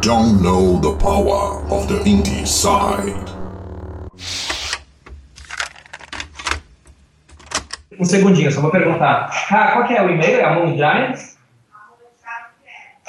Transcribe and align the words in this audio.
don't 0.00 0.42
know 0.42 0.78
the 0.80 0.94
power 0.96 1.62
of 1.70 1.86
the 1.88 1.98
indie 2.04 2.46
side. 2.46 3.14
Um 7.98 8.04
segundinho, 8.04 8.50
só 8.52 8.60
vou 8.60 8.70
perguntar. 8.70 9.28
Ah, 9.50 9.72
qual 9.72 9.86
que 9.86 9.94
é 9.94 10.02
o 10.02 10.08
e-mail? 10.08 10.40
É 10.40 10.44
Among 10.44 10.76
Giants? 10.76 11.36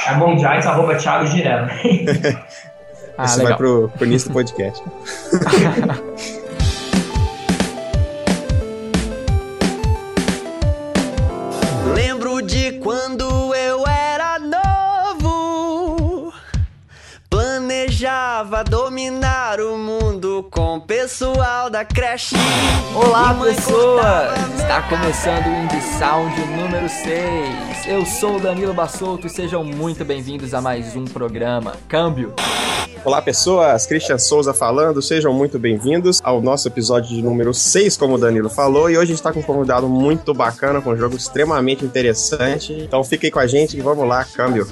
É 0.06 0.10
Among 0.10 0.40
Giants, 0.40 0.66
arroba 0.66 0.96
Thiago 0.96 1.28
Girela. 1.28 1.70
Ah, 3.22 3.26
Isso 3.26 3.40
legal. 3.40 3.50
vai 3.50 3.58
pro, 3.58 3.90
pro 3.90 4.06
início 4.06 4.30
do 4.30 4.34
podcast. 4.34 4.82
pessoal 21.20 21.70
da 21.70 21.84
creche. 21.84 22.34
Olá, 22.96 23.34
pessoas! 23.34 24.40
Está 24.58 24.82
começando 24.84 25.48
o 25.48 25.64
Indie 25.66 25.82
Sound 26.00 26.34
número 26.56 26.88
6. 26.88 27.88
Eu 27.88 28.06
sou 28.06 28.38
o 28.38 28.40
Danilo 28.40 28.74
Bassolto 28.74 29.28
e 29.28 29.30
sejam 29.30 29.62
muito 29.62 30.06
bem-vindos 30.06 30.54
a 30.54 30.62
mais 30.62 30.96
um 30.96 31.04
programa 31.04 31.74
Câmbio. 31.90 32.34
Olá, 33.04 33.22
pessoas. 33.22 33.86
Christian 33.86 34.18
Souza 34.18 34.54
falando. 34.54 35.02
Sejam 35.02 35.34
muito 35.34 35.60
bem-vindos 35.60 36.22
ao 36.24 36.42
nosso 36.42 36.70
episódio 36.70 37.10
de 37.10 37.22
número 37.22 37.54
6, 37.54 37.98
como 37.98 38.16
o 38.16 38.18
Danilo 38.18 38.50
falou. 38.50 38.90
E 38.90 38.98
hoje 38.98 39.12
a 39.12 39.16
gente 39.16 39.22
tá 39.22 39.34
com 39.34 39.42
um 39.42 39.44
convidado 39.44 39.90
muito 39.90 40.34
bacana, 40.34 40.80
com 40.80 40.92
um 40.92 40.98
jogo 40.98 41.18
extremamente 41.18 41.84
interessante. 41.84 42.72
Então 42.72 43.04
fiquem 43.04 43.30
com 43.30 43.40
a 43.40 43.48
gente 43.48 43.78
e 43.78 43.82
vamos 43.82 44.08
lá, 44.08 44.24
câmbio. 44.24 44.66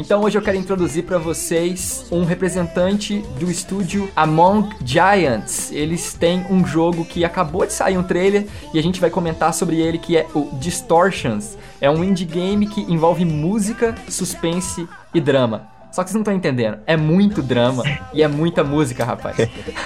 Então 0.00 0.22
hoje 0.22 0.38
eu 0.38 0.40
quero 0.40 0.56
introduzir 0.56 1.04
para 1.04 1.18
vocês 1.18 2.06
um 2.10 2.24
representante 2.24 3.18
do 3.38 3.50
estúdio 3.50 4.10
Among 4.16 4.74
Giants. 4.82 5.70
Eles 5.70 6.14
têm 6.14 6.42
um 6.48 6.66
jogo 6.66 7.04
que 7.04 7.22
acabou 7.22 7.66
de 7.66 7.74
sair 7.74 7.98
um 7.98 8.02
trailer 8.02 8.46
e 8.72 8.78
a 8.78 8.82
gente 8.82 8.98
vai 8.98 9.10
comentar 9.10 9.52
sobre 9.52 9.78
ele 9.78 9.98
que 9.98 10.16
é 10.16 10.26
o 10.34 10.48
Distortions. 10.54 11.54
É 11.82 11.90
um 11.90 12.02
indie 12.02 12.24
game 12.24 12.66
que 12.66 12.80
envolve 12.90 13.26
música, 13.26 13.94
suspense 14.08 14.88
e 15.12 15.20
drama. 15.20 15.68
Só 15.92 16.02
que 16.04 16.10
vocês 16.10 16.14
não 16.14 16.20
estão 16.20 16.34
entendendo, 16.34 16.78
é 16.86 16.96
muito 16.96 17.42
drama 17.42 17.82
e 18.12 18.22
é 18.22 18.28
muita 18.28 18.62
música, 18.62 19.04
rapaz. 19.04 19.36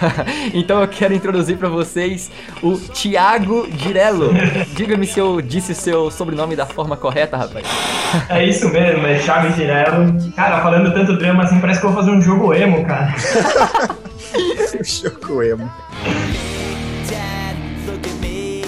então 0.53 0.81
eu 0.81 0.89
quero 0.89 1.15
introduzir 1.15 1.57
para 1.57 1.69
vocês 1.69 2.31
o 2.63 2.77
Thiago 2.79 3.67
Girello. 3.79 4.31
Diga-me 4.75 5.07
se 5.07 5.19
eu 5.19 5.41
disse 5.41 5.75
seu 5.75 6.11
sobrenome 6.11 6.55
da 6.55 6.67
forma 6.67 6.97
correta, 6.97 7.37
rapaz. 7.37 7.67
É 8.29 8.45
isso 8.45 8.69
mesmo, 8.69 9.07
é 9.07 9.19
Thiago 9.19 9.53
Girello. 9.55 10.33
Cara, 10.37 10.63
falando 10.63 10.93
tanto 10.93 11.17
drama 11.17 11.45
assim, 11.45 11.59
parece 11.61 11.81
que 11.81 11.87
eu 11.87 11.93
vou 11.93 12.03
fazer 12.03 12.17
um 12.17 12.21
jogo 12.21 12.53
emo, 12.55 12.85
cara. 12.85 13.15
O 14.81 14.83
Choco 14.83 15.41
Emo. 15.41 15.71
Dad, 17.09 17.57
look 17.87 18.05
at 18.05 18.21
me. 18.21 18.63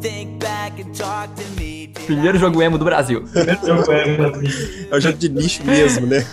Think 0.00 0.40
back 0.40 0.80
and 0.80 0.92
talk 0.92 1.32
to 1.36 1.44
me. 1.52 1.57
Primeiro 2.08 2.38
jogo 2.38 2.62
emo 2.62 2.78
do 2.78 2.84
Brasil. 2.84 3.22
Primeiro 3.32 3.66
jogo 3.66 3.92
emo, 3.92 4.26
assim. 4.26 4.86
É 4.90 4.96
um 4.96 5.00
jogo 5.00 5.18
de 5.18 5.28
nicho 5.28 5.62
mesmo, 5.64 6.06
né? 6.06 6.24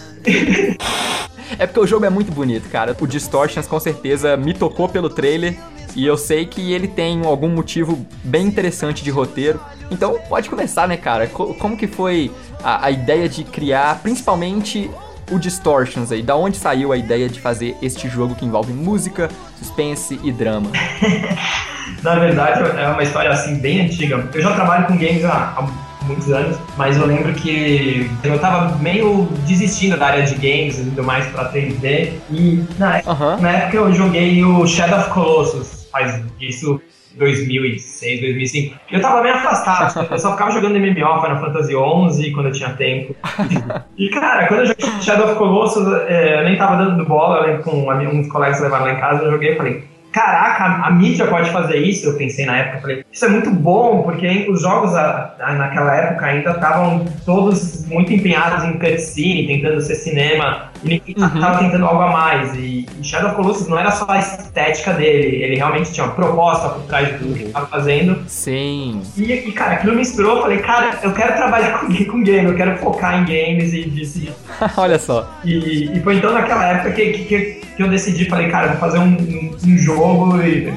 É 1.59 1.67
porque 1.67 1.79
o 1.79 1.85
jogo 1.87 2.05
é 2.05 2.09
muito 2.09 2.31
bonito, 2.31 2.69
cara. 2.69 2.95
O 2.99 3.05
Distortions 3.07 3.67
com 3.67 3.79
certeza 3.79 4.35
me 4.37 4.53
tocou 4.53 4.87
pelo 4.89 5.09
trailer 5.09 5.55
e 5.95 6.05
eu 6.05 6.17
sei 6.17 6.45
que 6.45 6.71
ele 6.73 6.87
tem 6.87 7.25
algum 7.25 7.49
motivo 7.49 8.05
bem 8.23 8.47
interessante 8.47 9.03
de 9.03 9.09
roteiro. 9.11 9.59
Então 9.91 10.17
pode 10.29 10.49
começar, 10.49 10.87
né, 10.87 10.97
cara? 10.97 11.27
Co- 11.27 11.53
como 11.55 11.77
que 11.77 11.87
foi 11.87 12.31
a, 12.63 12.85
a 12.87 12.91
ideia 12.91 13.29
de 13.29 13.43
criar, 13.43 13.99
principalmente 14.01 14.89
o 15.31 15.37
Distortions 15.37 16.11
aí? 16.11 16.21
Da 16.23 16.35
onde 16.35 16.57
saiu 16.57 16.91
a 16.91 16.97
ideia 16.97 17.29
de 17.29 17.39
fazer 17.39 17.75
este 17.81 18.07
jogo 18.09 18.33
que 18.33 18.45
envolve 18.45 18.73
música, 18.73 19.29
suspense 19.59 20.19
e 20.23 20.31
drama? 20.31 20.71
Na 22.03 22.15
verdade, 22.15 22.61
é 22.79 22.87
uma 22.89 23.03
história 23.03 23.29
assim 23.31 23.57
bem 23.59 23.81
antiga. 23.85 24.27
Eu 24.33 24.41
já 24.41 24.53
trabalho 24.53 24.85
com 24.87 24.97
games 24.97 25.23
há, 25.25 25.53
há 25.57 25.67
muitos 26.05 26.31
anos, 26.31 26.57
mas 26.77 26.97
eu 26.97 27.05
lembro 27.07 27.33
que 27.33 28.09
eu 28.23 28.37
tava 28.39 28.77
meio 28.77 29.27
desistindo 29.47 29.97
da 29.97 30.07
área 30.07 30.23
de 30.23 30.35
games 30.35 30.77
e 30.79 30.83
tudo 30.85 31.03
mais 31.03 31.25
pra 31.27 31.51
3D. 31.51 32.11
E 32.29 32.63
na, 32.77 33.01
Aham. 33.07 33.37
na 33.41 33.51
época 33.51 33.77
eu 33.77 33.93
joguei 33.93 34.43
o 34.43 34.67
Shadow 34.67 34.99
of 34.99 35.09
Colossus, 35.09 35.87
faz 35.91 36.21
isso 36.39 36.79
2006, 37.17 38.19
2005. 38.21 38.75
Eu 38.91 39.01
tava 39.01 39.21
meio 39.23 39.35
afastado, 39.35 40.05
eu 40.11 40.19
só 40.19 40.31
ficava 40.33 40.51
jogando 40.51 40.75
MMO, 40.77 41.21
Final 41.21 41.39
Fantasy 41.39 41.71
XI 41.73 42.31
quando 42.31 42.47
eu 42.47 42.51
tinha 42.51 42.69
tempo. 42.71 43.15
E 43.97 44.09
cara, 44.09 44.45
quando 44.47 44.59
eu 44.59 44.65
joguei 44.65 44.85
Shadow 45.01 45.25
of 45.27 45.35
Colossus, 45.35 45.87
é, 46.09 46.41
eu 46.41 46.43
nem 46.43 46.57
tava 46.57 46.75
dando 46.83 47.05
bola, 47.05 47.37
eu 47.37 47.43
lembro 47.47 47.63
com 47.63 47.71
um- 47.71 48.19
uns 48.19 48.27
colegas 48.27 48.57
que 48.57 48.63
levaram 48.63 48.85
lá 48.85 48.91
em 48.93 48.99
casa, 48.99 49.23
eu 49.23 49.31
joguei 49.31 49.53
e 49.53 49.55
falei, 49.55 49.83
caraca, 50.15 50.63
a, 50.87 50.91
mídia 50.91 51.27
pode 51.27 51.51
fazer 51.51 51.75
isso, 51.75 52.07
eu 52.07 52.17
pensei 52.17 52.45
na 52.45 52.57
época, 52.57 52.79
falei, 52.79 53.03
isso 53.11 53.25
é 53.25 53.27
muito 53.27 53.51
bom, 53.51 54.01
porque 54.01 54.47
os 54.49 54.61
jogos 54.61 54.95
a- 54.95 55.35
a- 55.41 55.53
naquela 55.55 55.93
época 55.93 56.25
ainda 56.25 56.51
estavam 56.51 57.03
todos 57.25 57.84
muito 57.87 58.11
empenhados 58.13 58.63
em 58.63 58.73
cutscene, 58.73 59.47
tentando 59.47 59.81
ser 59.81 59.95
cinema, 59.95 60.71
e 60.83 60.89
ninguém 60.89 61.15
Uhum. 61.17 61.39
tava 61.41 61.59
tentando 61.59 61.85
algo 61.85 62.01
a 62.01 62.11
mais, 62.11 62.53
e, 62.55 62.85
e 62.99 63.03
Shadow 63.03 63.27
of 63.29 63.35
Colossus 63.37 63.67
não 63.67 63.79
era 63.79 63.91
só 63.91 64.05
a 64.09 64.19
estética 64.19 64.93
dele, 64.93 65.43
ele 65.43 65.55
realmente 65.55 65.91
tinha 65.91 66.05
uma 66.05 66.13
proposta 66.13 66.69
por 66.69 66.83
trás 66.83 67.07
de 67.07 67.17
tudo 67.19 67.33
que 67.35 67.43
ele 67.43 67.51
tava 67.51 67.67
fazendo, 67.67 68.23
Sim. 68.27 69.01
e, 69.17 69.23
e, 69.23 69.51
cara, 69.51 69.73
aquilo 69.73 69.95
me 69.95 70.01
inspirou, 70.01 70.37
eu 70.37 70.41
falei, 70.43 70.57
cara, 70.59 70.99
eu 71.03 71.13
quero 71.13 71.35
trabalhar 71.35 71.79
com, 71.79 71.87
com 72.05 72.23
game, 72.23 72.45
eu 72.49 72.55
quero 72.55 72.77
focar 72.77 73.15
em 73.15 73.25
games 73.25 73.73
e, 73.73 73.79
e, 73.81 74.31
Olha 74.77 74.99
só. 74.99 75.29
e, 75.43 75.91
e 75.97 75.99
foi 76.01 76.17
então 76.17 76.33
naquela 76.33 76.65
época 76.67 76.91
que, 76.91 77.11
que, 77.11 77.61
que 77.75 77.83
eu 77.83 77.87
decidi, 77.87 78.25
falei, 78.25 78.49
cara, 78.49 78.67
vou 78.69 78.77
fazer 78.77 78.99
um, 78.99 79.03
um, 79.13 79.55
um 79.65 79.77
jogo 79.77 80.41
e, 80.41 80.73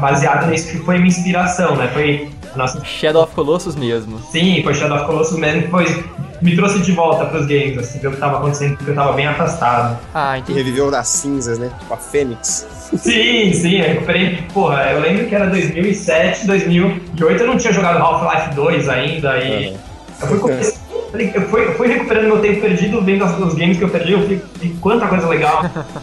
baseado 0.00 0.50
nisso 0.50 0.70
que 0.70 0.78
foi 0.78 0.96
minha 0.96 1.08
inspiração, 1.08 1.76
né? 1.76 1.88
Foi 1.92 2.28
nossa. 2.56 2.84
Shadow 2.84 3.22
of 3.22 3.34
Colossus 3.34 3.74
mesmo. 3.76 4.18
Sim, 4.30 4.62
foi 4.62 4.74
Shadow 4.74 4.96
of 4.98 5.06
Colossus 5.06 5.38
mesmo 5.38 5.62
que 5.62 5.68
foi, 5.68 6.04
me 6.40 6.54
trouxe 6.56 6.80
de 6.80 6.92
volta 6.92 7.24
pros 7.26 7.46
games, 7.46 7.78
assim, 7.78 7.98
ver 8.00 8.08
o 8.08 8.10
que 8.12 8.16
tava 8.18 8.38
acontecendo, 8.38 8.76
porque 8.76 8.90
eu 8.90 8.94
tava 8.94 9.12
bem 9.12 9.26
afastado. 9.26 9.98
Ah, 10.14 10.38
entendi. 10.38 10.58
reviveu 10.58 10.90
das 10.90 11.08
cinzas, 11.08 11.58
né? 11.58 11.70
Tipo 11.80 11.94
a 11.94 11.96
Fênix. 11.96 12.66
Sim, 12.96 13.52
sim, 13.54 13.76
eu 13.80 13.86
recuperei, 13.88 14.38
porra, 14.52 14.82
eu 14.92 15.00
lembro 15.00 15.26
que 15.26 15.34
era 15.34 15.46
2007, 15.46 16.46
2008, 16.46 17.42
eu 17.42 17.46
não 17.46 17.56
tinha 17.56 17.72
jogado 17.72 17.98
Half-Life 17.98 18.54
2 18.54 18.88
ainda, 18.88 19.38
e 19.38 19.72
eu 20.20 20.28
fui 20.28 20.38
começando- 20.38 20.82
eu 21.14 21.42
fui, 21.48 21.64
eu 21.66 21.74
fui 21.74 21.88
recuperando 21.88 22.24
meu 22.26 22.40
tempo 22.40 22.60
perdido, 22.60 23.00
vendo 23.02 23.24
os, 23.24 23.38
os 23.38 23.54
games 23.54 23.78
que 23.78 23.84
eu 23.84 23.88
perdi, 23.88 24.12
eu 24.12 24.26
vi, 24.26 24.42
vi 24.60 24.70
quanta 24.80 25.06
coisa 25.06 25.26
legal, 25.26 25.62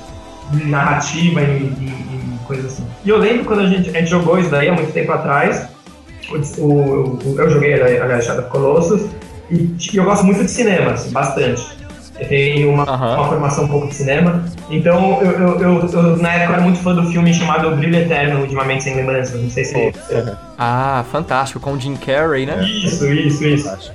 narrativa 0.66 1.42
e, 1.42 1.46
e, 1.46 1.86
e 1.86 2.40
coisa 2.48 2.68
assim. 2.68 2.84
E 3.06 3.10
eu 3.10 3.18
lembro 3.18 3.46
quando 3.46 3.60
a 3.62 3.66
gente, 3.68 3.90
a 3.90 4.00
gente 4.00 4.10
jogou 4.10 4.40
isso 4.40 4.50
daí 4.50 4.68
há 4.70 4.74
muito 4.74 4.92
tempo 4.92 5.12
atrás, 5.12 5.68
o, 6.58 6.64
o- 6.64 7.20
eu 7.38 7.50
joguei, 7.50 7.74
aliás, 7.82 8.26
Shadow 8.26 8.42
of 8.44 8.52
Colossus, 8.52 9.02
e, 9.50 9.56
e 9.94 9.98
eu 9.98 10.04
gosto 10.04 10.26
muito 10.26 10.44
de 10.44 10.52
cinema, 10.52 10.92
assim, 10.92 11.12
bastante. 11.12 11.62
Eu 12.20 12.28
tenho 12.28 12.74
uma, 12.74 12.84
uma 12.84 13.28
formação 13.30 13.64
um 13.64 13.68
pouco 13.70 13.88
de 13.88 13.96
cinema, 13.96 14.44
então 14.70 15.20
eu, 15.22 15.32
eu, 15.32 15.60
eu- 15.62 15.90
eu, 15.90 16.18
na 16.18 16.34
época 16.34 16.54
era 16.54 16.62
muito 16.62 16.80
fã 16.80 16.94
do 16.94 17.04
filme 17.10 17.34
chamado 17.34 17.74
Brilho 17.78 17.96
Eterno 17.98 18.46
de 18.46 18.54
Uma 18.54 18.66
Mente 18.66 18.84
Sem 18.84 18.96
Lembranças, 18.96 19.42
não 19.42 19.50
sei 19.50 19.64
se... 19.64 19.94
Ah, 20.58 21.06
fantástico. 21.12 21.62
Com 21.62 21.74
o 21.74 21.80
Jim 21.80 21.96
Carrey, 21.96 22.46
né? 22.46 22.62
Isso, 22.64 23.06
isso, 23.12 23.46
isso. 23.46 23.70
Acho. 23.70 23.92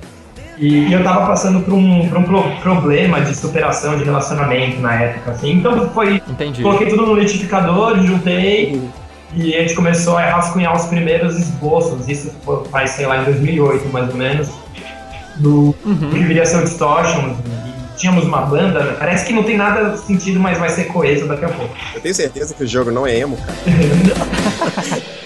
E, 0.57 0.91
eu 0.91 1.03
tava 1.03 1.27
passando 1.27 1.59
por 1.59 1.73
um, 1.73 2.07
por 2.09 2.17
um 2.17 2.23
pro- 2.23 2.49
problema 2.63 3.21
de 3.21 3.35
superação 3.35 3.95
de 3.97 4.05
relacionamento 4.05 4.79
na 4.79 4.95
época, 4.95 5.31
assim. 5.31 5.51
Então 5.51 5.87
foi. 5.89 6.15
Entendi. 6.27 6.63
Coloquei 6.63 6.87
tudo 6.87 7.05
no 7.05 7.13
litificador, 7.15 7.99
juntei 8.01 8.81
e 9.35 9.55
a 9.55 9.59
gente 9.61 9.75
começou 9.75 10.17
a 10.17 10.25
rascunhar 10.29 10.75
os 10.75 10.85
primeiros 10.85 11.35
esboços. 11.37 12.07
Isso 12.07 12.31
faz, 12.71 12.91
sei 12.91 13.05
lá, 13.05 13.17
em 13.21 13.25
2008, 13.25 13.87
mais 13.91 14.09
ou 14.09 14.15
menos. 14.15 14.49
Do 15.37 15.75
Uhum. 15.85 16.09
que 16.11 16.19
viria 16.19 16.43
a 16.43 16.45
ser 16.45 16.57
o 16.57 16.63
Distortion. 16.63 17.35
E 17.65 17.97
tínhamos 17.97 18.23
uma 18.25 18.41
banda, 18.41 18.83
né? 18.83 18.95
parece 18.97 19.25
que 19.25 19.33
não 19.33 19.43
tem 19.43 19.57
nada 19.57 19.95
sentido, 19.97 20.39
mas 20.39 20.57
vai 20.57 20.69
ser 20.69 20.85
coeso 20.85 21.27
daqui 21.27 21.43
a 21.45 21.49
pouco. 21.49 21.75
Eu 21.93 22.01
tenho 22.01 22.15
certeza 22.15 22.53
que 22.53 22.63
o 22.63 22.67
jogo 22.67 22.89
não 22.91 23.05
é 23.05 23.17
emo, 23.19 23.37
cara. 23.37 23.57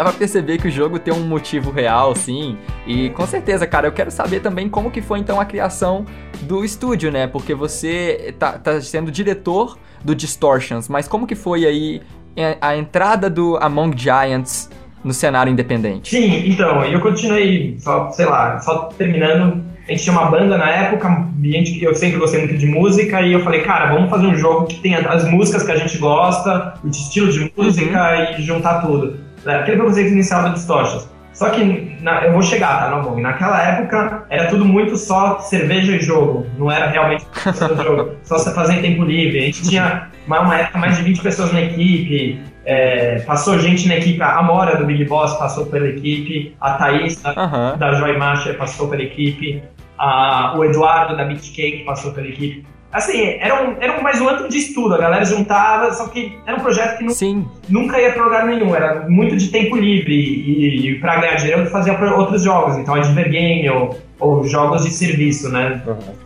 Dá 0.00 0.04
pra 0.04 0.14
perceber 0.14 0.56
que 0.56 0.66
o 0.66 0.70
jogo 0.70 0.98
tem 0.98 1.12
um 1.12 1.20
motivo 1.26 1.70
real, 1.70 2.14
sim. 2.16 2.56
E 2.86 3.10
com 3.10 3.26
certeza, 3.26 3.66
cara, 3.66 3.86
eu 3.86 3.92
quero 3.92 4.10
saber 4.10 4.40
também 4.40 4.66
como 4.66 4.90
que 4.90 5.02
foi 5.02 5.18
então 5.18 5.38
a 5.38 5.44
criação 5.44 6.06
do 6.40 6.64
estúdio, 6.64 7.12
né? 7.12 7.26
Porque 7.26 7.54
você 7.54 8.34
tá, 8.38 8.52
tá 8.52 8.80
sendo 8.80 9.10
diretor 9.10 9.76
do 10.02 10.14
Distortions, 10.14 10.88
mas 10.88 11.06
como 11.06 11.26
que 11.26 11.34
foi 11.34 11.66
aí 11.66 12.00
é, 12.34 12.56
a 12.62 12.74
entrada 12.78 13.28
do 13.28 13.58
Among 13.58 13.94
Giants 13.94 14.70
no 15.04 15.12
cenário 15.12 15.52
independente? 15.52 16.08
Sim, 16.16 16.48
então, 16.48 16.82
eu 16.82 16.98
continuei, 17.00 17.76
só, 17.78 18.10
sei 18.10 18.24
lá, 18.24 18.58
só 18.60 18.84
terminando. 18.96 19.62
a 19.86 19.92
gente 19.92 20.04
tinha 20.04 20.12
uma 20.18 20.30
banda 20.30 20.56
na 20.56 20.70
época, 20.70 21.26
gente- 21.42 21.82
eu 21.84 21.94
sempre 21.94 22.18
gostei 22.18 22.40
muito 22.40 22.56
de 22.56 22.64
música, 22.64 23.20
e 23.20 23.32
eu 23.32 23.40
falei, 23.40 23.60
cara, 23.62 23.92
vamos 23.92 24.08
fazer 24.08 24.26
um 24.28 24.36
jogo 24.36 24.66
que 24.66 24.76
tenha 24.76 25.00
as 25.00 25.28
músicas 25.28 25.62
que 25.64 25.72
a 25.72 25.76
gente 25.76 25.98
gosta, 25.98 26.74
o 26.82 26.88
estilo 26.88 27.30
de 27.30 27.52
música 27.54 28.36
e 28.38 28.42
juntar 28.42 28.80
tudo. 28.80 29.28
É, 29.46 29.54
Aquele 29.56 29.76
foi 29.78 29.86
o 29.86 29.88
conceito 29.88 30.10
inicial 30.12 30.42
do 30.44 30.54
Distortions. 30.54 31.08
Só 31.32 31.48
que 31.50 31.96
na- 32.02 32.26
eu 32.26 32.32
vou 32.32 32.42
chegar, 32.42 32.80
tá, 32.80 32.90
no 32.90 32.96
Among. 32.96 33.22
Naquela 33.22 33.62
época 33.62 34.24
era 34.28 34.46
tudo 34.48 34.64
muito 34.64 34.96
só 34.96 35.38
cerveja 35.38 35.92
e 35.96 36.00
jogo. 36.00 36.46
Não 36.58 36.70
era 36.70 36.88
realmente 36.90 37.24
só 37.54 37.68
jogo. 37.82 38.10
Só 38.24 38.36
você 38.38 38.52
fazer 38.52 38.74
em 38.74 38.82
tempo 38.82 39.04
livre. 39.04 39.38
A 39.38 39.42
gente 39.42 39.62
tinha 39.62 40.08
uma, 40.26 40.40
uma 40.40 40.58
época 40.58 40.78
mais 40.78 40.96
de 40.96 41.02
20 41.02 41.22
pessoas 41.22 41.52
na 41.52 41.62
equipe. 41.62 42.40
é, 42.66 43.20
passou 43.20 43.58
gente 43.58 43.88
na 43.88 43.96
equipe. 43.96 44.20
A 44.20 44.38
Amora 44.38 44.76
do 44.76 44.84
Big 44.84 45.04
Boss 45.06 45.32
passou 45.38 45.66
pela 45.66 45.88
equipe. 45.88 46.54
A 46.60 46.72
Thaís 46.74 47.22
da, 47.22 47.30
Aham. 47.30 47.76
da 47.78 47.92
Joy 47.94 48.18
Master 48.18 48.58
passou 48.58 48.88
pela 48.88 49.02
equipe. 49.02 49.62
A, 49.96 50.54
o 50.58 50.64
Eduardo 50.64 51.16
da 51.16 51.24
Beat 51.24 51.52
Cake 51.54 51.84
passou 51.84 52.12
pela 52.12 52.26
equipe. 52.26 52.66
Assim, 52.92 53.36
era, 53.38 53.62
um, 53.62 53.76
era 53.80 54.02
mais 54.02 54.20
um 54.20 54.28
antro 54.28 54.48
de 54.48 54.58
estudo. 54.58 54.94
A 54.94 54.98
galera 54.98 55.24
juntava, 55.24 55.92
só 55.92 56.08
que 56.08 56.36
era 56.44 56.56
um 56.56 56.60
projeto 56.60 56.98
que 56.98 57.10
Sim. 57.10 57.46
nunca 57.68 58.00
ia 58.00 58.12
pra 58.12 58.24
lugar 58.24 58.46
nenhum, 58.46 58.74
era 58.74 59.08
muito 59.08 59.36
de 59.36 59.48
tempo 59.48 59.76
livre 59.76 60.12
e, 60.12 60.90
e 60.90 60.98
para 60.98 61.20
ganhar 61.20 61.34
dinheiro 61.36 61.62
eu 61.62 61.66
fazia 61.70 61.96
outros 62.16 62.42
jogos, 62.42 62.76
então 62.76 62.94
Advergame 62.94 63.68
ou, 63.70 63.96
ou 64.18 64.44
jogos 64.48 64.82
de 64.84 64.90
serviço, 64.90 65.48
né? 65.50 65.80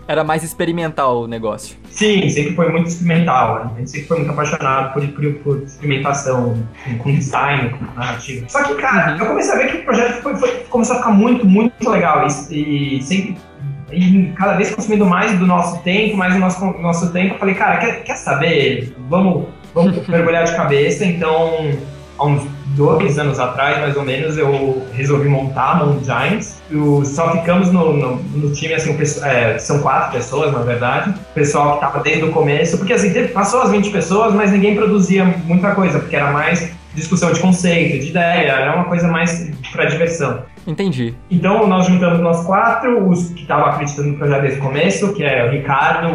Era 0.08 0.24
mais 0.24 0.42
experimental 0.42 1.22
o 1.22 1.26
negócio. 1.26 1.76
Sim, 1.90 2.28
sempre 2.30 2.54
foi 2.54 2.70
muito 2.70 2.86
experimental, 2.88 3.64
né? 3.66 3.70
a 3.74 3.78
gente 3.80 3.90
sempre 3.90 4.06
foi 4.08 4.18
muito 4.18 4.30
apaixonado 4.30 4.94
por, 4.94 5.06
por, 5.08 5.34
por 5.34 5.62
experimentação 5.62 6.66
com, 6.98 7.14
design, 7.14 7.70
com 7.70 7.84
narrativa. 7.94 8.46
Só 8.48 8.62
que, 8.64 8.74
cara, 8.76 9.16
eu 9.18 9.26
comecei 9.26 9.52
a 9.52 9.56
ver 9.58 9.70
que 9.70 9.76
o 9.78 9.84
projeto 9.84 10.22
foi, 10.22 10.36
foi- 10.36 10.64
começou 10.70 10.96
a 10.96 10.98
ficar 10.98 11.10
muito, 11.10 11.46
muito 11.46 11.88
legal 11.88 12.26
e, 12.50 12.96
e 12.98 13.02
sempre 13.02 13.36
e 13.53 13.53
cada 14.36 14.54
vez 14.54 14.74
consumindo 14.74 15.04
mais 15.06 15.38
do 15.38 15.46
nosso 15.46 15.82
tempo, 15.82 16.16
mais 16.16 16.34
do 16.34 16.40
nosso, 16.40 16.64
nosso 16.80 17.12
tempo, 17.12 17.34
eu 17.34 17.38
falei, 17.38 17.54
cara, 17.54 17.78
quer, 17.78 18.04
quer 18.04 18.16
saber? 18.16 18.94
Vamos, 19.08 19.46
vamos 19.74 20.04
mergulhar 20.08 20.44
de 20.44 20.54
cabeça. 20.54 21.04
Então, 21.04 21.70
há 22.18 22.24
uns 22.24 22.42
dois 22.76 23.18
anos 23.18 23.38
atrás, 23.38 23.78
mais 23.78 23.96
ou 23.96 24.04
menos, 24.04 24.36
eu 24.36 24.86
resolvi 24.92 25.28
montar 25.28 25.72
a 25.72 25.84
Moon 25.84 26.00
Giants. 26.02 26.62
Eu- 26.70 27.04
só 27.04 27.32
ficamos 27.32 27.70
no, 27.70 27.92
no, 27.92 28.16
no 28.16 28.52
time, 28.52 28.74
assim, 28.74 28.96
é, 29.22 29.58
são 29.58 29.80
quatro 29.80 30.12
pessoas, 30.12 30.52
na 30.52 30.60
verdade. 30.60 31.10
O 31.10 31.34
pessoal 31.34 31.78
que 31.78 31.84
estava 31.84 32.02
desde 32.02 32.24
o 32.24 32.32
começo, 32.32 32.78
porque 32.78 32.92
assim, 32.92 33.12
passou 33.28 33.62
as 33.62 33.70
20 33.70 33.90
pessoas, 33.90 34.34
mas 34.34 34.50
ninguém 34.50 34.74
produzia 34.74 35.24
muita 35.24 35.74
coisa, 35.74 35.98
porque 35.98 36.16
era 36.16 36.32
mais 36.32 36.72
discussão 36.94 37.32
de 37.32 37.40
conceito, 37.40 37.98
de 38.04 38.10
ideia, 38.10 38.50
era 38.52 38.74
uma 38.76 38.84
coisa 38.84 39.08
mais 39.08 39.50
para 39.72 39.84
diversão. 39.86 40.42
Entendi. 40.66 41.14
Então 41.30 41.66
nós 41.66 41.86
juntamos 41.86 42.20
nós 42.20 42.44
quatro, 42.46 43.08
os 43.08 43.30
que 43.30 43.42
estavam 43.42 43.66
acreditando 43.66 44.08
no 44.10 44.16
projeto 44.18 44.40
desde 44.42 44.60
o 44.60 44.62
começo, 44.62 45.12
que 45.14 45.22
é 45.24 45.44
o 45.46 45.50
Ricardo, 45.50 46.08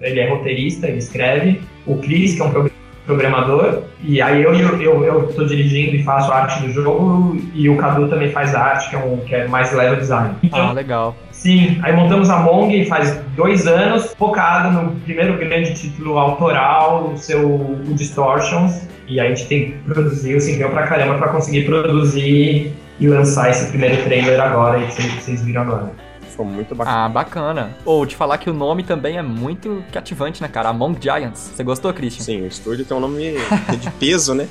ele 0.00 0.20
é 0.20 0.30
roteirista, 0.30 0.86
ele 0.86 0.98
escreve, 0.98 1.60
o 1.86 1.96
Cris, 1.98 2.34
que 2.34 2.40
é 2.40 2.44
um 2.44 2.50
pro- 2.50 2.70
programador, 3.06 3.82
e 4.02 4.22
aí 4.22 4.42
eu 4.42 4.54
eu, 4.54 4.80
eu, 4.80 5.04
eu 5.04 5.26
tô 5.34 5.44
dirigindo 5.44 5.94
e 5.94 6.02
faço 6.02 6.32
a 6.32 6.36
arte 6.36 6.62
do 6.62 6.72
jogo, 6.72 7.36
e 7.52 7.68
o 7.68 7.76
Cadu 7.76 8.08
também 8.08 8.30
faz 8.30 8.54
a 8.54 8.60
arte, 8.62 8.88
que 8.88 8.96
é, 8.96 8.98
um, 8.98 9.18
que 9.18 9.34
é 9.34 9.46
mais 9.46 9.70
level 9.74 9.96
design. 9.96 10.30
Ah, 10.34 10.38
Então, 10.42 10.72
legal. 10.72 11.14
sim, 11.30 11.78
aí 11.82 11.94
montamos 11.94 12.30
a 12.30 12.38
Mong 12.38 12.86
faz 12.86 13.20
dois 13.36 13.66
anos, 13.66 14.14
focado 14.18 14.70
no 14.70 14.92
primeiro 15.00 15.36
grande 15.36 15.74
título 15.74 16.16
autoral, 16.18 17.10
o 17.12 17.18
seu 17.18 17.46
o 17.46 17.92
Distortions, 17.94 18.88
e 19.06 19.20
a 19.20 19.28
gente 19.28 19.46
tem 19.46 19.70
que 19.72 19.78
produzir, 19.78 20.40
se 20.40 20.52
empenhou 20.52 20.70
pra 20.70 20.86
caramba 20.86 21.18
pra 21.18 21.28
conseguir 21.28 21.64
produzir 21.64 22.72
e 23.00 23.08
lançar 23.08 23.50
esse 23.50 23.66
primeiro 23.66 24.02
trailer 24.04 24.40
agora, 24.40 24.80
que 24.86 25.02
vocês, 25.02 25.42
viram 25.42 25.62
agora. 25.62 25.92
Ficou 26.30 26.46
muito 26.46 26.74
bacana. 26.74 27.04
Ah, 27.04 27.08
bacana. 27.08 27.70
Ou 27.84 28.04
te 28.04 28.16
falar 28.16 28.38
que 28.38 28.50
o 28.50 28.52
nome 28.52 28.82
também 28.82 29.18
é 29.18 29.22
muito 29.22 29.84
cativante, 29.92 30.42
né, 30.42 30.48
cara? 30.48 30.70
Among 30.70 30.98
Giants. 31.00 31.52
Você 31.54 31.62
gostou, 31.62 31.92
Christian? 31.94 32.24
Sim, 32.24 32.40
o 32.42 32.46
estúdio 32.48 32.84
tem 32.84 32.96
um 32.96 33.00
nome 33.00 33.34
de 33.78 33.90
peso, 33.92 34.34
né? 34.34 34.48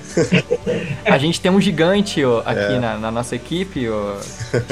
A 1.06 1.18
gente 1.18 1.42
tem 1.42 1.52
um 1.52 1.60
gigante 1.60 2.24
ó, 2.24 2.40
aqui 2.46 2.76
É. 2.76 2.80
na, 2.80 2.98
na 2.98 3.12
nossa 3.12 3.36
equipe, 3.36 3.90
ó, 3.90 4.16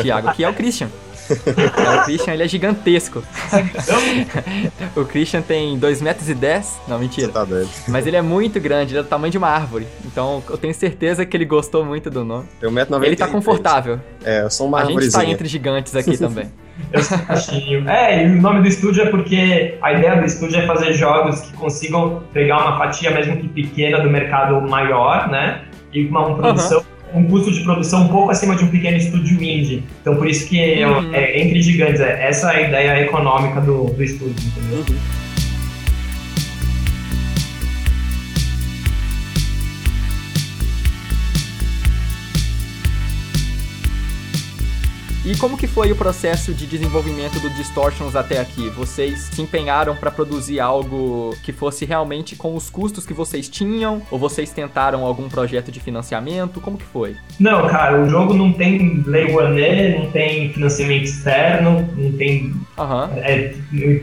Thiago, 0.02 0.32
que 0.34 0.44
é 0.44 0.50
o 0.50 0.54
Christian. 0.54 0.88
É, 1.82 2.02
o 2.02 2.04
Christian, 2.06 2.34
ele 2.34 2.44
é 2.44 2.48
gigantesco. 2.48 3.24
o 4.96 5.06
Christian 5.06 5.42
tem 5.42 5.78
2 5.78 6.02
metros 6.02 6.30
e 6.30 6.34
10, 6.34 6.80
não, 6.88 6.98
Você 6.98 7.02
mentira. 7.04 7.28
tá 7.30 7.44
doido. 7.44 7.70
Mas 7.88 8.08
ele 8.08 8.16
é 8.16 8.22
muito 8.22 8.60
grande, 8.60 8.94
ele 8.94 9.00
é 9.00 9.04
do 9.04 9.10
tamanho 9.10 9.32
de 9.32 9.38
uma 9.38 9.48
árvore. 9.48 9.88
Então 10.06 10.44
eu 10.50 10.58
tenho 10.58 10.74
certeza 10.74 11.26
que 11.26 11.36
ele 11.36 11.46
gostou 11.46 11.86
muito 11.86 12.10
do 12.10 12.24
nome. 12.24 12.46
Tem 12.60 12.70
1,93m. 12.70 13.04
Ele 13.06 13.16
tá 13.16 13.28
confortável. 13.28 14.00
É, 14.24 14.44
eu 14.44 14.50
sou 14.50 14.68
uma 14.68 14.82
A 14.82 14.86
gente 14.86 15.12
tá 15.12 15.26
entre 15.26 15.48
gigantes 15.48 15.96
aqui 15.96 16.18
também. 16.18 16.52
Eu 16.92 17.04
sou 17.04 17.18
baixinho. 17.20 17.88
É, 17.90 18.26
e 18.26 18.32
o 18.32 18.42
nome 18.42 18.62
do 18.62 18.68
estúdio 18.68 19.04
é 19.04 19.10
porque 19.10 19.78
a 19.82 19.94
ideia 19.94 20.20
do 20.20 20.26
estúdio 20.26 20.60
é 20.60 20.66
fazer 20.66 20.94
jogos 20.94 21.42
que 21.42 21.54
consigam 21.54 22.24
pegar 22.34 22.58
uma 22.60 22.78
fatia, 22.78 23.12
mesmo 23.12 23.38
que 23.38 23.48
pequena, 23.48 24.00
do 24.00 24.10
mercado 24.10 24.60
maior, 24.62 25.30
né? 25.30 25.64
E 25.94 26.06
uma, 26.06 26.28
uma 26.28 26.38
produção, 26.38 26.84
um 27.14 27.26
custo 27.26 27.52
de 27.52 27.62
produção 27.64 28.04
um 28.04 28.08
pouco 28.08 28.32
acima 28.32 28.56
de 28.56 28.64
um 28.64 28.68
pequeno 28.68 28.98
estúdio 28.98 29.42
indie. 29.42 29.84
Então 30.02 30.16
por 30.16 30.28
isso 30.28 30.48
que 30.48 30.60
é, 30.60 30.88
Uhum. 30.88 31.14
é 31.14 31.40
entre 31.42 31.62
gigantes. 31.62 32.00
É, 32.02 32.28
essa 32.28 32.52
é 32.54 32.58
a 32.66 32.68
ideia 32.68 33.02
econômica 33.06 33.60
do, 33.62 33.86
do 33.86 34.04
estúdio, 34.04 34.36
entendeu? 34.58 34.84
E 45.32 45.38
como 45.38 45.58
que 45.58 45.66
foi 45.66 45.90
o 45.94 45.96
processo 45.96 46.54
de 46.54 46.68
desenvolvimento 46.68 47.40
do 47.40 47.50
Distortions 47.52 48.18
até 48.18 48.38
aqui? 48.42 48.68
Vocês 48.72 49.30
se 49.32 49.42
empenharam 49.42 49.96
pra 49.96 50.12
produzir 50.12 50.60
algo 50.60 51.34
que 51.42 51.54
fosse 51.54 51.86
realmente 51.86 52.36
com 52.36 52.54
os 52.54 52.70
custos 52.70 53.06
que 53.06 53.14
vocês 53.14 53.48
tinham? 53.48 54.02
Ou 54.12 54.20
vocês 54.20 54.52
tentaram 54.52 55.06
algum 55.06 55.30
projeto 55.30 55.72
de 55.72 55.80
financiamento? 55.80 56.60
Como 56.60 56.78
que 56.78 56.84
foi? 56.84 57.16
Não, 57.40 57.66
cara, 57.70 58.04
o 58.04 58.10
jogo 58.10 58.34
não 58.34 58.52
tem 58.52 59.02
Lei 59.08 59.32
Rouanet, 59.32 60.00
não 60.00 60.12
tem 60.12 60.52
financiamento 60.52 61.06
externo, 61.06 61.88
não 61.96 62.12
tem 62.12 62.54
Aham. 62.78 63.12
É, 63.16 63.54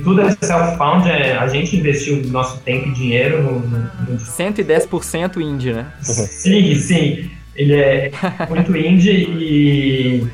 tudo 0.03 0.23
é 0.23 0.31
self-found, 0.31 1.11
é, 1.11 1.37
a 1.37 1.47
gente 1.47 1.77
investiu 1.77 2.23
nosso 2.29 2.59
tempo 2.61 2.89
e 2.89 2.93
dinheiro 2.93 3.43
no, 3.43 3.61
no, 3.61 3.79
no 4.09 4.17
110% 4.17 5.43
indie, 5.43 5.75
né? 5.75 5.93
Sim, 6.01 6.75
sim. 6.75 7.31
Ele 7.55 7.75
é 7.75 8.11
muito 8.49 8.75
indie 8.75 9.29
e, 9.29 10.27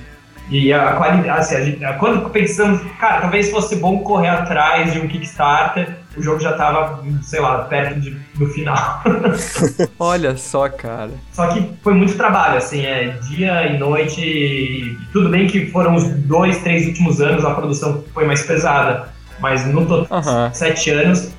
e 0.51 0.73
a 0.73 0.93
qualidade. 0.93 1.41
Assim, 1.41 1.55
a 1.57 1.61
gente- 1.65 1.81
quando 1.99 2.29
pensamos, 2.31 2.81
cara, 2.99 3.23
talvez 3.23 3.51
fosse 3.51 3.77
bom 3.77 3.99
correr 4.01 4.29
atrás 4.29 4.93
de 4.93 4.99
um 5.01 5.09
Kickstarter, 5.09 5.97
o 6.17 6.23
jogo 6.23 6.39
já 6.41 6.53
tava, 6.53 7.03
sei 7.23 7.41
lá, 7.41 7.59
perto 7.65 7.99
de- 8.01 8.17
do 8.35 8.47
final. 8.49 9.03
Olha 9.99 10.37
só, 10.37 10.69
cara. 10.69 11.11
Só 11.33 11.47
que 11.49 11.71
foi 11.83 11.95
muito 11.95 12.17
trabalho, 12.17 12.59
assim, 12.59 12.85
é 12.85 13.17
dia 13.29 13.67
e 13.67 13.79
noite. 13.79 14.21
e 14.21 14.97
Tudo 15.13 15.29
bem 15.31 15.47
que 15.47 15.67
foram 15.71 15.95
os 15.95 16.05
dois, 16.05 16.59
três 16.63 16.87
últimos 16.87 17.21
anos 17.21 17.45
a 17.45 17.51
produção 17.55 18.05
foi 18.13 18.25
mais 18.27 18.43
pesada, 18.43 19.09
mas 19.41 19.67
no 19.67 19.85
total, 19.87 20.23
sete 20.53 20.91
anos, 20.91 21.33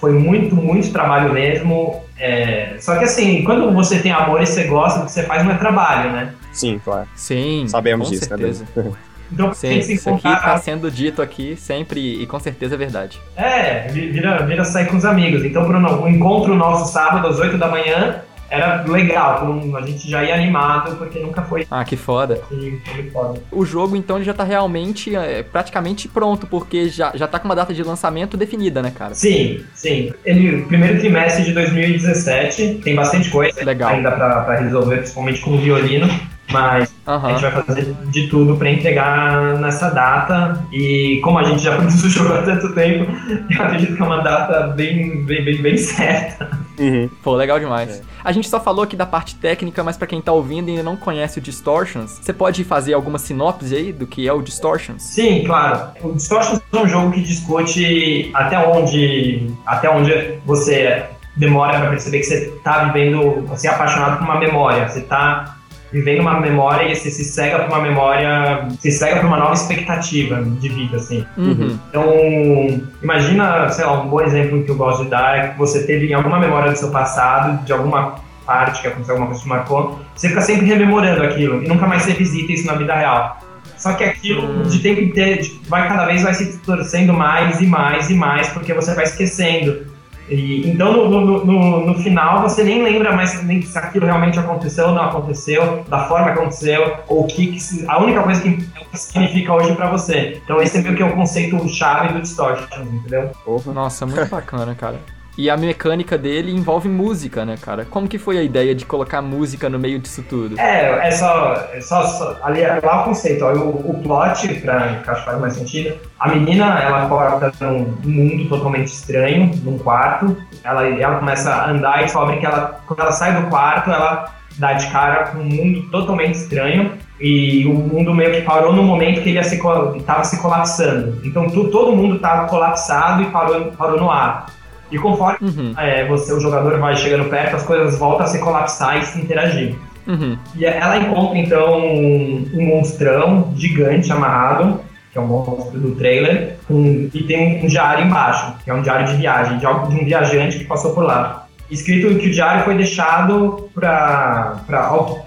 foi 0.00 0.12
muito, 0.12 0.54
muito 0.54 0.92
trabalho 0.92 1.32
mesmo. 1.32 2.02
é, 2.18 2.76
Só 2.80 2.96
que 2.96 3.04
assim, 3.04 3.42
quando 3.44 3.72
você 3.72 3.98
tem 4.00 4.12
amor 4.12 4.42
e 4.42 4.46
você 4.46 4.64
gosta 4.64 5.00
do 5.00 5.06
que 5.06 5.12
você 5.12 5.22
faz, 5.24 5.44
não 5.44 5.52
é 5.52 5.56
trabalho, 5.56 6.12
né? 6.12 6.34
Sim, 6.52 6.80
claro. 6.84 7.08
Sim, 7.14 7.66
Sabemos 7.68 8.08
com 8.08 8.14
disso, 8.14 8.26
certeza. 8.26 8.64
né? 8.76 8.92
Então 9.30 9.52
Sim, 9.52 9.68
tem 9.68 9.78
que 9.80 9.84
se 9.84 9.92
isso 9.92 10.08
aqui 10.08 10.26
encontrar. 10.26 10.40
tá 10.40 10.56
sendo 10.56 10.90
dito 10.90 11.20
aqui 11.20 11.54
sempre 11.54 12.00
e 12.22 12.26
com 12.26 12.40
certeza 12.40 12.76
é 12.76 12.78
verdade. 12.78 13.20
É, 13.36 13.86
vi- 13.88 14.08
vira, 14.10 14.38
vira 14.46 14.64
sair 14.64 14.86
com 14.86 14.96
os 14.96 15.04
amigos. 15.04 15.44
Então, 15.44 15.68
Bruno, 15.68 16.00
o 16.02 16.08
encontro 16.08 16.54
nosso 16.54 16.90
sábado 16.90 17.26
às 17.28 17.38
8 17.38 17.58
da 17.58 17.68
manhã 17.68 18.22
era 18.48 18.82
legal. 18.88 19.46
A 19.76 19.82
gente 19.82 20.08
já 20.10 20.24
ia 20.24 20.34
animado, 20.34 20.96
porque 20.96 21.18
nunca 21.18 21.42
foi 21.42 21.66
Ah, 21.70 21.84
que 21.84 21.94
foda. 21.94 22.40
assim, 22.42 22.80
foi 22.82 22.94
muito 22.94 23.12
foda. 23.12 23.38
O 23.52 23.66
jogo, 23.66 23.94
então, 23.96 24.16
ele 24.16 24.24
já 24.24 24.32
tá 24.32 24.44
realmente 24.44 25.14
é, 25.14 25.42
praticamente 25.42 26.08
pronto, 26.08 26.46
porque 26.46 26.88
já, 26.88 27.12
já 27.14 27.28
tá 27.28 27.38
com 27.38 27.44
uma 27.44 27.54
data 27.54 27.74
de 27.74 27.82
lançamento 27.82 28.34
definida, 28.34 28.80
né, 28.80 28.90
cara? 28.96 29.14
Sim, 29.14 29.62
sim. 29.74 30.10
Ele, 30.24 30.62
primeiro 30.62 30.98
trimestre 31.00 31.44
de 31.44 31.52
2017, 31.52 32.80
tem 32.82 32.94
bastante 32.94 33.28
coisa 33.28 33.62
Legal. 33.62 33.90
ainda 33.90 34.10
pra, 34.10 34.40
pra 34.40 34.56
resolver, 34.60 34.96
principalmente 35.00 35.40
com 35.42 35.50
o 35.50 35.58
violino, 35.58 36.08
mas 36.50 36.94
a 37.06 37.14
Aham. 37.14 37.30
gente 37.30 37.42
vai 37.42 37.62
fazer 37.62 37.96
de 38.06 38.28
tudo 38.28 38.56
pra 38.56 38.70
entregar 38.70 39.58
nessa 39.58 39.90
data. 39.90 40.64
E 40.72 41.20
como 41.22 41.38
a 41.38 41.44
gente 41.44 41.62
já 41.62 41.74
produz 41.76 42.02
o 42.04 42.08
jogo 42.08 42.34
há 42.34 42.42
tanto 42.42 42.74
tempo, 42.74 43.10
eu 43.50 43.62
acredito 43.62 43.96
que 43.96 44.02
é 44.02 44.04
uma 44.04 44.22
data 44.22 44.68
bem, 44.68 45.24
bem, 45.24 45.44
bem, 45.44 45.62
bem 45.62 45.76
certa. 45.76 46.50
Uhum. 46.78 47.10
Pô, 47.22 47.34
legal 47.34 47.58
demais. 47.58 48.02
A 48.24 48.32
gente 48.32 48.48
só 48.48 48.60
falou 48.60 48.84
aqui 48.84 48.96
da 48.96 49.06
parte 49.06 49.34
técnica, 49.36 49.82
mas 49.82 49.96
pra 49.96 50.06
quem 50.06 50.20
tá 50.20 50.32
ouvindo 50.32 50.68
e 50.68 50.72
ainda 50.72 50.82
não 50.82 50.96
conhece 50.96 51.38
o 51.38 51.42
Distortions, 51.42 52.18
você 52.20 52.32
pode 52.32 52.62
fazer 52.64 52.94
alguma 52.94 53.18
sinopse 53.18 53.74
aí 53.74 53.92
do 53.92 54.06
que 54.06 54.28
é 54.28 54.32
o 54.32 54.42
Distortions? 54.42 55.02
Sim, 55.02 55.44
claro. 55.44 55.90
O 56.02 56.12
Distortions 56.12 56.60
é 56.72 56.76
um 56.76 56.88
jogo 56.88 57.12
que 57.12 57.22
discute 57.22 58.30
até 58.34 58.58
onde, 58.58 59.50
até 59.66 59.90
onde 59.90 60.38
você 60.44 61.04
demora 61.36 61.78
para 61.78 61.90
perceber 61.90 62.18
que 62.18 62.26
você 62.26 62.52
está 62.56 62.84
vivendo, 62.84 63.46
você 63.46 63.68
é 63.68 63.70
apaixonado 63.70 64.18
por 64.18 64.24
uma 64.24 64.38
memória, 64.38 64.88
você 64.88 64.98
está 64.98 65.57
vivendo 65.92 66.20
uma 66.20 66.40
memória 66.40 66.90
e 66.90 66.94
você 66.94 67.10
se 67.10 67.24
cega 67.24 67.60
pra 67.60 67.68
uma 67.68 67.80
memória, 67.80 68.68
se 68.78 68.90
cega 68.90 69.20
pra 69.20 69.26
uma 69.26 69.38
nova 69.38 69.54
expectativa 69.54 70.42
de 70.42 70.68
vida, 70.68 70.96
assim. 70.96 71.24
Uhum. 71.36 71.78
Então, 71.88 72.82
imagina, 73.02 73.68
sei 73.70 73.84
lá, 73.84 74.00
um 74.02 74.08
bom 74.08 74.20
exemplo 74.20 74.62
que 74.62 74.70
eu 74.70 74.76
gosto 74.76 75.04
de 75.04 75.10
dar 75.10 75.38
é 75.38 75.48
que 75.48 75.58
você 75.58 75.84
teve 75.84 76.12
alguma 76.12 76.38
memória 76.38 76.70
do 76.70 76.78
seu 76.78 76.90
passado, 76.90 77.64
de 77.64 77.72
alguma 77.72 78.16
parte 78.44 78.80
que 78.80 78.88
aconteceu, 78.88 79.14
alguma 79.14 79.28
coisa 79.28 79.42
que 79.42 79.48
marcou, 79.48 80.00
você 80.14 80.28
fica 80.28 80.40
sempre 80.40 80.66
rememorando 80.66 81.22
aquilo 81.22 81.62
e 81.62 81.68
nunca 81.68 81.86
mais 81.86 82.02
você 82.02 82.12
visita 82.12 82.52
isso 82.52 82.66
na 82.66 82.74
vida 82.74 82.94
real. 82.94 83.38
Só 83.76 83.92
que 83.92 84.02
aquilo, 84.02 84.64
de 84.64 84.80
tempo 84.80 85.00
em 85.00 85.10
tempo, 85.10 85.44
vai 85.68 85.86
cada 85.86 86.04
vez 86.06 86.22
vai 86.22 86.34
se 86.34 86.58
torcendo 86.58 87.12
mais 87.12 87.60
e 87.60 87.66
mais 87.66 88.10
e 88.10 88.14
mais, 88.14 88.48
porque 88.48 88.74
você 88.74 88.92
vai 88.94 89.04
esquecendo. 89.04 89.86
E, 90.28 90.68
então, 90.68 90.92
no, 90.92 91.08
no, 91.20 91.44
no, 91.44 91.86
no 91.86 91.94
final, 91.98 92.42
você 92.42 92.62
nem 92.62 92.82
lembra 92.82 93.12
mais 93.16 93.42
nem 93.44 93.62
se 93.62 93.76
aquilo 93.78 94.06
realmente 94.06 94.38
aconteceu 94.38 94.88
ou 94.88 94.92
não 94.94 95.02
aconteceu, 95.04 95.84
da 95.88 96.06
forma 96.06 96.32
que 96.32 96.38
aconteceu, 96.38 96.96
ou 97.08 97.24
o 97.24 97.26
que, 97.26 97.52
que 97.52 97.60
se- 97.60 97.84
a 97.88 97.98
única 98.02 98.22
coisa 98.22 98.40
que, 98.42 98.56
que 98.56 98.98
significa 98.98 99.54
hoje 99.54 99.74
pra 99.74 99.88
você. 99.90 100.40
Então, 100.44 100.60
esse 100.60 100.76
é 100.78 100.82
meio 100.82 100.94
que 100.96 101.02
é 101.02 101.06
o 101.06 101.12
conceito 101.14 101.66
chave 101.68 102.12
do 102.12 102.20
Distortion, 102.20 102.82
entendeu? 102.82 103.30
Nossa, 103.72 104.04
muito 104.06 104.26
bacana, 104.28 104.74
cara. 104.74 104.98
E 105.38 105.48
a 105.48 105.56
mecânica 105.56 106.18
dele 106.18 106.50
envolve 106.50 106.88
música, 106.88 107.44
né, 107.44 107.54
cara? 107.62 107.84
Como 107.88 108.08
que 108.08 108.18
foi 108.18 108.36
a 108.38 108.42
ideia 108.42 108.74
de 108.74 108.84
colocar 108.84 109.22
música 109.22 109.68
no 109.68 109.78
meio 109.78 110.00
disso 110.00 110.24
tudo? 110.28 110.58
É, 110.58 111.06
é 111.06 111.10
só. 111.12 111.54
É 111.72 111.80
só, 111.80 112.04
só- 112.08 112.36
ali 112.42 112.60
é 112.60 112.80
lá 112.84 113.02
o 113.02 113.04
conceito, 113.04 113.44
ó, 113.44 113.52
o, 113.52 113.90
o 113.90 114.02
plot, 114.02 114.52
pra 114.54 114.96
que 114.96 115.08
acho 115.08 115.20
que 115.20 115.24
faz 115.26 115.40
mais 115.40 115.52
sentido. 115.54 115.94
A 116.18 116.28
menina, 116.28 116.80
ela 116.80 117.04
acorda 117.04 117.52
num 117.60 117.86
mundo 118.04 118.48
totalmente 118.48 118.88
estranho, 118.88 119.52
num 119.62 119.78
quarto. 119.78 120.36
Ela, 120.64 120.88
ela 120.88 121.20
começa 121.20 121.54
a 121.54 121.70
andar 121.70 122.00
e 122.00 122.02
descobre 122.06 122.38
que 122.38 122.44
ela, 122.46 122.80
quando 122.88 122.98
ela 123.00 123.12
sai 123.12 123.40
do 123.40 123.48
quarto, 123.48 123.90
ela 123.92 124.34
dá 124.58 124.72
de 124.72 124.88
cara 124.90 125.28
com 125.28 125.38
um 125.38 125.44
mundo 125.44 125.82
totalmente 125.88 126.34
estranho. 126.34 126.94
E 127.20 127.64
o 127.64 127.74
mundo 127.74 128.12
meio 128.12 128.32
que 128.32 128.40
parou 128.42 128.72
no 128.72 128.82
momento 128.82 129.22
que 129.22 129.28
ele 129.30 129.38
estava 129.38 130.24
se 130.24 130.40
colapsando. 130.42 131.20
Então 131.24 131.48
tu- 131.48 131.70
todo 131.70 131.94
mundo 131.94 132.16
estava 132.16 132.48
colapsado 132.48 133.22
e 133.22 133.26
parou, 133.26 133.66
parou 133.78 134.00
no 134.00 134.10
ar. 134.10 134.46
E 134.90 134.98
conforme 134.98 135.38
Uhum, 135.42 135.74
é, 135.76 136.06
você, 136.06 136.32
o 136.32 136.40
jogador 136.40 136.78
vai 136.78 136.96
chegando 136.96 137.28
perto, 137.28 137.56
as 137.56 137.62
coisas 137.64 137.98
voltam 137.98 138.24
a 138.24 138.28
se 138.28 138.38
colapsar 138.38 138.98
e 138.98 139.02
se 139.04 139.20
interagir. 139.20 139.74
uhum. 140.06 140.36
E 140.56 140.64
ela 140.64 140.96
encontra 140.96 141.36
então 141.38 141.78
um, 141.78 142.50
um 142.54 142.62
monstrão 142.66 143.52
gigante 143.56 144.10
amarrado, 144.12 144.80
que 145.12 145.18
é 145.18 145.20
um 145.20 145.26
monstro 145.26 145.78
do 145.78 145.92
trailer, 145.94 146.56
e 146.70 147.22
tem 147.26 147.62
um 147.62 147.66
diário 147.66 148.04
embaixo, 148.06 148.54
que 148.64 148.70
é 148.70 148.74
um 148.74 148.82
diário 148.82 149.06
de 149.06 149.14
viagem, 149.16 149.58
de, 149.58 149.66
algo- 149.66 149.88
de 149.88 150.00
um 150.00 150.04
viajante 150.04 150.58
que 150.58 150.64
passou 150.64 150.94
por 150.94 151.04
lá. 151.04 151.46
Escrito 151.70 152.18
que 152.18 152.28
o 152.28 152.30
diário 152.30 152.64
foi 152.64 152.74
deixado 152.76 153.68
para 153.74 154.56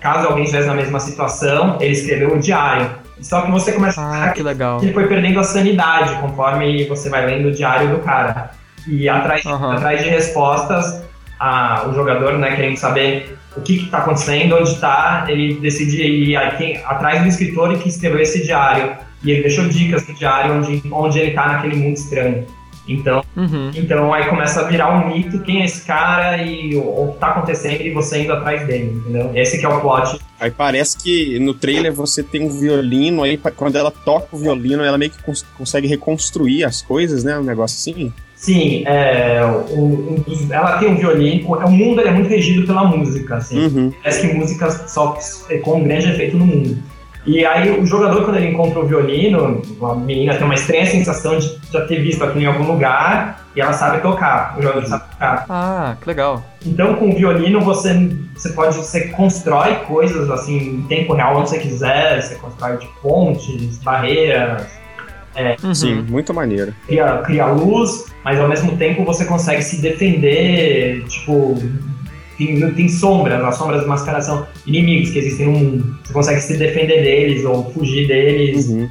caso 0.02 0.28
alguém 0.28 0.44
estivesse 0.44 0.68
na 0.68 0.74
mesma 0.74 1.00
situação, 1.00 1.78
ele 1.80 1.92
escreveu 1.94 2.34
o 2.36 2.40
diário. 2.40 2.90
Só 3.22 3.42
que 3.42 3.52
você 3.52 3.72
começa 3.74 4.02
a 4.02 4.26
Ah, 4.26 4.30
que 4.30 4.42
legal. 4.42 4.80
ele 4.82 4.92
foi 4.94 5.06
perdendo 5.08 5.40
a 5.40 5.44
sanidade 5.44 6.16
conforme 6.16 6.86
você 6.86 7.08
vai 7.10 7.26
lendo 7.28 7.50
o 7.50 7.52
diário 7.52 7.90
do 7.90 8.00
cara. 8.00 8.50
E 8.88 9.08
atrás, 9.10 9.46
Aham. 9.46 9.74
atrás 9.74 10.04
de 10.04 10.10
respostas, 10.10 11.04
a- 11.40 11.86
o 11.90 11.94
jogador, 11.94 12.38
né, 12.38 12.56
querendo 12.56 12.78
saber 12.78 13.38
o 13.56 13.62
que 13.62 13.78
está 13.84 14.00
acontecendo, 14.00 14.56
onde 14.56 14.70
está, 14.72 15.26
ele 15.28 15.56
decide 15.56 16.02
ir 16.04 16.36
a- 16.36 16.52
quem- 16.52 16.78
atrás 16.86 17.22
do 17.22 17.28
escritor 17.28 17.78
que 17.78 17.90
escreveu 17.90 18.20
esse 18.22 18.44
diário. 18.44 18.96
E 19.24 19.32
ele 19.32 19.42
deixou 19.44 19.68
dicas 19.68 20.08
no 20.08 20.14
diário 20.16 20.56
onde, 20.56 20.82
onde 20.92 21.20
ele 21.20 21.30
está 21.30 21.48
naquele 21.48 21.76
mundo 21.76 21.96
estranho. 21.96 22.46
Então, 22.88 23.24
Uhum. 23.38 23.70
então 23.76 24.12
aí 24.12 24.26
começa 24.26 24.62
a 24.62 24.64
virar 24.64 24.90
um 24.90 25.14
mito 25.14 25.40
quem 25.44 25.62
é 25.62 25.66
esse 25.66 25.86
cara 25.86 26.38
e 26.42 26.76
o, 26.76 26.82
o 26.82 27.14
que 27.14 27.20
tá 27.20 27.28
acontecendo 27.28 27.80
e 27.82 27.92
você 27.92 28.24
indo 28.24 28.34
atrás 28.34 28.66
dele, 28.66 28.96
entendeu? 29.00 29.32
Esse 29.36 29.60
que 29.60 29.66
é 29.66 29.70
o 29.70 29.80
plot. 29.80 30.20
Aí 30.40 30.50
parece 30.50 30.98
que 30.98 31.38
no 31.40 31.54
trailer 31.54 31.94
você 31.94 32.24
tem 32.24 32.42
um 32.44 32.50
violino, 32.50 33.22
aí 33.22 33.38
quando 33.56 33.76
ela 33.76 33.92
toca 33.92 34.36
o 34.36 34.40
violino, 34.40 34.84
ela 34.84 34.98
meio 34.98 35.12
que 35.12 35.22
cons- 35.22 35.46
consegue 35.56 35.88
reconstruir 35.88 36.64
as 36.64 36.82
coisas, 36.82 37.24
né? 37.24 37.38
Um 37.38 37.44
negócio 37.44 37.78
assim. 37.78 38.12
Sim, 38.42 38.84
é, 38.88 39.40
um 39.70 40.16
dos- 40.26 40.50
ela 40.50 40.80
tem 40.80 40.90
um 40.90 40.96
violino. 40.96 41.48
O 41.48 41.70
mundo 41.70 42.02
ele 42.02 42.10
é 42.10 42.12
muito 42.12 42.28
regido 42.28 42.66
pela 42.66 42.84
música, 42.86 43.36
assim. 43.36 43.68
Uhum. 43.68 43.94
Parece 44.02 44.28
que 44.28 44.34
música 44.34 44.72
só 44.88 45.16
com 45.64 45.76
um 45.76 45.84
grande 45.84 46.10
efeito 46.10 46.38
no 46.38 46.48
mundo. 46.48 46.76
E 47.24 47.46
aí 47.46 47.70
o 47.80 47.86
jogador, 47.86 48.24
quando 48.26 48.38
ele 48.38 48.48
encontra 48.48 48.80
o 48.80 48.88
violino, 48.88 49.62
a 49.84 49.94
menina 49.94 50.34
tem 50.34 50.44
uma 50.44 50.56
estranha 50.56 50.88
sensação 50.88 51.38
de 51.38 51.56
já 51.72 51.86
ter 51.86 52.02
visto 52.02 52.24
aquilo 52.24 52.42
em 52.42 52.48
algum 52.48 52.64
lugar 52.64 53.46
e 53.56 53.62
ela 53.62 53.74
sabe 53.74 54.02
tocar. 54.02 54.58
O 54.58 54.62
jogador 54.64 54.88
sabe 54.88 55.04
tocar. 55.12 55.46
Ah, 55.48 55.96
que 56.02 56.08
legal. 56.08 56.44
Então, 56.66 56.96
com 56.96 57.12
o 57.12 57.16
violino, 57.16 57.62
você, 57.62 57.94
você 58.36 58.50
pode, 58.54 58.76
você 58.76 59.10
constrói 59.10 59.76
coisas 59.88 60.32
assim 60.32 60.58
em 60.58 60.82
tempo 60.88 61.14
real, 61.14 61.38
onde 61.38 61.52
você 61.52 61.60
quiser. 61.60 62.20
Você 62.24 62.34
constrói 62.36 62.78
tipo, 62.78 62.92
pontes, 63.04 63.78
barreiras, 63.84 64.66
Uhum. 65.64 65.74
Sim, 65.74 66.06
muito 66.10 66.34
maneiro. 66.34 66.74
cria, 66.88 67.18
cria 67.26 67.46
luz, 67.48 68.06
mas 68.24 68.40
ao 68.40 68.48
mesmo 68.50 68.76
tempo 68.78 69.04
você 69.06 69.26
consegue 69.26 69.62
se 69.62 69.82
defender, 69.82 71.04
tipo, 71.08 71.58
tem, 72.38 72.72
tem 72.74 72.90
sombras, 72.90 73.44
as 73.44 73.56
sombras 73.56 73.86
mascaras 73.86 74.26
são 74.26 74.46
inimigos 74.66 75.10
que 75.12 75.20
existem 75.20 75.46
no 75.48 75.52
mundo. 75.54 75.96
Você 76.04 76.14
consegue 76.14 76.42
se 76.42 76.58
defender 76.58 77.02
deles 77.04 77.46
ou 77.46 77.72
fugir 77.72 78.08
deles 78.08 78.68
Uhum. 78.68 78.90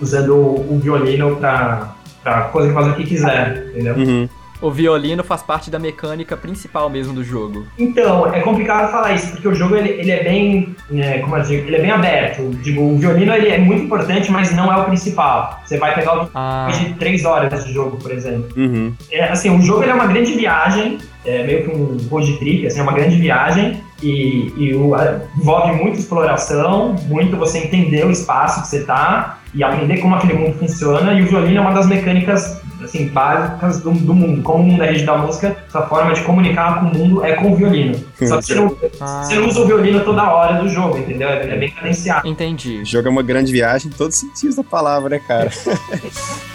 usando 0.00 0.34
o, 0.36 0.74
o 0.74 0.78
violino 0.78 1.36
pra, 1.36 1.94
pra 2.22 2.42
coisa 2.44 2.68
que 2.68 2.74
faz 2.74 2.86
o 2.88 2.94
que 2.94 3.04
quiser, 3.04 3.66
entendeu? 3.70 3.94
Uhum. 3.96 4.28
O 4.60 4.70
violino 4.70 5.22
faz 5.22 5.42
parte 5.42 5.70
da 5.70 5.78
mecânica 5.78 6.36
principal 6.36 6.88
mesmo 6.88 7.12
do 7.12 7.22
jogo. 7.22 7.66
Então, 7.78 8.32
é 8.32 8.40
complicado 8.40 8.90
falar 8.90 9.12
isso, 9.12 9.32
porque 9.32 9.48
o 9.48 9.54
jogo 9.54 9.76
ele, 9.76 9.90
ele 9.90 10.10
é 10.10 10.22
bem, 10.24 10.74
né, 10.90 11.18
como 11.18 11.36
eu 11.36 11.42
digo, 11.42 11.66
ele 11.66 11.76
é 11.76 11.80
bem 11.82 11.90
aberto. 11.90 12.48
Digo, 12.62 12.80
o 12.82 12.96
violino 12.98 13.32
ele 13.34 13.48
é 13.48 13.58
muito 13.58 13.82
importante, 13.84 14.30
mas 14.32 14.54
não 14.54 14.72
é 14.72 14.76
o 14.76 14.84
principal. 14.84 15.60
Você 15.66 15.76
vai 15.76 15.94
pegar 15.94 16.24
o 16.24 16.30
Ah, 16.34 16.68
de 16.72 16.94
três 16.94 17.24
horas 17.24 17.64
de 17.64 17.72
jogo, 17.72 17.96
por 17.98 18.10
exemplo. 18.10 18.48
Uhum. 18.56 18.92
É, 19.10 19.24
assim, 19.24 19.54
o 19.54 19.60
jogo 19.60 19.82
ele 19.82 19.90
é 19.90 19.94
uma 19.94 20.06
grande 20.06 20.32
viagem, 20.32 20.98
é 21.26 21.42
meio 21.44 21.64
que 21.64 21.70
um 21.70 21.96
road 22.10 22.32
trip, 22.38 22.66
assim, 22.66 22.80
é 22.80 22.82
uma 22.82 22.92
grande 22.92 23.16
viagem 23.16 23.82
e, 24.02 24.52
e 24.56 24.74
o- 24.74 24.94
a- 24.94 25.20
envolve 25.38 25.72
muita 25.72 25.98
exploração, 25.98 26.94
muito 27.06 27.36
você 27.36 27.58
entender 27.58 28.04
o 28.06 28.10
espaço 28.10 28.62
que 28.62 28.68
você 28.68 28.84
tá 28.84 29.38
e 29.54 29.62
aprender 29.62 29.98
como 29.98 30.14
aquele 30.14 30.34
mundo 30.34 30.58
funciona. 30.58 31.12
E 31.14 31.22
o 31.22 31.26
violino 31.26 31.58
é 31.58 31.60
uma 31.60 31.72
das 31.72 31.86
mecânicas 31.86 32.60
assim, 32.84 33.08
básicas 33.08 33.80
do, 33.80 33.90
do 33.92 34.14
mundo. 34.14 34.42
Como 34.42 34.62
o 34.62 34.66
mundo 34.66 34.82
é 34.82 34.90
regido 34.90 35.06
da 35.06 35.18
música, 35.18 35.56
sua 35.68 35.86
forma 35.86 36.12
de 36.14 36.22
comunicar 36.22 36.80
com 36.80 36.86
o 36.86 36.98
mundo 36.98 37.24
é 37.24 37.32
com 37.34 37.52
o 37.52 37.56
violino. 37.56 37.94
Só 38.22 38.38
que 38.38 38.44
você 38.46 38.54
não, 38.54 38.76
Ah. 39.00 39.22
você 39.24 39.34
não 39.34 39.48
usa 39.48 39.60
o 39.60 39.66
violino 39.66 40.00
toda 40.00 40.22
hora 40.32 40.60
do 40.62 40.68
jogo, 40.68 40.98
entendeu? 40.98 41.28
É, 41.28 41.42
é 41.48 41.56
bem 41.58 41.70
cadenciado. 41.70 42.26
entendi. 42.28 42.78
O 42.82 42.84
jogo 42.86 43.08
é 43.08 43.10
uma 43.10 43.22
grande 43.22 43.52
viagem 43.52 43.88
em 43.88 43.94
todos 43.94 44.16
os 44.16 44.20
sentidos 44.20 44.56
da 44.56 44.64
palavra, 44.64 45.10
né, 45.10 45.20
cara? 45.26 45.50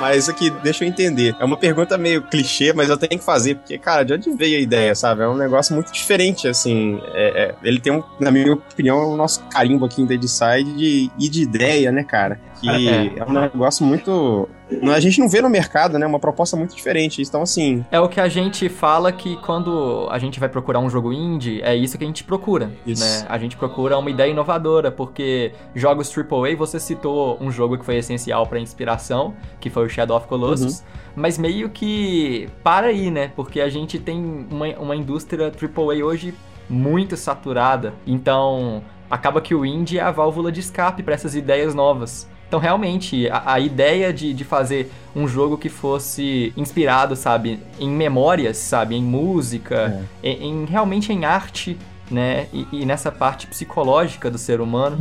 Mas 0.00 0.28
aqui, 0.28 0.50
deixa 0.50 0.84
eu 0.84 0.88
entender. 0.88 1.36
É 1.38 1.44
uma 1.44 1.56
pergunta 1.56 1.96
meio 1.96 2.22
clichê, 2.22 2.72
mas 2.72 2.88
eu 2.88 2.96
tenho 2.96 3.18
que 3.18 3.24
fazer, 3.24 3.54
porque, 3.56 3.78
cara, 3.78 4.04
de 4.04 4.12
onde 4.12 4.30
veio 4.34 4.58
a 4.58 4.60
ideia, 4.60 4.94
sabe? 4.94 5.22
É 5.22 5.28
um 5.28 5.36
negócio 5.36 5.72
muito 5.74 5.92
diferente, 5.92 6.48
assim. 6.48 7.00
É- 7.14 7.44
é- 7.44 7.54
ele 7.62 7.78
tem, 7.80 7.92
um, 7.92 8.02
na 8.18 8.30
minha 8.30 8.52
opinião, 8.54 9.12
o 9.12 9.16
nosso 9.16 9.42
carimbo 9.44 9.84
aqui 9.84 10.02
em 10.02 10.06
Deadside 10.06 10.72
de 10.76 11.10
ir 11.18 11.28
de 11.28 11.42
ideia, 11.42 11.92
né, 11.92 12.02
cara? 12.02 12.40
Que 12.64 12.88
É. 12.88 13.12
é 13.18 13.24
um 13.24 13.32
negócio 13.32 13.84
muito. 13.84 14.48
não- 14.82 14.92
A 14.92 15.00
gente 15.00 15.20
não 15.20 15.28
vê 15.28 15.42
no 15.42 15.48
mercado, 15.50 15.98
né? 15.98 16.06
Uma 16.06 16.18
proposta 16.18 16.56
muito 16.56 16.74
diferente. 16.74 17.20
Então, 17.20 17.42
assim, 17.42 17.84
É 17.90 18.00
o 18.00 18.08
que 18.08 18.18
a 18.20 18.28
gente 18.28 18.68
fala 18.68 19.12
que 19.12 19.36
quando 19.36 20.06
a 20.10 20.18
gente 20.18 20.40
vai 20.40 20.48
procurar 20.48 20.80
um 20.80 20.88
jogo 20.88 21.12
indie, 21.12 21.60
é 21.62 21.76
isso 21.76 21.98
que 21.98 22.04
a 22.04 22.06
gente 22.06 22.24
procura, 22.24 22.70
Isso. 22.86 23.02
né? 23.04 23.26
A 23.28 23.36
gente 23.38 23.56
procura 23.56 23.98
uma 23.98 24.10
ideia 24.10 24.30
inovadora, 24.30 24.90
porque 24.90 25.52
jogos 25.74 26.08
AAA, 26.10 26.56
você 26.56 26.80
citou 26.80 27.36
um 27.40 27.50
jogo 27.50 27.76
que 27.78 27.84
foi 27.84 27.96
essencial 27.96 28.46
pra 28.46 28.58
inspiração, 28.58 29.34
que 29.60 29.68
foi 29.68 29.84
o 29.84 29.88
Shadow 29.88 30.16
of 30.16 30.26
Colossus, 30.26 30.82
mas 31.14 31.36
meio 31.38 31.68
que 31.68 32.48
para 32.62 32.86
aí, 32.88 33.10
né? 33.10 33.30
Porque 33.36 33.60
a 33.60 33.68
gente 33.68 33.98
tem 33.98 34.46
uma, 34.50 34.66
uma 34.78 34.96
indústria 34.96 35.52
AAA 35.52 36.04
hoje 36.04 36.34
muito 36.68 37.16
saturada, 37.16 37.92
então 38.06 38.82
acaba 39.10 39.40
que 39.40 39.54
o 39.54 39.64
indie 39.66 39.98
é 39.98 40.02
a 40.02 40.10
válvula 40.10 40.50
de 40.50 40.60
escape 40.60 41.02
para 41.02 41.14
essas 41.14 41.34
ideias 41.34 41.74
novas. 41.74 42.26
Então, 42.48 42.60
realmente, 42.60 43.28
a, 43.30 43.54
a 43.54 43.60
ideia 43.60 44.12
de, 44.12 44.32
de 44.32 44.44
fazer 44.44 44.90
um 45.14 45.26
jogo 45.26 45.58
que 45.58 45.68
fosse 45.68 46.52
inspirado, 46.56 47.16
sabe, 47.16 47.60
em 47.80 47.90
memórias, 47.90 48.56
sabe, 48.58 48.94
em 48.96 49.02
música, 49.02 49.92
em, 50.22 50.62
em- 50.62 50.64
realmente 50.66 51.12
em 51.12 51.24
arte, 51.24 51.76
né, 52.10 52.46
e, 52.52 52.66
e 52.72 52.86
nessa 52.86 53.10
parte 53.10 53.46
psicológica 53.46 54.30
do 54.30 54.38
ser 54.38 54.60
humano. 54.60 54.98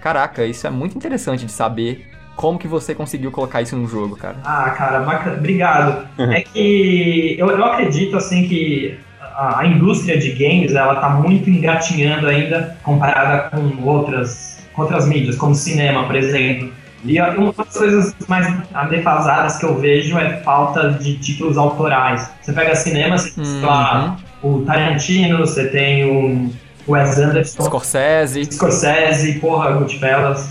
Caraca, 0.00 0.44
isso 0.44 0.66
é 0.66 0.70
muito 0.70 0.96
interessante 0.96 1.46
de 1.46 1.52
saber 1.52 2.08
como 2.36 2.58
que 2.58 2.66
você 2.66 2.94
conseguiu 2.94 3.30
colocar 3.30 3.62
isso 3.62 3.76
num 3.76 3.86
jogo, 3.86 4.16
cara. 4.16 4.36
Ah, 4.44 4.70
cara, 4.70 5.00
bacana. 5.00 5.36
Obrigado. 5.36 6.08
É 6.18 6.40
que 6.42 7.36
eu, 7.38 7.48
eu 7.50 7.64
acredito, 7.64 8.16
assim, 8.16 8.48
que 8.48 8.98
a, 9.20 9.60
a 9.60 9.66
indústria 9.66 10.18
de 10.18 10.32
games, 10.32 10.74
ela 10.74 10.96
tá 10.96 11.08
muito 11.10 11.48
engatinhando 11.48 12.26
ainda 12.26 12.76
comparada 12.82 13.50
com 13.50 13.82
outras, 13.84 14.58
com 14.72 14.82
outras 14.82 15.06
mídias, 15.06 15.36
como 15.36 15.54
cinema, 15.54 16.04
por 16.04 16.16
exemplo. 16.16 16.72
E 17.04 17.20
uma 17.20 17.52
das 17.52 17.76
coisas 17.76 18.14
mais 18.28 18.46
defasadas 18.88 19.58
que 19.58 19.64
eu 19.64 19.78
vejo 19.78 20.16
é 20.18 20.36
falta 20.38 20.90
de 20.90 21.18
títulos 21.18 21.58
autorais. 21.58 22.30
Você 22.40 22.52
pega 22.52 22.74
cinema, 22.76 23.18
você 23.18 23.30
tem, 23.32 23.44
sei 23.44 23.60
lá, 23.60 24.16
o 24.42 24.60
Tarantino, 24.60 25.38
você 25.38 25.66
tem 25.66 26.04
o 26.04 26.50
Wes 26.88 27.18
Anderson, 27.18 27.62
Scorsese. 27.64 28.44
Scorsese, 28.52 29.34
porra, 29.40 29.72
Goodfellas, 29.72 30.48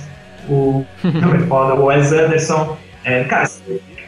o, 0.49 0.85
é 1.03 1.47
foda, 1.47 1.75
o 1.75 1.85
Wes 1.85 2.11
Anderson. 2.11 2.77
É, 3.03 3.23
cara, 3.23 3.49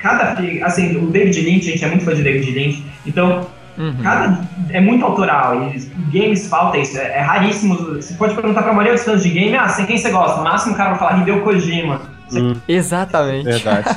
cada 0.01 0.35
assim, 0.65 0.97
o 0.97 1.07
David 1.07 1.39
Lynch, 1.39 1.69
a 1.69 1.71
gente 1.71 1.85
é 1.85 1.87
muito 1.87 2.03
fã 2.03 2.13
de 2.13 2.23
David 2.23 2.51
Lynch, 2.51 2.83
então 3.05 3.47
Uhum. 3.75 4.03
cada 4.03 4.39
é 4.69 4.79
muito 4.79 5.03
autoral 5.03 5.71
e 5.71 5.79
games 6.11 6.47
falta 6.47 6.77
isso, 6.77 6.95
é, 6.97 7.17
é 7.17 7.21
raríssimo. 7.21 7.75
Você 7.75 8.13
pode 8.13 8.35
perguntar 8.35 8.61
pra 8.61 8.71
maioria 8.71 8.93
dos 8.93 9.03
fãs 9.03 9.23
de 9.23 9.29
game, 9.29 9.55
ah, 9.55 9.67
sem 9.67 9.87
quem 9.87 9.97
você 9.97 10.11
gosta? 10.11 10.37
No 10.37 10.43
máximo 10.43 10.73
o 10.73 10.77
cara 10.77 10.91
vai 10.91 10.99
falar 10.99 11.21
Hideo 11.21 11.41
Kojima. 11.41 12.12
Você- 12.29 12.55
Exatamente. 12.67 13.43
Verdade. 13.45 13.87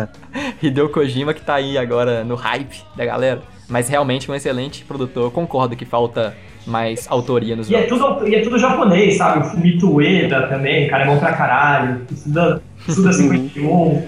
Hideo 0.62 0.88
Kojima 0.88 1.34
que 1.34 1.40
tá 1.40 1.54
aí 1.54 1.76
agora 1.78 2.24
no 2.24 2.34
hype 2.34 2.82
da 2.96 3.04
galera. 3.04 3.40
Mas 3.68 3.88
realmente 3.88 4.30
um 4.30 4.34
excelente 4.34 4.84
produtor. 4.84 5.24
Eu 5.24 5.30
concordo 5.30 5.76
que 5.76 5.84
falta 5.84 6.34
mais 6.66 7.06
autoria 7.08 7.56
nos 7.56 7.70
E 7.70 7.74
é, 7.74 7.88
jogos. 7.88 7.98
tudo, 8.18 8.28
e 8.28 8.34
é 8.34 8.40
tudo 8.42 8.58
japonês, 8.58 9.16
sabe? 9.16 9.40
O 9.40 9.44
Fumito 9.50 9.90
Ueda 9.94 10.46
também, 10.48 10.86
o 10.86 10.90
cara 10.90 11.04
é 11.04 11.06
bom 11.06 11.18
pra 11.18 11.32
caralho, 11.32 12.02
estuda, 12.10 12.62
estuda 12.86 13.12
51. 13.12 14.02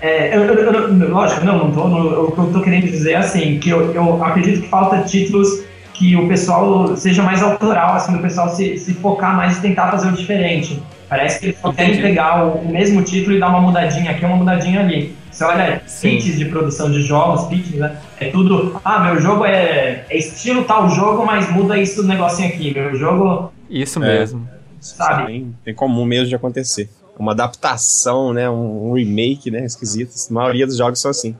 É, 0.00 0.36
eu, 0.36 0.42
eu- 0.44 0.54
eu- 0.54 0.72
eu- 1.00 1.10
lógico, 1.10 1.44
não, 1.44 1.56
não 1.58 1.72
tô, 1.72 1.88
não, 1.88 2.24
o 2.26 2.32
que 2.32 2.38
eu 2.38 2.52
tô 2.52 2.60
querendo 2.60 2.84
dizer 2.86 3.12
é 3.12 3.16
assim, 3.16 3.58
que 3.58 3.70
eu, 3.70 3.92
eu 3.94 4.22
acredito 4.22 4.60
que 4.60 4.68
falta 4.68 4.98
títulos 5.02 5.48
que 5.94 6.14
o 6.14 6.28
pessoal 6.28 6.94
seja 6.96 7.22
mais 7.22 7.42
autoral, 7.42 7.94
assim, 7.94 8.12
do 8.12 8.18
pessoal 8.18 8.50
se, 8.50 8.76
se 8.76 8.92
focar 8.92 9.34
mais 9.34 9.56
e 9.56 9.62
tentar 9.62 9.90
fazer 9.90 10.08
o 10.08 10.12
diferente. 10.12 10.82
Parece 11.08 11.38
que 11.40 11.46
eles 11.46 11.58
só 11.60 11.72
querem 11.72 12.00
pegar 12.00 12.44
o, 12.44 12.58
o 12.58 12.68
mesmo 12.72 13.02
título 13.02 13.36
e 13.36 13.40
dar 13.40 13.48
uma 13.48 13.60
mudadinha 13.60 14.10
aqui, 14.10 14.24
uma 14.24 14.36
mudadinha 14.36 14.80
ali. 14.80 15.14
Você 15.30 15.44
olha 15.44 15.82
Sim. 15.86 16.10
pitches 16.16 16.38
de 16.38 16.46
produção 16.46 16.90
de 16.90 17.02
jogos, 17.02 17.44
pitches, 17.46 17.74
né? 17.78 17.96
É 18.18 18.30
tudo, 18.30 18.80
ah, 18.84 19.00
meu 19.00 19.20
jogo 19.20 19.44
é, 19.44 20.04
é 20.08 20.16
estilo 20.16 20.64
tal 20.64 20.88
jogo, 20.88 21.24
mas 21.26 21.50
muda 21.52 21.76
isso 21.78 22.02
do 22.02 22.08
negocinho 22.08 22.48
aqui. 22.48 22.72
Meu 22.74 22.94
jogo, 22.96 23.52
Isso 23.68 24.02
É. 24.02 24.18
mesmo. 24.20 24.48
sabe? 24.80 25.26
Tem, 25.26 25.54
tem 25.64 25.74
comum 25.74 26.04
mesmo 26.04 26.28
de 26.28 26.34
acontecer. 26.34 26.88
Uma 27.18 27.32
adaptação, 27.32 28.32
né? 28.32 28.48
Um, 28.48 28.90
um 28.90 28.92
remake, 28.94 29.50
né? 29.50 29.64
Esquisito. 29.64 30.10
A 30.30 30.32
maioria 30.32 30.66
dos 30.66 30.76
jogos 30.76 31.00
são 31.00 31.10
assim. 31.10 31.34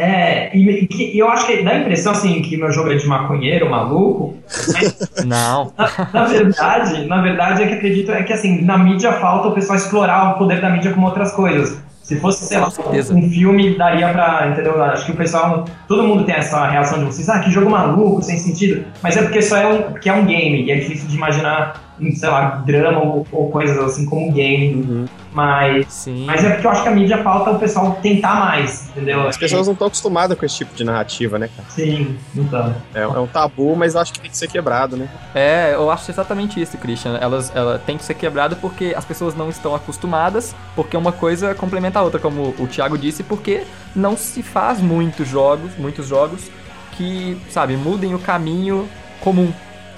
É, 0.00 0.56
e, 0.56 0.88
e 0.96 1.18
eu 1.18 1.28
acho 1.28 1.44
que 1.44 1.60
dá 1.64 1.72
a 1.72 1.78
impressão 1.80 2.12
assim 2.12 2.40
que 2.40 2.56
meu 2.56 2.70
jogo 2.70 2.92
é 2.92 2.94
de 2.94 3.04
maconheiro, 3.04 3.68
maluco. 3.68 4.36
Mas 4.72 4.96
Não. 5.26 5.72
na, 5.76 6.08
na 6.14 6.24
verdade, 6.24 7.04
na 7.06 7.20
verdade 7.20 7.64
é 7.64 7.66
que 7.66 7.74
acredito 7.74 8.12
é 8.12 8.22
que 8.22 8.32
assim, 8.32 8.62
na 8.64 8.78
mídia 8.78 9.10
falta 9.14 9.48
o 9.48 9.52
pessoal 9.52 9.76
explorar 9.76 10.30
o 10.30 10.38
poder 10.38 10.60
da 10.60 10.70
mídia 10.70 10.92
com 10.92 11.02
outras 11.02 11.32
coisas. 11.32 11.82
Se 12.00 12.18
fosse, 12.20 12.46
sei 12.46 12.58
lá, 12.58 12.68
um 13.10 13.28
filme, 13.28 13.76
daria 13.76 14.08
pra, 14.10 14.48
entendeu? 14.50 14.80
Acho 14.82 15.04
que 15.04 15.12
o 15.12 15.16
pessoal, 15.16 15.64
todo 15.88 16.04
mundo 16.04 16.24
tem 16.24 16.36
essa 16.36 16.66
reação 16.68 17.00
de 17.00 17.04
vocês, 17.04 17.28
ah, 17.28 17.40
que 17.40 17.50
jogo 17.50 17.68
maluco, 17.68 18.22
sem 18.22 18.38
sentido. 18.38 18.84
Mas 19.02 19.16
é 19.16 19.22
porque 19.22 19.42
só 19.42 19.56
é 19.56 19.66
um, 19.66 19.82
porque 19.82 20.08
é 20.08 20.12
um 20.14 20.24
game, 20.24 20.62
e 20.62 20.70
é 20.70 20.76
difícil 20.76 21.08
de 21.08 21.16
imaginar, 21.16 21.87
sei 22.14 22.28
lá, 22.28 22.62
drama 22.66 23.00
ou, 23.02 23.26
ou 23.32 23.50
coisas 23.50 23.76
assim 23.78 24.06
como 24.06 24.32
game. 24.32 25.06
Mas, 25.32 25.86
Sim. 25.92 26.24
mas 26.26 26.42
é 26.42 26.50
porque 26.50 26.66
eu 26.66 26.70
acho 26.70 26.82
que 26.82 26.88
a 26.88 26.92
mídia 26.92 27.22
falta 27.22 27.50
o 27.50 27.58
pessoal 27.58 27.98
tentar 28.02 28.34
mais, 28.40 28.88
entendeu? 28.88 29.28
As 29.28 29.36
pessoas 29.36 29.66
não 29.66 29.72
estão 29.74 29.86
acostumadas 29.86 30.36
com 30.38 30.44
esse 30.44 30.56
tipo 30.56 30.74
de 30.74 30.82
narrativa, 30.84 31.38
né, 31.38 31.48
cara? 31.54 31.68
Sim, 31.68 32.16
então. 32.34 32.74
É, 32.94 33.02
é 33.02 33.06
um 33.06 33.26
tabu, 33.26 33.76
mas 33.76 33.94
eu 33.94 34.00
acho 34.00 34.12
que 34.12 34.20
tem 34.20 34.30
que 34.30 34.36
ser 34.36 34.48
quebrado, 34.48 34.96
né? 34.96 35.08
É, 35.34 35.74
eu 35.74 35.90
acho 35.90 36.10
exatamente 36.10 36.60
isso, 36.60 36.76
Christian. 36.78 37.16
Elas, 37.20 37.54
ela 37.54 37.78
tem 37.78 37.96
que 37.96 38.04
ser 38.04 38.14
quebrada 38.14 38.56
porque 38.56 38.94
as 38.96 39.04
pessoas 39.04 39.36
não 39.36 39.48
estão 39.48 39.74
acostumadas, 39.74 40.56
porque 40.74 40.96
uma 40.96 41.12
coisa 41.12 41.54
complementa 41.54 41.98
a 41.98 42.02
outra, 42.02 42.18
como 42.18 42.54
o 42.58 42.66
Thiago 42.66 42.96
disse, 42.98 43.22
porque 43.22 43.62
não 43.94 44.16
se 44.16 44.42
faz 44.42 44.80
muitos 44.80 45.28
jogos, 45.28 45.70
muitos 45.78 46.08
jogos 46.08 46.50
que, 46.92 47.38
sabe, 47.50 47.76
mudem 47.76 48.14
o 48.14 48.18
caminho 48.18 48.88
comum 49.20 49.52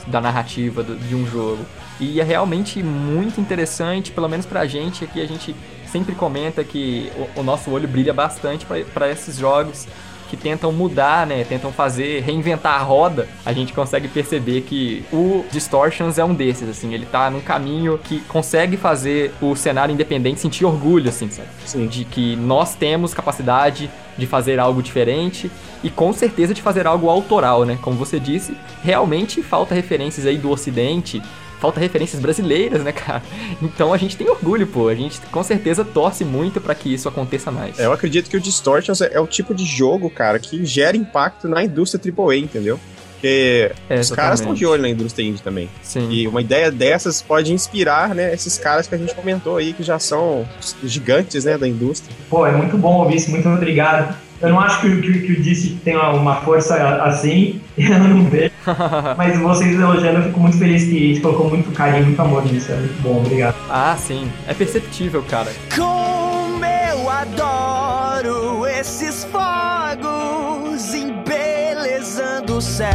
da 0.06 0.20
narrativa 0.20 0.82
do- 0.82 0.96
de 0.96 1.14
um 1.14 1.26
jogo. 1.26 1.64
E 2.00 2.20
é 2.20 2.24
realmente 2.24 2.82
muito 2.82 3.40
interessante, 3.40 4.10
pelo 4.10 4.28
menos 4.28 4.46
pra 4.46 4.66
gente 4.66 5.04
aqui, 5.04 5.20
a 5.20 5.26
gente 5.26 5.54
sempre 5.86 6.14
comenta 6.14 6.64
que 6.64 7.12
o, 7.36 7.40
o 7.40 7.42
nosso 7.42 7.70
olho 7.70 7.86
brilha 7.86 8.14
bastante 8.14 8.66
pra 8.94 9.10
esses 9.10 9.36
jogos 9.36 9.86
que 10.30 10.36
tentam 10.36 10.70
mudar, 10.70 11.26
né? 11.26 11.42
Tentam 11.42 11.72
fazer, 11.72 12.22
reinventar 12.22 12.80
a 12.80 12.82
roda, 12.82 13.28
a 13.44 13.52
gente 13.52 13.72
consegue 13.72 14.06
perceber 14.06 14.60
que 14.60 15.04
o 15.12 15.44
Distortions 15.50 16.18
é 16.18 16.24
um 16.24 16.32
desses, 16.32 16.68
assim. 16.68 16.94
Ele 16.94 17.04
tá 17.04 17.28
num 17.28 17.40
caminho 17.40 17.98
que 17.98 18.20
consegue 18.20 18.76
fazer 18.76 19.34
o 19.42 19.56
cenário 19.56 19.92
independente 19.92 20.38
sentir 20.38 20.64
orgulho, 20.64 21.08
assim, 21.08 21.28
sabe? 21.28 21.48
Sim. 21.66 21.88
De 21.88 22.04
que 22.04 22.36
nós 22.36 22.76
temos 22.76 23.12
capacidade 23.12 23.90
de 24.16 24.26
fazer 24.26 24.60
algo 24.60 24.80
diferente 24.80 25.50
e 25.82 25.90
com 25.90 26.12
certeza 26.12 26.54
de 26.54 26.62
fazer 26.62 26.86
algo 26.86 27.10
autoral, 27.10 27.64
né? 27.64 27.76
Como 27.82 27.96
você 27.96 28.20
disse, 28.20 28.56
realmente 28.84 29.42
falta 29.42 29.74
referências 29.74 30.26
aí 30.26 30.38
do 30.38 30.50
Ocidente. 30.50 31.20
Falta 31.60 31.78
referências 31.78 32.20
brasileiras, 32.20 32.82
né, 32.82 32.90
cara? 32.92 33.22
Então 33.62 33.92
a 33.92 33.96
gente 33.98 34.16
tem 34.16 34.28
orgulho, 34.28 34.66
pô. 34.66 34.88
A 34.88 34.94
gente 34.94 35.20
com 35.30 35.42
certeza 35.42 35.84
torce 35.84 36.24
muito 36.24 36.60
pra 36.60 36.74
que 36.74 36.92
isso 36.92 37.08
aconteça 37.08 37.50
mais. 37.50 37.78
É, 37.78 37.84
eu 37.86 37.92
acredito 37.92 38.30
que 38.30 38.36
o 38.36 38.40
Distortions 38.40 39.00
é, 39.02 39.20
o 39.20 39.26
tipo 39.26 39.54
de 39.54 39.64
jogo, 39.64 40.08
cara, 40.10 40.38
que 40.38 40.64
gera 40.64 40.96
impacto 40.96 41.46
na 41.48 41.62
indústria 41.62 42.00
AAA, 42.12 42.36
entendeu? 42.36 42.80
Porque 43.12 43.70
É, 43.90 44.00
os 44.00 44.10
caras 44.10 44.40
estão 44.40 44.54
de 44.54 44.64
olho 44.64 44.80
na 44.80 44.88
indústria 44.88 45.22
indie 45.22 45.42
também. 45.42 45.68
Sim. 45.82 46.08
E 46.10 46.26
uma 46.26 46.40
ideia 46.40 46.70
dessas 46.70 47.20
pode 47.20 47.52
inspirar, 47.52 48.14
né, 48.14 48.32
esses 48.32 48.56
caras 48.56 48.86
que 48.86 48.94
a 48.94 48.98
gente 48.98 49.14
comentou 49.14 49.58
aí, 49.58 49.74
que 49.74 49.82
já 49.82 49.98
são 49.98 50.48
gigantes, 50.82 51.44
né, 51.44 51.58
da 51.58 51.68
indústria. 51.68 52.14
Pô, 52.30 52.46
é 52.46 52.52
muito 52.52 52.78
bom 52.78 52.94
ouvir 53.02 53.16
isso, 53.16 53.30
muito 53.30 53.46
obrigado. 53.48 54.16
Eu 54.40 54.48
não 54.48 54.58
acho 54.58 54.80
que, 54.80 54.86
o- 54.86 55.02
que, 55.02 55.18
que 55.20 55.32
o 55.32 55.42
Disse 55.42 55.78
tem 55.84 55.96
uma 55.98 56.36
força 56.36 56.74
assim, 57.02 57.60
eu 57.76 57.98
não 57.98 58.24
vejo. 58.24 58.49
Mas 59.16 59.38
vocês 59.38 59.74
elogiando, 59.74 60.18
eu 60.18 60.24
fico 60.24 60.40
muito 60.40 60.58
feliz 60.58 60.84
que 60.84 60.96
a 60.96 61.08
gente 61.08 61.20
colocou 61.20 61.48
muito 61.48 61.70
carinho, 61.72 62.06
muito 62.06 62.20
amor 62.20 62.44
nisso. 62.44 62.72
É 62.72 62.76
muito 62.76 63.02
bom, 63.02 63.18
obrigado. 63.18 63.56
Ah, 63.68 63.96
sim. 63.98 64.30
É 64.46 64.54
perceptível, 64.54 65.22
cara. 65.22 65.52
Como 65.74 66.64
eu 66.64 67.10
adoro 67.10 68.66
esses 68.66 69.24
fogos 69.24 70.94
embelezando 70.94 72.56
o 72.56 72.60
céu. 72.60 72.90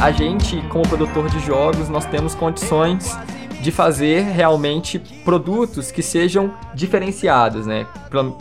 A 0.00 0.10
gente, 0.10 0.60
como 0.68 0.82
produtor 0.88 1.30
de 1.30 1.38
jogos, 1.40 1.88
nós 1.88 2.04
temos 2.06 2.34
condições 2.34 3.16
de 3.62 3.70
fazer 3.70 4.22
realmente 4.22 4.98
produtos 5.24 5.92
que 5.92 6.02
sejam 6.02 6.52
diferenciados, 6.74 7.64
né? 7.64 7.86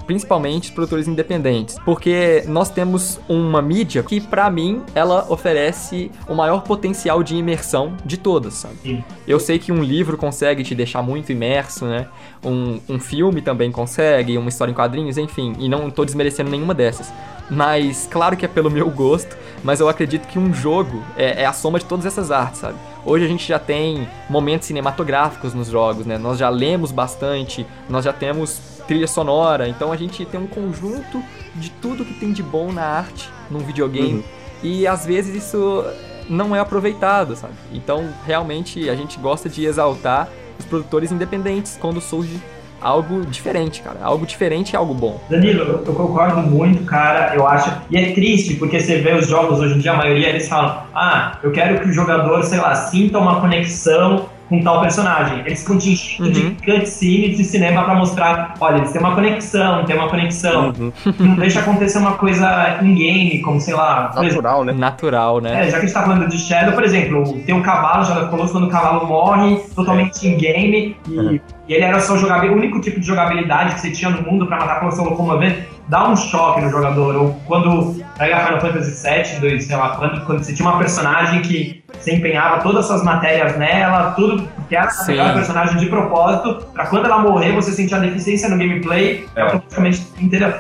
Principalmente 0.08 0.66
os 0.66 0.72
produtores 0.72 1.08
independentes, 1.08 1.78
porque 1.86 2.44
nós 2.48 2.70
temos 2.70 3.20
uma 3.30 3.62
mídia 3.62 4.02
que, 4.02 4.20
pra 4.20 4.50
mim, 4.50 4.82
ela 4.96 5.28
oferece 5.30 6.12
o 6.28 6.34
maior 6.34 6.64
potencial 6.64 7.22
de 7.22 7.36
imersão 7.36 7.96
de 8.04 8.18
todas, 8.18 8.56
sabe? 8.56 8.76
Sim. 8.82 9.04
Eu 9.28 9.40
sei 9.40 9.60
que 9.60 9.72
um 9.72 9.84
livro 9.84 10.18
consegue 10.18 10.64
te 10.64 10.74
deixar 10.74 11.04
muito 11.04 11.32
imerso, 11.32 11.86
né? 11.86 12.08
Um, 12.44 12.80
um 12.90 13.00
filme 13.00 13.42
também 13.42 13.72
consegue, 13.72 14.38
uma 14.38 14.50
história 14.50 14.72
em 14.72 14.76
quadrinhos, 14.76 15.18
enfim, 15.18 15.54
e 15.60 15.70
não 15.70 15.92
tô 15.92 16.04
desmerecendo 16.04 16.50
nenhuma 16.50 16.74
dessas. 16.74 17.14
Mas, 17.50 18.08
claro 18.10 18.36
que 18.36 18.46
é 18.46 18.48
pelo 18.48 18.72
meu 18.72 18.90
gosto, 18.90 19.38
mas 19.64 19.80
eu 19.80 19.88
acredito 19.88 20.28
que 20.28 20.40
um 20.40 20.54
jogo 20.54 21.04
é, 21.16 21.44
é 21.44 21.46
a 21.46 21.54
soma 21.54 21.80
de 21.80 21.86
todas 21.86 22.06
essas 22.06 22.32
artes, 22.32 22.62
sabe? 22.62 22.78
Hoje 23.04 23.26
a 23.26 23.28
gente 23.28 23.48
já 23.48 23.58
tem 23.58 24.08
momentos 24.30 24.68
cinematográficos 24.68 25.54
nos 25.54 25.68
jogos, 25.68 26.06
né? 26.06 26.18
Nós 26.18 26.38
já 26.38 26.50
lemos 26.50 26.92
bastante, 26.92 27.66
nós 27.90 28.06
já 28.06 28.14
temos 28.14 28.60
trilha 28.88 29.08
sonora, 29.08 29.68
então 29.68 29.92
a 29.92 29.98
gente 29.98 30.24
tem 30.26 30.40
um 30.40 30.48
conjunto 30.48 31.24
de 31.56 31.70
tudo 31.72 32.06
que 32.06 32.14
tem 32.14 32.32
de 32.32 32.44
bom 32.44 32.72
na 32.72 32.84
arte 32.84 33.30
num 33.50 33.60
videogame. 33.60 34.20
Uhum. 34.20 34.24
E 34.64 34.86
às 34.86 35.06
vezes 35.06 35.44
isso 35.44 35.84
não 36.30 36.56
é 36.56 36.60
aproveitado, 36.60 37.36
sabe? 37.36 37.54
Então, 37.74 38.10
realmente, 38.26 38.90
a 38.90 38.96
gente 38.96 39.18
gosta 39.20 39.50
de 39.50 39.66
exaltar 39.66 40.30
os 40.60 40.66
produtores 40.66 41.12
independentes 41.12 41.78
quando 41.82 42.00
surge 42.00 42.40
algo 42.82 43.26
diferente, 43.26 43.82
cara. 43.82 44.00
Algo 44.02 44.26
diferente 44.26 44.76
é 44.76 44.78
algo 44.78 44.94
bom. 44.94 45.22
Danilo, 45.30 45.84
eu 45.86 45.94
concordo 45.94 46.42
muito, 46.42 46.84
cara. 46.84 47.36
Eu 47.36 47.48
acho. 47.48 47.72
E 47.90 47.98
é 47.98 48.12
triste, 48.14 48.56
porque 48.56 48.80
você 48.80 48.98
vê 48.98 49.14
os 49.14 49.28
jogos 49.28 49.60
hoje 49.60 49.76
em 49.76 49.80
dia, 49.80 49.92
a 49.92 49.98
maioria 49.98 50.30
eles 50.30 50.48
falam: 50.50 50.84
ah, 50.94 51.38
eu 51.44 51.52
quero 51.52 51.80
que 51.80 51.90
o 51.90 51.94
jogador, 51.94 52.44
sei 52.44 52.60
lá, 52.60 52.74
sinta 52.76 53.20
uma 53.20 53.40
conexão 53.40 54.26
com 54.52 54.62
tal 54.62 54.82
personagem. 54.82 55.40
Eles 55.46 55.62
ficam 55.62 55.78
te 55.78 55.92
enchendo 55.94 56.28
Uhum. 56.28 56.32
de 56.34 56.42
cutscenes 56.64 57.38
de 57.38 57.44
cinema 57.46 57.84
pra 57.84 57.96
mostrar: 57.96 58.54
olha, 58.60 58.78
eles 58.78 58.92
têm 58.92 59.00
uma 59.02 59.16
conexão, 59.16 59.86
tem 59.86 59.96
uma 59.96 60.10
conexão. 60.10 60.74
Uhum. 60.78 60.92
Não 61.20 61.36
deixa 61.36 61.62
acontecer 61.62 61.98
uma 62.00 62.14
coisa 62.14 62.78
em 62.84 62.94
game, 62.94 63.40
como 63.40 63.60
sei 63.62 63.74
lá. 63.74 64.10
por 64.14 64.24
exemplo, 64.26 64.42
Natural, 64.44 64.64
né? 64.66 64.74
Natural, 64.74 65.42
né? 65.42 65.52
É, 65.68 65.72
já 65.72 65.72
que 65.72 65.78
a 65.78 65.80
gente 65.88 65.94
tá 65.94 66.04
falando 66.04 66.28
de 66.28 66.38
Shadow, 66.38 66.74
por 66.74 66.84
exemplo, 66.84 67.34
tem 67.46 67.56
um 67.56 67.62
cavalo, 67.62 68.06
Shadow 68.06 68.24
of 68.24 68.30
Colossus, 68.32 68.52
quando 68.52 68.68
o 68.68 68.70
cavalo 68.70 69.08
morre, 69.08 69.56
totalmente 69.74 70.28
em 70.28 70.38
game, 70.38 70.96
e, 71.08 71.18
Uhum. 71.18 71.40
e 71.70 71.74
ele 71.74 71.84
era 71.86 72.00
só 72.02 72.14
o 72.14 72.54
único 72.54 72.82
tipo 72.82 73.00
de 73.00 73.08
jogabilidade 73.08 73.76
que 73.76 73.80
você 73.82 73.92
tinha 73.92 74.12
no 74.12 74.22
mundo 74.22 74.46
pra 74.46 74.58
matar 74.60 74.74
a 74.78 74.80
Colossal 74.82 75.06
Locomover, 75.06 75.66
dá 75.88 76.10
um 76.10 76.16
choque 76.16 76.60
no 76.62 76.70
jogador. 76.70 77.16
Ou 77.16 77.34
quando 77.46 77.96
pega 78.22 78.46
Final 78.46 78.62
Fantasy 78.62 79.10
VII, 79.10 79.40
dois, 79.40 79.64
sei 79.66 79.76
lá, 79.76 79.96
quando, 79.96 80.24
quando 80.26 80.44
você 80.44 80.54
tinha 80.54 80.70
uma 80.70 80.78
personagem 80.78 81.42
que 81.42 81.84
você 82.00 82.14
empenhava 82.16 82.62
todas 82.62 82.82
as 82.82 82.86
suas 82.88 83.04
matérias 83.04 83.58
nela, 83.58 84.12
tudo, 84.12 84.48
porque 84.56 84.76
era 84.76 84.90
Sim. 84.92 85.20
a 85.20 85.34
personagem 85.34 85.78
de 85.78 85.88
propósito, 85.88 86.68
pra 86.72 86.86
quando 86.86 87.06
ela 87.06 87.18
morrer 87.18 87.52
você 87.54 87.72
sentir 87.72 87.96
a 87.96 88.00
deficiência 88.00 88.48
no 88.48 88.58
gameplay, 88.60 89.26
É. 89.36 89.42
automaticamente, 89.42 90.06
entendeu? 90.20 90.54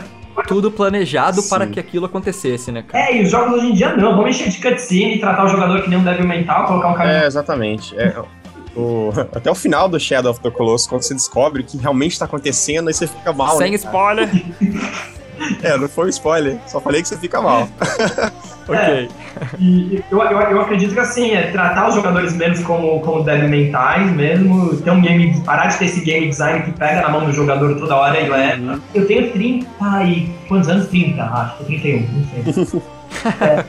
Tudo 0.47 0.71
planejado 0.71 1.39
Sim. 1.41 1.49
para 1.49 1.67
que 1.67 1.79
aquilo 1.79 2.07
acontecesse, 2.07 2.71
né, 2.71 2.81
cara? 2.87 3.05
É, 3.11 3.17
e 3.17 3.23
os 3.23 3.29
jogos 3.29 3.53
hoje 3.59 3.67
em 3.67 3.73
dia 3.73 3.95
não, 3.95 4.15
vamos 4.15 4.31
encher 4.35 4.49
de 4.49 4.57
cutscene, 4.59 5.19
tratar 5.19 5.45
o 5.45 5.47
jogador 5.47 5.83
que 5.83 5.89
nem 5.89 5.99
um 5.99 6.03
débil 6.03 6.27
mental, 6.27 6.65
colocar 6.65 6.87
um 6.89 6.93
caminho. 6.95 7.15
É, 7.17 7.27
exatamente. 7.27 7.95
É, 7.95 8.15
o- 8.75 9.11
até 9.35 9.51
o 9.51 9.55
final 9.55 9.87
do 9.87 9.99
Shadow 9.99 10.31
of 10.31 10.39
the 10.41 10.49
Colossus, 10.49 10.87
quando 10.87 11.03
você 11.03 11.13
descobre 11.13 11.61
o 11.61 11.63
que 11.65 11.77
realmente 11.77 12.17
tá 12.17 12.25
acontecendo, 12.25 12.87
aí 12.87 12.93
você 12.93 13.05
fica 13.05 13.31
mal. 13.31 13.55
Sem 13.57 13.69
né? 13.71 13.75
spoiler. 13.77 14.29
É, 15.63 15.77
não 15.77 15.87
foi 15.87 16.05
um 16.05 16.09
spoiler, 16.09 16.57
só 16.67 16.79
falei 16.79 17.01
que 17.01 17.07
você 17.07 17.17
fica 17.17 17.41
mal. 17.41 17.67
ok. 18.67 19.09
E 19.59 20.03
eu, 20.11 20.19
eu, 20.19 20.39
eu 20.39 20.61
acredito 20.61 20.93
que 20.93 20.99
assim, 20.99 21.31
é 21.31 21.51
tratar 21.51 21.89
os 21.89 21.95
jogadores 21.95 22.33
menos 22.35 22.61
como, 22.61 22.99
como 23.01 23.23
débil 23.23 23.49
mentais 23.49 24.11
mesmo, 24.11 24.75
ter 24.77 24.91
um 24.91 25.01
game, 25.01 25.39
parar 25.41 25.67
de 25.67 25.77
ter 25.77 25.85
esse 25.85 26.01
game 26.01 26.27
design 26.27 26.63
que 26.63 26.71
pega 26.71 27.01
na 27.01 27.09
mão 27.09 27.25
do 27.25 27.31
jogador 27.31 27.75
toda 27.77 27.95
hora 27.95 28.19
e 28.19 28.29
leva. 28.29 28.79
Eu 28.93 29.05
tenho 29.07 29.31
30 29.31 30.03
e. 30.03 30.29
quantos 30.47 30.69
anos? 30.69 30.87
30, 30.87 31.23
acho, 31.23 31.63
31, 31.65 32.07
não 32.07 32.53
sei. 32.53 32.81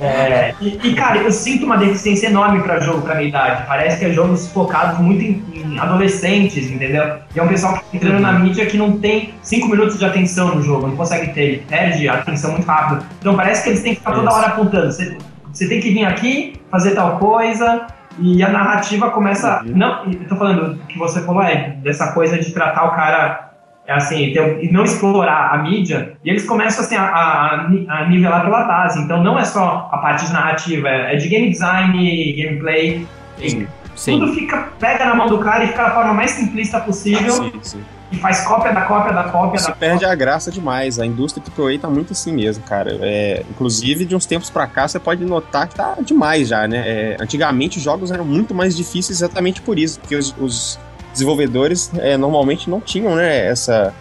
É, 0.00 0.04
é, 0.04 0.54
e, 0.60 0.78
e, 0.82 0.94
cara, 0.94 1.18
eu 1.18 1.30
sinto 1.30 1.66
uma 1.66 1.76
deficiência 1.76 2.28
enorme 2.28 2.62
pra 2.62 2.80
jogo 2.80 3.02
pra 3.02 3.16
minha 3.16 3.28
idade. 3.28 3.66
Parece 3.66 3.98
que 3.98 4.06
é 4.06 4.10
jogos 4.12 4.48
focados 4.48 4.98
muito 4.98 5.22
em, 5.22 5.42
em 5.54 5.78
adolescentes, 5.78 6.70
entendeu? 6.70 7.18
E 7.34 7.38
é 7.38 7.42
um 7.42 7.48
pessoal 7.48 7.74
que 7.74 7.80
tá 7.80 7.86
entrando 7.92 8.20
na 8.20 8.32
mídia 8.32 8.66
que 8.66 8.76
não 8.76 8.98
tem 8.98 9.34
5 9.42 9.68
minutos 9.68 9.98
de 9.98 10.04
atenção 10.04 10.54
no 10.54 10.62
jogo, 10.62 10.88
não 10.88 10.96
consegue 10.96 11.32
ter, 11.32 11.42
ele 11.42 11.66
perde 11.68 12.08
a 12.08 12.14
atenção 12.14 12.52
muito 12.52 12.66
rápido. 12.66 13.04
Então 13.20 13.34
parece 13.34 13.62
que 13.62 13.70
eles 13.70 13.82
têm 13.82 13.94
que 13.94 14.00
ficar 14.00 14.12
toda 14.12 14.28
Isso. 14.28 14.36
hora 14.36 14.46
apontando. 14.48 14.92
Você, 14.92 15.16
você 15.52 15.68
tem 15.68 15.80
que 15.80 15.90
vir 15.90 16.04
aqui, 16.04 16.54
fazer 16.70 16.92
tal 16.92 17.18
coisa, 17.18 17.86
e 18.18 18.42
a 18.42 18.48
narrativa 18.48 19.10
começa. 19.10 19.62
Uhum. 19.64 19.76
Não, 19.76 20.04
eu 20.04 20.28
tô 20.28 20.36
falando 20.36 20.74
o 20.74 20.86
que 20.86 20.98
você 20.98 21.22
falou, 21.22 21.42
é 21.42 21.76
dessa 21.82 22.12
coisa 22.12 22.38
de 22.38 22.52
tratar 22.52 22.84
o 22.84 22.90
cara. 22.92 23.51
É 23.87 23.92
Assim, 23.92 24.33
ter- 24.33 24.62
e 24.64 24.71
não 24.73 24.85
explorar 24.85 25.53
a 25.55 25.59
mídia, 25.59 26.12
e 26.25 26.31
eles 26.31 26.45
começam 26.47 26.85
assim, 26.85 26.95
a, 26.97 27.03
a- 27.05 27.66
a 27.88 28.09
nivelar 28.09 28.42
pela 28.45 28.64
base. 28.64 29.01
Então 29.01 29.23
não 29.23 29.38
é 29.38 29.45
só 29.45 29.88
a 29.92 29.99
parte 29.99 30.27
de 30.27 30.33
narrativa, 30.33 30.88
é 30.88 31.14
é 31.14 31.16
de 31.16 31.29
game 31.29 31.51
design, 31.51 32.33
gameplay. 32.33 33.07
Sim. 33.38 33.66
Sim. 33.95 34.18
Tudo 34.21 34.33
fica, 34.33 34.68
pega 34.81 35.05
na 35.05 35.14
mão 35.14 35.27
do 35.27 35.38
cara 35.38 35.64
e 35.64 35.68
fica 35.68 35.83
da 35.83 35.90
forma 35.90 36.14
mais 36.14 36.31
simplista 36.31 36.81
possível 36.81 37.31
Sim, 37.31 37.53
sim. 37.61 37.81
e 38.11 38.16
faz 38.16 38.40
cópia 38.40 38.73
da 38.73 38.81
cópia 38.83 39.12
da 39.12 39.25
cópia 39.25 39.59
Isso 39.59 39.68
da 39.68 39.75
perde 39.75 40.07
a 40.07 40.14
graça 40.14 40.51
demais. 40.51 40.99
A 40.99 41.05
indústria 41.05 41.45
AAA 41.47 41.79
tá 41.79 41.90
muito 41.90 42.12
assim 42.12 42.33
mesmo, 42.33 42.64
cara. 42.64 42.97
É, 43.03 43.42
inclusive, 43.51 44.07
de 44.07 44.16
uns 44.16 44.25
tempos 44.25 44.49
pra 44.49 44.66
cá, 44.66 44.88
você 44.88 44.99
pode 44.99 45.23
notar 45.27 45.68
que 45.68 45.75
tá 45.75 45.97
demais 46.01 46.49
já, 46.49 46.66
né? 46.66 46.79
É, 46.87 47.16
antigamente, 47.21 47.77
os 47.77 47.85
jogos 47.85 48.11
eram 48.11 48.25
muito 48.25 48.55
mais 48.55 48.75
difíceis 48.75 49.18
exatamente 49.21 49.61
por 49.61 49.79
isso, 49.79 50.01
porque 50.01 50.16
os, 50.16 50.35
os 50.40 50.81
desenvolvedores 51.12 51.90
é, 51.98 52.16
normalmente 52.16 52.68
não 52.68 52.81
tinham, 52.81 53.14
né, 53.14 53.46
essa, 53.46 53.94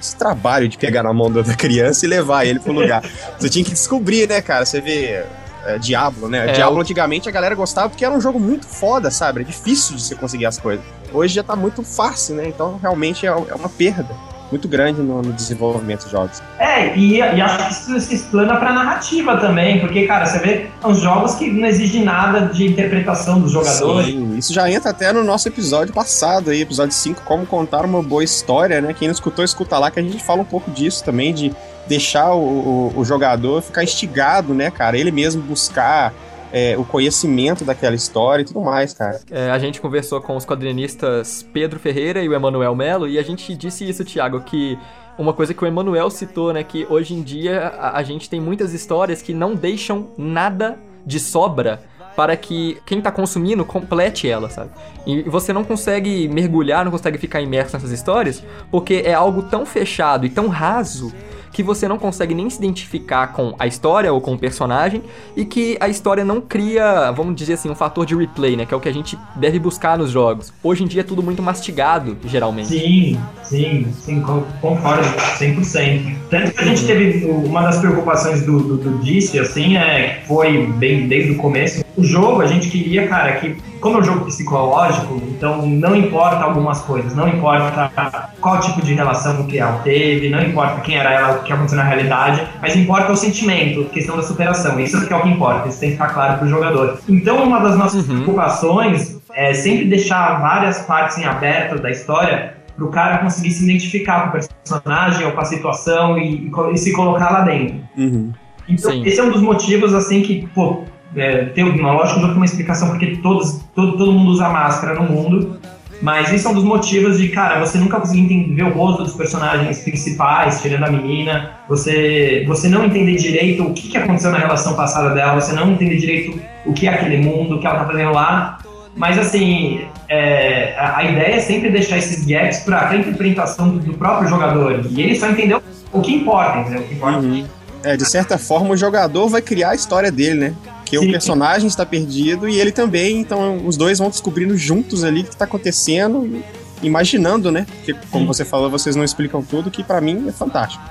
esse 0.00 0.16
trabalho 0.16 0.68
de 0.68 0.76
pegar 0.78 1.02
na 1.02 1.12
mão 1.12 1.30
da 1.30 1.42
criança 1.54 2.04
e 2.04 2.08
levar 2.08 2.44
ele 2.44 2.60
pro 2.60 2.72
lugar. 2.72 3.02
Você 3.38 3.48
tinha 3.48 3.64
que 3.64 3.72
descobrir, 3.72 4.28
né, 4.28 4.40
cara? 4.40 4.64
Você 4.64 4.80
vê 4.80 5.24
é, 5.64 5.78
Diablo, 5.78 6.28
né? 6.28 6.50
É, 6.50 6.52
Diablo 6.52 6.80
antigamente 6.80 7.28
a 7.28 7.32
galera 7.32 7.54
gostava 7.54 7.88
porque 7.88 8.04
era 8.04 8.14
um 8.14 8.20
jogo 8.20 8.38
muito 8.38 8.66
foda, 8.66 9.10
sabe? 9.10 9.42
É 9.42 9.44
difícil 9.44 9.96
de 9.96 10.02
você 10.02 10.14
conseguir 10.14 10.46
as 10.46 10.58
coisas. 10.58 10.84
Hoje 11.12 11.34
já 11.34 11.42
tá 11.42 11.54
muito 11.54 11.82
fácil, 11.82 12.34
né? 12.34 12.48
Então 12.48 12.78
realmente 12.80 13.26
é 13.26 13.30
é 13.30 13.54
uma 13.54 13.68
perda 13.68 14.14
muito 14.50 14.68
grande 14.68 15.00
no, 15.00 15.22
no 15.22 15.32
desenvolvimento 15.32 16.04
de 16.04 16.12
jogos. 16.12 16.42
É, 16.58 16.96
e, 16.96 17.16
e 17.16 17.20
acho 17.40 17.66
que 17.66 17.72
isso 17.72 18.00
se 18.00 18.14
explana 18.14 18.56
pra 18.56 18.72
narrativa 18.72 19.36
também, 19.38 19.80
porque, 19.80 20.06
cara, 20.06 20.24
você 20.24 20.38
vê 20.38 20.66
uns 20.84 21.00
jogos 21.00 21.34
que 21.34 21.50
não 21.50 21.66
exigem 21.66 22.04
nada 22.04 22.42
de 22.46 22.66
interpretação 22.66 23.40
dos 23.40 23.50
jogadores. 23.50 24.06
Sim, 24.06 24.36
isso 24.38 24.52
já 24.52 24.70
entra 24.70 24.90
até 24.90 25.12
no 25.12 25.24
nosso 25.24 25.48
episódio 25.48 25.92
passado 25.92 26.50
aí, 26.50 26.60
episódio 26.62 26.94
5, 26.94 27.22
como 27.22 27.44
contar 27.44 27.84
uma 27.84 28.02
boa 28.02 28.22
história, 28.22 28.80
né? 28.80 28.94
Quem 28.94 29.08
não 29.08 29.12
escutou, 29.12 29.44
escuta 29.44 29.78
lá 29.78 29.90
que 29.90 29.98
a 29.98 30.02
gente 30.02 30.22
fala 30.22 30.42
um 30.42 30.44
pouco 30.44 30.70
disso 30.70 31.02
também, 31.04 31.34
de 31.34 31.52
deixar 31.88 32.32
o, 32.34 32.38
o- 32.40 32.92
o 32.98 33.04
jogador 33.04 33.60
ficar 33.60 33.82
instigado, 33.82 34.54
né, 34.54 34.70
cara? 34.70 34.96
Ele 34.96 35.10
mesmo 35.10 35.42
buscar 35.42 36.14
é, 36.52 36.76
o 36.78 36.84
conhecimento 36.84 37.64
daquela 37.64 37.96
história 37.96 38.42
e 38.42 38.44
tudo 38.44 38.60
mais, 38.60 38.94
cara. 38.94 39.20
É, 39.28 39.50
a 39.50 39.58
gente 39.58 39.80
conversou 39.80 40.20
com 40.20 40.36
os 40.36 40.46
quadrinistas 40.46 41.44
Pedro 41.52 41.80
Ferreira 41.80 42.22
e 42.22 42.28
o 42.28 42.32
Emanuel 42.32 42.76
Melo 42.76 43.08
e 43.08 43.18
a 43.18 43.22
gente 43.22 43.54
disse 43.56 43.88
isso, 43.88 44.04
Thiago, 44.04 44.40
que 44.40 44.78
uma 45.18 45.32
coisa 45.32 45.54
que 45.54 45.62
o 45.62 45.66
Emanuel 45.66 46.10
citou, 46.10 46.52
né, 46.52 46.62
que 46.64 46.86
hoje 46.88 47.14
em 47.14 47.22
dia 47.22 47.68
a, 47.68 47.98
a 47.98 48.02
gente 48.02 48.28
tem 48.28 48.40
muitas 48.40 48.72
histórias 48.72 49.22
que 49.22 49.32
não 49.32 49.54
deixam 49.54 50.08
nada 50.16 50.78
de 51.06 51.20
sobra 51.20 51.82
para 52.16 52.36
que 52.36 52.78
quem 52.86 53.00
tá 53.00 53.10
consumindo 53.10 53.64
complete 53.64 54.28
ela, 54.28 54.48
sabe? 54.48 54.70
E 55.06 55.22
você 55.22 55.52
não 55.52 55.64
consegue 55.64 56.28
mergulhar, 56.28 56.84
não 56.84 56.92
consegue 56.92 57.18
ficar 57.18 57.40
imerso 57.40 57.74
nessas 57.74 57.90
histórias, 57.90 58.42
porque 58.70 59.02
é 59.04 59.12
algo 59.12 59.42
tão 59.42 59.66
fechado 59.66 60.24
e 60.24 60.28
tão 60.28 60.48
raso 60.48 61.12
que 61.54 61.62
você 61.62 61.86
não 61.86 61.96
consegue 61.98 62.34
nem 62.34 62.50
se 62.50 62.58
identificar 62.58 63.28
com 63.28 63.54
a 63.60 63.66
história 63.66 64.12
ou 64.12 64.20
com 64.20 64.34
o 64.34 64.38
personagem 64.38 65.02
e 65.36 65.44
que 65.44 65.76
a 65.80 65.88
história 65.88 66.24
não 66.24 66.40
cria, 66.40 67.12
vamos 67.12 67.36
dizer 67.36 67.52
assim, 67.54 67.70
um 67.70 67.76
fator 67.76 68.04
de 68.04 68.14
replay, 68.16 68.56
né? 68.56 68.66
Que 68.66 68.74
é 68.74 68.76
o 68.76 68.80
que 68.80 68.88
a 68.88 68.92
gente 68.92 69.16
deve 69.36 69.60
buscar 69.60 69.96
nos 69.96 70.10
jogos. 70.10 70.52
Hoje 70.62 70.82
em 70.82 70.86
dia 70.88 71.02
é 71.02 71.04
tudo 71.04 71.22
muito 71.22 71.40
mastigado, 71.40 72.16
geralmente. 72.26 72.68
Sim, 72.68 73.20
sim, 73.44 73.86
sim, 74.00 74.20
con- 74.20 74.42
concordo 74.60 75.04
100%. 75.38 76.16
Tanto 76.28 76.52
que 76.52 76.60
a 76.60 76.64
gente 76.64 76.84
teve 76.86 77.24
uma 77.26 77.62
das 77.62 77.78
preocupações 77.78 78.42
do, 78.44 78.58
do, 78.58 78.76
do 78.76 78.98
Disse, 78.98 79.38
assim, 79.38 79.76
é 79.76 80.22
foi 80.26 80.66
bem 80.66 81.06
desde 81.06 81.32
o 81.32 81.36
começo. 81.36 81.84
O 81.96 82.02
jogo, 82.02 82.42
a 82.42 82.46
gente 82.46 82.68
queria, 82.68 83.06
cara, 83.06 83.36
que 83.36 83.56
como 83.84 83.98
é 83.98 84.00
um 84.00 84.02
jogo 84.02 84.24
psicológico, 84.24 85.20
então 85.28 85.66
não 85.66 85.94
importa 85.94 86.42
algumas 86.42 86.80
coisas, 86.80 87.14
não 87.14 87.28
importa 87.28 88.30
qual 88.40 88.58
tipo 88.58 88.80
de 88.80 88.94
relação 88.94 89.46
que 89.46 89.58
ela 89.58 89.78
teve, 89.80 90.30
não 90.30 90.40
importa 90.40 90.80
quem 90.80 90.96
era 90.96 91.12
ela, 91.12 91.36
o 91.36 91.42
que 91.42 91.52
aconteceu 91.52 91.76
na 91.76 91.84
realidade, 91.84 92.42
mas 92.62 92.74
importa 92.74 93.12
o 93.12 93.16
sentimento, 93.16 93.82
a 93.82 93.84
questão 93.92 94.16
da 94.16 94.22
superação. 94.22 94.80
Isso 94.80 95.06
que 95.06 95.12
é 95.12 95.16
o 95.16 95.20
que 95.20 95.28
importa, 95.28 95.68
isso 95.68 95.80
tem 95.80 95.90
que 95.90 95.96
ficar 95.96 96.14
claro 96.14 96.38
pro 96.38 96.48
jogador. 96.48 96.98
Então, 97.06 97.44
uma 97.44 97.60
das 97.60 97.76
nossas 97.76 98.08
Uhum. 98.08 98.22
preocupações 98.22 99.20
é 99.34 99.52
sempre 99.52 99.84
deixar 99.84 100.40
várias 100.40 100.78
partes 100.78 101.18
em 101.18 101.26
aberto 101.26 101.78
da 101.82 101.90
história 101.90 102.54
pro 102.76 102.88
cara 102.88 103.18
conseguir 103.18 103.50
se 103.50 103.64
identificar 103.64 104.22
com 104.22 104.38
o 104.38 104.40
personagem 104.40 105.26
ou 105.26 105.32
com 105.32 105.40
a 105.42 105.44
situação 105.44 106.16
e, 106.16 106.46
e 106.46 106.72
e 106.72 106.78
se 106.78 106.90
colocar 106.94 107.30
lá 107.30 107.40
dentro. 107.42 107.76
Uhum. 107.98 108.32
Então, 108.66 108.90
Sim. 108.92 109.04
esse 109.04 109.20
é 109.20 109.22
um 109.22 109.30
dos 109.30 109.42
motivos, 109.42 109.92
assim, 109.92 110.22
que, 110.22 110.48
pô, 110.54 110.84
é, 111.16 111.46
tem 111.46 111.64
uma 111.64 111.92
lógica, 111.92 112.18
o 112.18 112.20
jogo 112.20 112.32
tem 112.32 112.36
uma 112.36 112.44
explicação 112.44 112.88
porque 112.88 113.16
todos, 113.16 113.60
todo, 113.74 113.96
todo 113.96 114.12
mundo 114.12 114.30
usa 114.30 114.48
máscara 114.48 114.94
no 114.94 115.10
mundo, 115.10 115.58
mas 116.02 116.32
isso 116.32 116.46
é 116.46 116.50
um 116.50 116.54
dos 116.54 116.64
motivos 116.64 117.18
de, 117.18 117.28
cara, 117.28 117.60
você 117.60 117.78
nunca 117.78 117.98
conseguir 117.98 118.22
entender, 118.22 118.62
o 118.62 118.70
rosto 118.70 119.04
dos 119.04 119.14
personagens 119.14 119.80
principais, 119.80 120.60
tirando 120.60 120.84
a 120.84 120.90
menina, 120.90 121.52
você, 121.68 122.44
você 122.46 122.68
não 122.68 122.84
entender 122.84 123.16
direito 123.16 123.62
o 123.62 123.72
que, 123.72 123.88
que 123.88 123.96
aconteceu 123.96 124.30
na 124.30 124.38
relação 124.38 124.74
passada 124.74 125.14
dela, 125.14 125.40
você 125.40 125.52
não 125.52 125.72
entender 125.72 125.96
direito 125.96 126.38
o 126.66 126.72
que 126.72 126.86
é 126.86 126.90
aquele 126.90 127.18
mundo, 127.18 127.56
o 127.56 127.60
que 127.60 127.66
ela 127.66 127.78
tá 127.78 127.86
fazendo 127.86 128.12
lá, 128.12 128.58
mas 128.96 129.18
assim, 129.18 129.80
é, 130.08 130.74
a, 130.76 130.98
a 130.98 131.04
ideia 131.04 131.36
é 131.36 131.40
sempre 131.40 131.70
deixar 131.70 131.98
esses 131.98 132.24
gaps 132.26 132.60
para 132.60 132.88
a 132.88 132.96
interpretação 132.96 133.70
do, 133.70 133.78
do 133.78 133.94
próprio 133.94 134.28
jogador, 134.28 134.84
e 134.90 135.00
ele 135.00 135.14
só 135.14 135.28
entendeu 135.28 135.62
o 135.92 136.00
que 136.00 136.14
importa, 136.14 136.58
entendeu? 136.58 136.80
O 136.80 136.84
que 136.84 136.94
importa 136.94 137.18
Uhum. 137.18 137.46
É, 137.84 137.98
de 137.98 138.06
certa 138.06 138.38
forma, 138.38 138.70
o 138.70 138.76
jogador 138.76 139.28
vai 139.28 139.42
criar 139.42 139.70
a 139.70 139.74
história 139.74 140.10
dele, 140.10 140.34
né? 140.34 140.54
Porque 140.84 140.98
Sim. 140.98 141.08
o 141.08 141.10
personagem 141.10 141.66
está 141.66 141.86
perdido 141.86 142.46
e 142.46 142.60
ele 142.60 142.70
também, 142.70 143.18
então 143.18 143.66
os 143.66 143.76
dois 143.76 143.98
vão 143.98 144.10
descobrindo 144.10 144.56
juntos 144.56 145.02
ali 145.02 145.22
o 145.22 145.24
que 145.24 145.30
está 145.30 145.46
acontecendo 145.46 146.26
e 146.26 146.86
imaginando, 146.86 147.50
né? 147.50 147.66
Porque, 147.76 147.94
como 148.10 148.24
Sim. 148.24 148.26
você 148.26 148.44
falou, 148.44 148.70
vocês 148.70 148.94
não 148.94 149.02
explicam 149.02 149.42
tudo, 149.42 149.70
que 149.70 149.82
pra 149.82 150.00
mim 150.00 150.26
é 150.28 150.32
fantástico. 150.32 150.84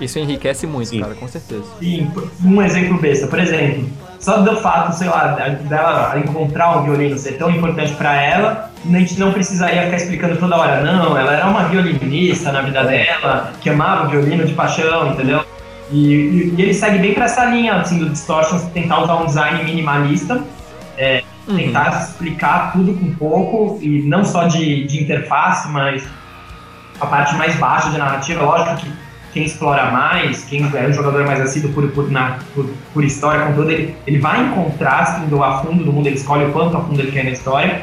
Isso 0.00 0.18
enriquece 0.18 0.66
muito, 0.66 0.88
Sim. 0.88 1.00
cara, 1.00 1.14
com 1.14 1.28
certeza. 1.28 1.64
Sim, 1.78 2.10
um 2.42 2.62
exemplo 2.62 2.98
besta, 2.98 3.26
por 3.26 3.38
exemplo, 3.38 3.86
só 4.18 4.38
do 4.38 4.56
fato, 4.56 4.96
sei 4.96 5.08
lá, 5.08 5.28
dela 5.68 6.18
encontrar 6.18 6.78
um 6.78 6.84
violino 6.84 7.18
ser 7.18 7.32
tão 7.32 7.50
importante 7.50 7.92
pra 7.94 8.20
ela, 8.20 8.70
a 8.82 8.98
gente 8.98 9.18
não 9.18 9.30
precisaria 9.30 9.84
ficar 9.84 9.96
explicando 9.98 10.38
toda 10.38 10.56
hora, 10.56 10.82
não, 10.82 11.16
ela 11.16 11.34
era 11.34 11.46
uma 11.46 11.64
violinista 11.64 12.50
na 12.50 12.62
vida 12.62 12.82
dela, 12.82 13.52
que 13.60 13.68
amava 13.68 14.06
o 14.06 14.10
violino 14.10 14.46
de 14.46 14.54
paixão, 14.54 15.12
entendeu? 15.12 15.44
E, 15.92 15.96
e- 16.14 16.54
e 16.56 16.62
ele 16.62 16.74
segue 16.74 16.98
bem 16.98 17.14
pra 17.14 17.24
essa 17.24 17.44
linha, 17.46 17.74
assim, 17.74 17.98
do 17.98 18.08
Distortions, 18.10 18.62
tentar 18.72 19.02
usar 19.02 19.16
um 19.16 19.26
design 19.26 19.64
minimalista, 19.64 20.42
Uhum. 21.48 21.56
tentar 21.56 21.88
explicar 22.02 22.72
tudo 22.72 22.94
com 22.94 23.12
pouco, 23.14 23.78
e 23.82 24.02
não 24.02 24.24
só 24.24 24.44
de, 24.46 24.84
de 24.86 25.02
interface, 25.02 25.68
mas 25.68 26.06
a 27.00 27.06
parte 27.06 27.34
mais 27.36 27.56
baixa 27.56 27.90
de 27.90 27.98
narrativa, 27.98 28.42
lógico 28.42 28.76
que 28.76 28.92
quem 29.32 29.44
explora 29.44 29.90
mais, 29.90 30.44
quem 30.44 30.62
é 30.62 30.86
um 30.88 30.92
jogador 30.92 31.24
mais 31.24 31.40
assíduo 31.40 31.72
por, 31.72 31.88
por, 31.92 32.10
na- 32.10 32.38
por, 32.54 32.68
por 32.92 33.04
história, 33.04 33.46
conteúdo, 33.46 33.70
ele, 33.70 33.94
ele 34.06 34.18
vai 34.18 34.42
encontrar 34.44 35.22
indo 35.24 35.42
a 35.42 35.58
fundo 35.62 35.82
do 35.84 35.92
mundo, 35.92 36.06
ele 36.08 36.16
escolhe 36.16 36.44
o 36.46 36.52
quanto 36.52 36.76
a 36.76 36.80
fundo 36.82 37.00
ele 37.00 37.10
quer 37.12 37.24
na 37.24 37.30
história. 37.30 37.82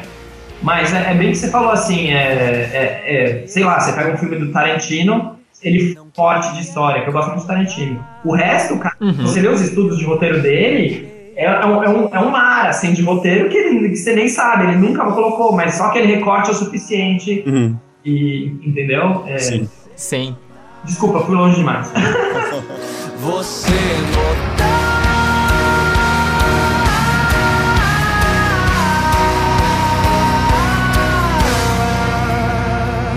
Mas 0.62 0.92
é, 0.92 1.10
é 1.10 1.14
bem 1.14 1.30
que 1.30 1.36
você 1.38 1.50
falou 1.50 1.70
assim, 1.70 2.10
é, 2.12 2.16
é- 2.16 3.42
é, 3.42 3.46
sei 3.46 3.64
lá, 3.64 3.80
você 3.80 3.92
pega 3.92 4.12
um 4.12 4.16
filme 4.18 4.36
do 4.36 4.52
Tarantino, 4.52 5.37
ele 5.62 5.96
forte 6.14 6.52
de 6.54 6.60
história, 6.62 7.02
que 7.02 7.08
eu 7.08 7.12
gosto 7.12 7.28
muito 7.28 7.40
de 7.42 7.46
Tarantino. 7.46 8.04
O 8.24 8.34
resto, 8.34 8.78
cara, 8.78 8.94
Uhum. 9.00 9.12
você 9.12 9.40
vê 9.40 9.48
os 9.48 9.60
estudos 9.60 9.98
de 9.98 10.04
roteiro 10.04 10.40
dele, 10.42 11.08
é, 11.36 11.44
é 11.44 11.66
um, 11.66 11.82
é, 11.84 11.88
um, 11.88 12.08
é 12.12 12.20
um 12.20 12.30
mar, 12.30 12.66
assim, 12.68 12.92
de 12.92 13.02
roteiro 13.02 13.48
que, 13.48 13.56
ele- 13.56 13.88
que 13.90 13.96
você 13.96 14.14
nem 14.14 14.28
sabe, 14.28 14.64
ele 14.64 14.76
nunca 14.76 15.04
colocou, 15.06 15.52
mas 15.52 15.74
só 15.74 15.84
aquele 15.84 16.06
recorte 16.14 16.48
é 16.48 16.52
o 16.52 16.54
suficiente, 16.56 17.42
Uhum. 17.46 17.76
e, 18.04 18.46
entendeu? 18.64 19.24
É, 19.26 19.38
Sim. 19.38 19.68
Sim. 19.94 20.36
Desculpa, 20.84 21.20
fui 21.20 21.34
longe 21.36 21.56
demais. 21.56 21.90
Você 23.18 23.72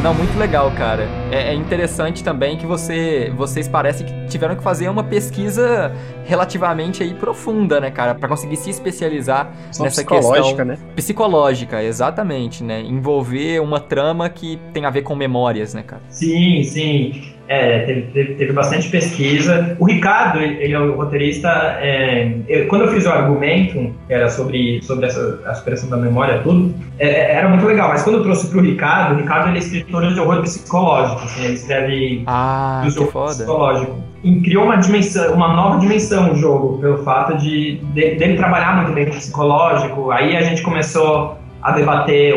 Não, 0.04 0.16
muito 0.16 0.36
legal, 0.40 0.72
cara. 0.72 1.08
É, 1.32 1.52
é 1.52 1.54
interessante 1.54 2.24
também 2.24 2.58
que 2.58 2.66
você, 2.66 3.32
vocês 3.38 3.68
parecem 3.68 4.04
que 4.08 4.26
tiveram 4.26 4.56
que 4.56 4.64
fazer 4.64 4.90
uma 4.90 5.04
pesquisa 5.04 5.92
relativamente 6.26 7.04
aí 7.04 7.14
profunda, 7.14 7.80
né, 7.80 7.92
cara, 7.92 8.16
Pra 8.16 8.28
conseguir 8.28 8.56
se 8.56 8.72
especializar 8.72 9.54
Só 9.72 9.84
nessa 9.84 10.02
psicológica, 10.02 10.66
questão 10.66 10.66
né? 10.66 10.78
psicológica, 10.96 11.84
exatamente, 11.84 12.64
né? 12.64 12.82
Envolver 12.82 13.60
uma 13.62 13.80
trama 13.80 14.28
que 14.28 14.60
tem 14.74 14.86
a 14.86 14.90
ver 14.90 15.04
com 15.04 15.16
memórias, 15.16 15.76
né, 15.76 15.84
cara? 15.84 16.02
Sim, 16.10 16.64
sim. 16.64 17.34
É, 17.52 17.80
teve, 17.80 18.02
teve- 18.14 18.34
teve 18.36 18.54
bastante 18.54 18.88
pesquisa. 18.90 19.76
O 19.78 19.86
Ricardo, 19.86 20.40
ele 20.40 20.74
é 20.74 20.80
o 20.80 20.96
roteirista. 20.96 21.50
é, 21.82 22.32
eu- 22.48 22.68
quando 22.68 22.84
eu 22.86 22.92
fiz 22.94 23.06
o 23.06 23.10
argumento, 23.10 23.94
que 24.08 24.14
era 24.14 24.30
sobre, 24.30 24.82
sobre 24.84 25.06
essa, 25.08 25.42
a 25.46 25.54
superação 25.54 25.90
da 25.90 25.98
memória, 25.98 26.40
tudo, 26.40 26.74
é, 26.98 27.08
é, 27.10 27.36
era 27.36 27.50
muito 27.50 27.66
legal. 27.66 27.90
Mas 27.90 28.04
quando 28.04 28.18
eu 28.20 28.24
trouxe 28.24 28.48
pro 28.50 28.62
Ricardo, 28.62 29.16
o 29.16 29.18
Ricardo 29.18 29.50
ele 29.50 29.58
é 29.58 29.60
escritor 29.60 30.08
de 30.14 30.18
horror 30.20 30.42
psicológico. 30.42 31.24
assim, 31.24 31.44
ele 31.44 31.54
escreve 31.56 32.24
Ah, 32.26 32.82
do 32.86 32.90
que 32.90 32.96
jogo 33.00 33.12
foda. 33.12 33.32
psicológico. 33.32 33.96
E 34.24 34.40
criou 34.42 34.66
uma 34.66 34.78
dimensão, 34.78 35.34
uma 35.34 35.54
nova 35.54 35.80
dimensão 35.80 36.32
o 36.32 36.36
jogo, 36.36 36.78
pelo 36.80 37.00
fato 37.00 37.36
de, 37.38 37.78
de- 37.94 38.16
dele 38.16 38.36
trabalhar 38.38 38.78
muito 38.78 38.94
bem 38.94 39.06
com 39.06 39.12
o 39.12 39.16
psicológico. 39.16 40.12
Aí 40.12 40.38
a 40.38 40.42
gente 40.42 40.62
começou 40.62 41.38
a 41.62 41.72
debater 41.72 42.34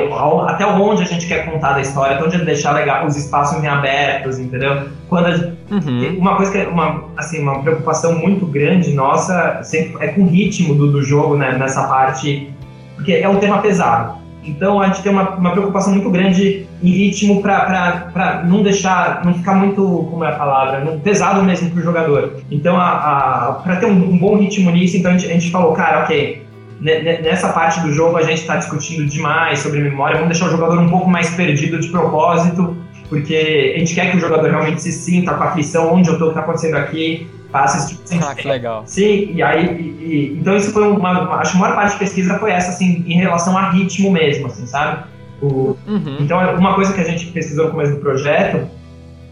até 0.46 0.66
onde 0.66 1.02
a 1.02 1.06
gente 1.06 1.26
quer 1.26 1.50
contar 1.50 1.72
da 1.72 1.80
história, 1.80 2.16
até 2.16 2.24
onde 2.24 2.44
deixar 2.44 2.72
legal, 2.72 3.06
os 3.06 3.16
espaços 3.16 3.62
em 3.62 3.66
abertos, 3.66 4.38
entendeu? 4.38 4.88
Quando 5.08 5.26
a- 5.26 5.54
Uhum. 5.70 6.16
uma 6.18 6.36
coisa 6.36 6.52
que 6.52 6.58
é 6.58 6.68
uma, 6.68 7.04
assim, 7.16 7.40
uma 7.40 7.60
preocupação 7.62 8.14
muito 8.18 8.44
grande 8.44 8.92
nossa 8.92 9.60
sempre 9.62 9.96
é 10.04 10.08
com 10.08 10.22
o 10.22 10.26
ritmo 10.26 10.74
do, 10.74 10.92
do 10.92 11.02
jogo, 11.02 11.36
né, 11.36 11.56
nessa 11.58 11.84
parte, 11.88 12.52
porque 12.94 13.12
é 13.12 13.28
um 13.28 13.36
tema 13.36 13.58
pesado. 13.58 14.22
Então 14.44 14.78
a 14.78 14.88
gente 14.88 15.02
tem 15.02 15.10
uma, 15.10 15.30
uma 15.30 15.52
preocupação 15.52 15.94
muito 15.94 16.10
grande 16.10 16.66
em 16.82 16.90
ritmo 16.90 17.40
para 17.40 18.42
não 18.46 18.62
deixar, 18.62 19.24
não 19.24 19.32
ficar 19.32 19.54
muito, 19.54 20.06
como 20.10 20.22
é 20.22 20.28
a 20.28 20.32
palavra, 20.36 20.80
não, 20.84 21.00
pesado 21.00 21.42
mesmo 21.42 21.70
para 21.70 21.80
o 21.80 21.82
jogador. 21.82 22.34
Então, 22.50 22.76
para 22.76 23.76
ter 23.80 23.86
um, 23.86 24.10
um 24.12 24.18
bom 24.18 24.36
ritmo 24.36 24.70
nisso, 24.70 24.98
então 24.98 25.12
a 25.12 25.16
gente, 25.16 25.30
a 25.30 25.34
gente 25.34 25.50
falou, 25.50 25.72
cara, 25.72 26.02
ok, 26.04 26.43
nessa 26.80 27.48
parte 27.50 27.80
do 27.80 27.92
jogo 27.92 28.16
a 28.16 28.22
gente 28.22 28.40
está 28.40 28.56
discutindo 28.56 29.06
demais 29.06 29.60
sobre 29.60 29.80
memória, 29.80 30.16
vamos 30.16 30.30
deixar 30.32 30.48
o 30.48 30.50
jogador 30.50 30.78
um 30.78 30.88
pouco 30.88 31.08
mais 31.08 31.30
perdido 31.30 31.78
de 31.80 31.88
propósito, 31.88 32.76
porque 33.08 33.72
a 33.76 33.78
gente 33.78 33.94
quer 33.94 34.10
que 34.10 34.16
o 34.16 34.20
jogador 34.20 34.50
realmente 34.50 34.82
se 34.82 34.92
sinta 34.92 35.34
com 35.34 35.42
a 35.42 35.46
aflição, 35.48 35.94
onde 35.94 36.08
eu 36.08 36.18
tô, 36.18 36.26
o 36.26 36.28
que 36.28 36.34
tá 36.34 36.40
acontecendo 36.40 36.76
aqui, 36.76 37.26
faça 37.52 37.78
esse 37.78 37.88
tipo 37.96 38.04
de 38.18 38.24
Ah, 38.24 38.34
que 38.34 38.48
legal. 38.48 38.82
Sim, 38.86 39.30
e 39.34 39.42
aí, 39.42 39.64
e- 39.66 40.04
e- 40.04 40.38
então 40.40 40.56
isso 40.56 40.72
foi 40.72 40.88
uma, 40.88 41.22
uma- 41.22 41.36
acho 41.36 41.52
que 41.52 41.58
a 41.58 41.60
maior 41.60 41.74
parte 41.76 41.92
da 41.92 41.98
pesquisa 41.98 42.38
foi 42.38 42.50
essa, 42.50 42.70
assim, 42.70 43.04
em 43.06 43.16
relação 43.18 43.56
a 43.56 43.70
ritmo 43.70 44.10
mesmo, 44.10 44.46
assim, 44.48 44.66
sabe? 44.66 45.04
O, 45.40 45.76
Uhum. 45.86 46.16
então, 46.20 46.38
uma 46.56 46.74
coisa 46.74 46.92
que 46.92 47.00
a 47.00 47.04
gente 47.04 47.26
pesquisou 47.26 47.66
no 47.66 47.70
começo 47.72 47.92
do 47.94 48.00
projeto 48.00 48.66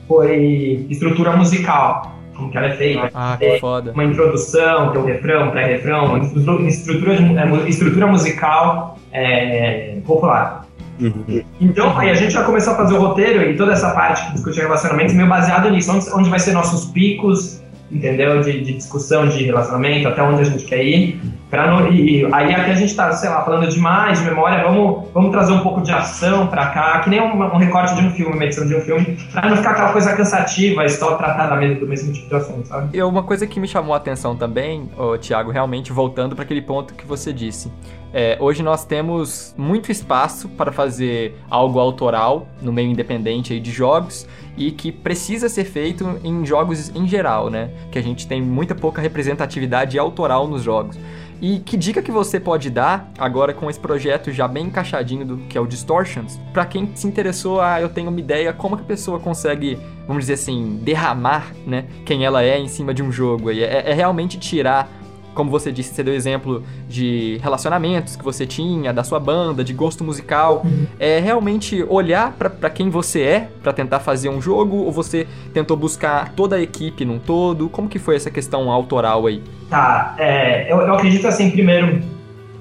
foi 0.06 0.86
estrutura 0.90 1.36
musical, 1.36 2.16
como 2.36 2.50
que 2.50 2.56
ela 2.58 2.66
é 2.68 2.76
feita. 2.76 3.10
Ah, 3.14 3.36
que 3.38 3.58
foda. 3.58 3.92
Uma 3.92 4.04
introdução, 4.04 4.92
tem 4.92 5.00
o 5.00 5.04
refrão, 5.04 5.50
pré-refrão, 5.50 6.18
estru- 6.18 6.66
estrutura, 6.66 7.14
é, 7.14 7.68
estrutura 7.68 8.06
musical 8.06 8.98
é, 9.12 9.96
popular. 10.06 10.66
Uhum. 11.00 11.42
Então, 11.60 11.98
aí 11.98 12.10
a 12.10 12.14
gente 12.14 12.32
já 12.32 12.44
começou 12.44 12.74
a 12.74 12.76
fazer 12.76 12.94
o 12.94 13.00
roteiro 13.00 13.42
e 13.50 13.56
toda 13.56 13.72
essa 13.72 13.90
parte 13.92 14.26
que 14.26 14.32
discute 14.34 14.60
relacionamentos 14.60 15.14
meio 15.14 15.28
baseado 15.28 15.70
nisso, 15.70 15.90
onde, 15.92 16.10
onde 16.12 16.30
vai 16.30 16.38
ser 16.38 16.52
nossos 16.52 16.86
picos, 16.92 17.61
entendeu? 17.92 18.40
De, 18.40 18.60
de 18.60 18.72
discussão 18.72 19.28
de 19.28 19.44
relacionamento, 19.44 20.08
até 20.08 20.22
onde 20.22 20.40
a 20.40 20.44
gente 20.44 20.64
quer 20.64 20.82
ir. 20.84 21.20
Pra 21.50 21.66
não, 21.66 21.92
e 21.92 22.26
aí 22.32 22.54
aqui 22.54 22.70
a 22.70 22.74
gente 22.74 22.96
tá, 22.96 23.12
sei 23.12 23.28
lá, 23.28 23.44
falando 23.44 23.68
demais 23.68 24.18
de 24.18 24.24
memória, 24.24 24.62
vamos, 24.64 25.04
vamos 25.12 25.30
trazer 25.30 25.52
um 25.52 25.60
pouco 25.60 25.82
de 25.82 25.92
ação 25.92 26.46
pra 26.46 26.68
cá, 26.68 27.00
que 27.00 27.10
nem 27.10 27.20
um, 27.20 27.42
um 27.42 27.58
recorte 27.58 27.94
de 27.94 28.06
um 28.06 28.10
filme, 28.10 28.34
uma 28.34 28.44
edição 28.44 28.66
de 28.66 28.74
um 28.74 28.80
filme, 28.80 29.18
pra 29.30 29.50
não 29.50 29.56
ficar 29.58 29.72
aquela 29.72 29.92
coisa 29.92 30.16
cansativa, 30.16 30.88
só 30.88 31.16
tratar 31.16 31.48
da 31.48 31.56
mesma, 31.56 31.78
do 31.78 31.86
mesmo 31.86 32.10
tipo 32.10 32.26
de 32.26 32.34
assunto, 32.34 32.66
sabe? 32.66 32.96
E 32.96 33.02
uma 33.02 33.22
coisa 33.22 33.46
que 33.46 33.60
me 33.60 33.68
chamou 33.68 33.92
a 33.92 33.98
atenção 33.98 34.34
também, 34.34 34.88
ô, 34.96 35.18
Thiago, 35.18 35.50
realmente 35.50 35.92
voltando 35.92 36.34
para 36.34 36.44
aquele 36.44 36.62
ponto 36.62 36.94
que 36.94 37.04
você 37.04 37.34
disse. 37.34 37.70
É, 38.12 38.36
hoje 38.38 38.62
nós 38.62 38.84
temos 38.84 39.54
muito 39.56 39.90
espaço 39.90 40.48
para 40.50 40.70
fazer 40.70 41.34
algo 41.48 41.78
autoral 41.78 42.46
no 42.60 42.72
meio 42.72 42.90
independente 42.90 43.58
de 43.58 43.70
jogos 43.70 44.26
e 44.56 44.70
que 44.70 44.92
precisa 44.92 45.48
ser 45.48 45.64
feito 45.64 46.20
em 46.22 46.44
jogos 46.44 46.94
em 46.94 47.08
geral, 47.08 47.48
né? 47.48 47.70
Que 47.90 47.98
a 47.98 48.02
gente 48.02 48.26
tem 48.26 48.42
muita 48.42 48.74
pouca 48.74 49.00
representatividade 49.00 49.98
autoral 49.98 50.46
nos 50.46 50.62
jogos. 50.62 50.98
E 51.40 51.58
que 51.58 51.76
dica 51.76 52.00
que 52.00 52.12
você 52.12 52.38
pode 52.38 52.70
dar 52.70 53.10
agora 53.18 53.52
com 53.52 53.68
esse 53.68 53.80
projeto 53.80 54.30
já 54.30 54.46
bem 54.46 54.66
encaixadinho 54.66 55.24
do 55.24 55.38
que 55.38 55.58
é 55.58 55.60
o 55.60 55.66
Distortions, 55.66 56.38
para 56.52 56.64
quem 56.64 56.94
se 56.94 57.04
interessou, 57.04 57.60
ah, 57.60 57.80
eu 57.80 57.88
tenho 57.88 58.10
uma 58.10 58.20
ideia 58.20 58.52
como 58.52 58.76
que 58.76 58.84
a 58.84 58.86
pessoa 58.86 59.18
consegue, 59.18 59.76
vamos 60.06 60.22
dizer 60.22 60.34
assim, 60.34 60.78
derramar, 60.84 61.52
né, 61.66 61.86
quem 62.04 62.24
ela 62.24 62.44
é 62.44 62.60
em 62.60 62.68
cima 62.68 62.94
de 62.94 63.02
um 63.02 63.10
jogo. 63.10 63.50
É, 63.50 63.90
é 63.90 63.92
realmente 63.92 64.38
tirar 64.38 64.88
como 65.34 65.50
você 65.50 65.70
disse, 65.72 65.94
você 65.94 66.02
deu 66.02 66.14
exemplo 66.14 66.62
de 66.88 67.38
relacionamentos 67.42 68.16
que 68.16 68.24
você 68.24 68.46
tinha, 68.46 68.92
da 68.92 69.02
sua 69.04 69.18
banda, 69.20 69.62
de 69.64 69.72
gosto 69.72 70.04
musical. 70.04 70.64
É 70.98 71.18
realmente 71.18 71.84
olhar 71.88 72.32
pra 72.32 72.50
pra 72.50 72.70
quem 72.70 72.90
você 72.90 73.20
é 73.22 73.48
pra 73.62 73.72
tentar 73.72 74.00
fazer 74.00 74.28
um 74.28 74.40
jogo 74.40 74.76
ou 74.76 74.92
você 74.92 75.26
tentou 75.52 75.76
buscar 75.76 76.32
toda 76.34 76.56
a 76.56 76.60
equipe 76.62 77.04
num 77.04 77.18
todo? 77.18 77.68
Como 77.68 77.88
que 77.88 77.98
foi 77.98 78.16
essa 78.16 78.30
questão 78.30 78.70
autoral 78.70 79.26
aí? 79.26 79.42
Tá, 79.70 80.14
é, 80.18 80.70
eu, 80.72 80.80
eu 80.80 80.94
acredito 80.94 81.26
assim, 81.26 81.50
primeiro, 81.50 82.00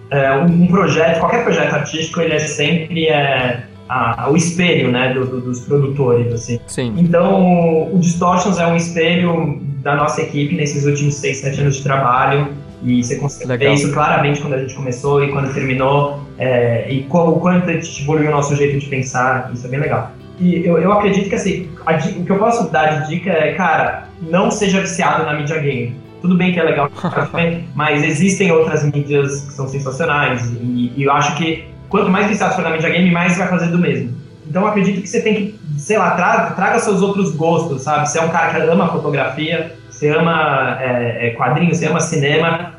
é, 0.10 0.32
um, 0.34 0.68
projeto, 0.68 1.20
qualquer 1.20 1.44
projeto 1.44 1.74
artístico, 1.74 2.22
ele 2.22 2.34
é 2.34 2.40
sempre 2.40 3.08
é, 3.08 3.64
a- 3.90 4.30
o 4.32 4.36
espelho, 4.38 4.90
né, 4.92 5.14
do- 5.14 5.26
do- 5.26 5.42
dos 5.42 5.60
produtores, 5.62 6.32
assim. 6.34 6.60
Sim. 6.68 6.94
Então, 6.98 7.94
o 7.94 8.00
Distortions 8.00 8.58
é 8.60 8.66
um 8.68 8.76
espelho 8.76 9.60
da 9.84 9.96
nossa 9.96 10.22
equipe 10.22 10.56
nesses 10.56 10.86
últimos 10.86 11.16
6, 11.16 11.38
7 11.40 11.62
anos 11.62 11.76
de 11.78 11.84
trabalho. 11.84 12.48
E 12.84 13.04
você 13.04 13.16
consegue 13.18 13.48
Legal. 13.48 13.70
ver 13.70 13.76
isso 13.76 13.94
claramente 13.94 14.42
quando 14.42 14.54
a 14.54 14.60
gente 14.60 14.74
começou 14.74 15.24
e 15.24 15.32
quando 15.32 15.54
terminou. 15.54 16.20
é, 16.38 16.92
e 16.92 17.06
o 17.10 17.34
quanto 17.34 17.70
a 17.70 17.74
gente 17.74 18.02
evoluiu 18.02 18.30
o 18.30 18.32
nosso 18.32 18.56
jeito 18.56 18.80
de 18.80 18.88
pensar. 18.88 19.52
Isso 19.54 19.66
é 19.66 19.70
bem 19.70 19.80
legal. 19.80 20.12
E 20.40 20.66
eu, 20.66 20.80
eu 20.80 20.92
acredito 20.92 21.30
que 21.30 21.36
assim, 21.36 21.70
a 21.86 21.96
o 21.96 22.26
que 22.26 22.32
eu 22.32 22.40
posso 22.40 22.72
dar 22.72 23.02
de 23.02 23.10
dica 23.10 23.30
é, 23.30 23.54
cara, 23.54 24.08
não 24.22 24.50
seja 24.50 24.82
viciado 24.82 25.24
na 25.24 25.34
mídia 25.34 25.60
game. 25.60 25.96
Tudo 26.20 26.36
bem 26.36 26.52
que 26.52 26.60
é 26.60 26.64
legal, 26.64 26.90
mas 27.76 28.04
existem 28.04 28.52
outras 28.52 28.84
mídias 28.84 29.42
que 29.42 29.54
são 29.54 29.68
sensacionais. 29.68 30.52
E, 30.52 30.94
e 30.96 31.04
eu 31.04 31.12
acho 31.12 31.36
que 31.36 31.66
quanto 31.90 32.10
mais 32.10 32.28
viciado 32.28 32.56
for 32.56 32.64
na 32.64 32.72
mídia 32.72 32.90
game, 32.90 33.12
mais 33.12 33.38
vai 33.38 33.48
fazer 33.48 33.68
do 33.68 33.78
mesmo. 33.78 34.22
Então 34.48 34.64
eu 34.64 34.68
acredito 34.68 35.02
que 35.02 35.08
você 35.08 35.22
tem 35.22 35.36
que, 35.36 35.60
sei 35.78 35.98
lá, 35.98 36.12
traga, 36.12 36.52
traga 36.56 36.80
seus 36.80 37.02
outros 37.02 37.36
gostos, 37.36 37.84
sabe? 37.84 38.10
Você 38.10 38.20
é 38.20 38.22
um 38.22 38.30
cara 38.30 38.54
que 38.54 38.70
ama 38.70 38.90
fotografia, 38.90 39.76
você 39.90 40.10
ama 40.10 40.78
é, 40.82 41.28
é, 41.28 41.30
quadrinhos, 41.32 41.78
você 41.78 41.88
ama 41.88 42.00
cinema. 42.00 42.71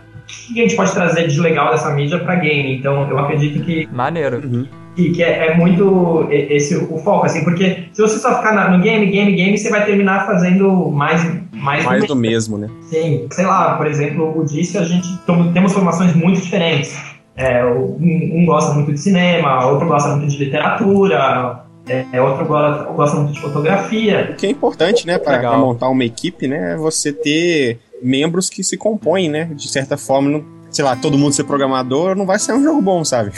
O 0.51 0.55
que 0.55 0.61
a 0.61 0.63
gente 0.63 0.77
pode 0.77 0.93
trazer 0.93 1.29
de 1.29 1.41
legal 1.41 1.71
dessa 1.71 1.91
mídia 1.95 2.19
pra 2.19 2.37
game? 2.37 2.77
Então 2.79 3.09
eu 3.11 3.19
acredito 3.19 3.63
que 3.65 3.89
Maneiro. 3.93 4.67
e 4.97 5.11
que 5.11 5.23
é, 5.23 5.49
é 5.49 5.57
muito 5.57 6.27
e- 6.31 6.55
esse 6.55 6.77
o 6.77 6.99
foco, 6.99 7.27
assim, 7.27 7.45
porque 7.45 7.85
se 7.93 8.01
você 8.03 8.19
só 8.19 8.37
ficar 8.37 8.53
na- 8.55 8.71
no 8.71 8.83
game, 8.83 9.07
game, 9.07 9.33
game, 9.35 9.57
você 9.59 9.71
vai 9.71 9.85
terminar 9.85 10.27
fazendo 10.27 10.91
mais, 10.91 11.23
mais, 11.53 11.85
Mais 11.85 12.05
do 12.07 12.17
mesmo, 12.17 12.59
né? 12.59 12.69
Sim, 12.83 13.27
sei 13.31 13.47
lá, 13.47 13.75
por 13.77 13.87
exemplo, 13.87 14.39
o 14.39 14.45
Disse, 14.45 14.77
a 14.79 14.85
gente 14.85 15.07
temos 15.53 15.73
formações 15.73 16.15
muito 16.15 16.41
diferentes. 16.41 16.95
É, 17.37 17.65
um, 17.65 17.97
um 18.35 18.45
gosta 18.45 18.75
muito 18.75 18.93
de 18.93 19.01
cinema, 19.01 19.67
outro 19.67 19.87
gosta 19.89 20.11
muito 20.17 20.29
de 20.31 20.45
literatura, 20.45 21.61
é, 21.89 22.21
outro 22.21 22.45
gosta, 22.45 22.85
gosta 22.93 23.17
muito 23.17 23.33
de 23.33 23.41
fotografia. 23.41 24.31
O 24.33 24.37
que 24.37 24.47
é 24.47 24.51
importante, 24.51 25.07
né, 25.07 25.19
para 25.19 25.57
montar 25.57 25.89
uma 25.89 26.05
equipe, 26.05 26.47
né, 26.47 26.73
é 26.75 26.77
você 26.77 27.11
ter 27.13 27.79
membros 28.03 28.49
que 28.51 28.63
se 28.65 28.77
compõem, 28.77 29.29
né? 29.29 29.45
De 29.55 29.69
certa 29.69 29.97
forma, 29.97 30.29
não, 30.31 30.45
sei 30.71 30.85
lá, 30.85 30.97
todo 30.97 31.17
mundo 31.19 31.33
ser 31.35 31.45
programador, 31.45 32.15
não 32.17 32.27
vai 32.27 32.39
ser 32.39 32.53
um 32.55 32.63
jogo 32.63 32.81
bom, 32.83 33.05
sabe? 33.05 33.31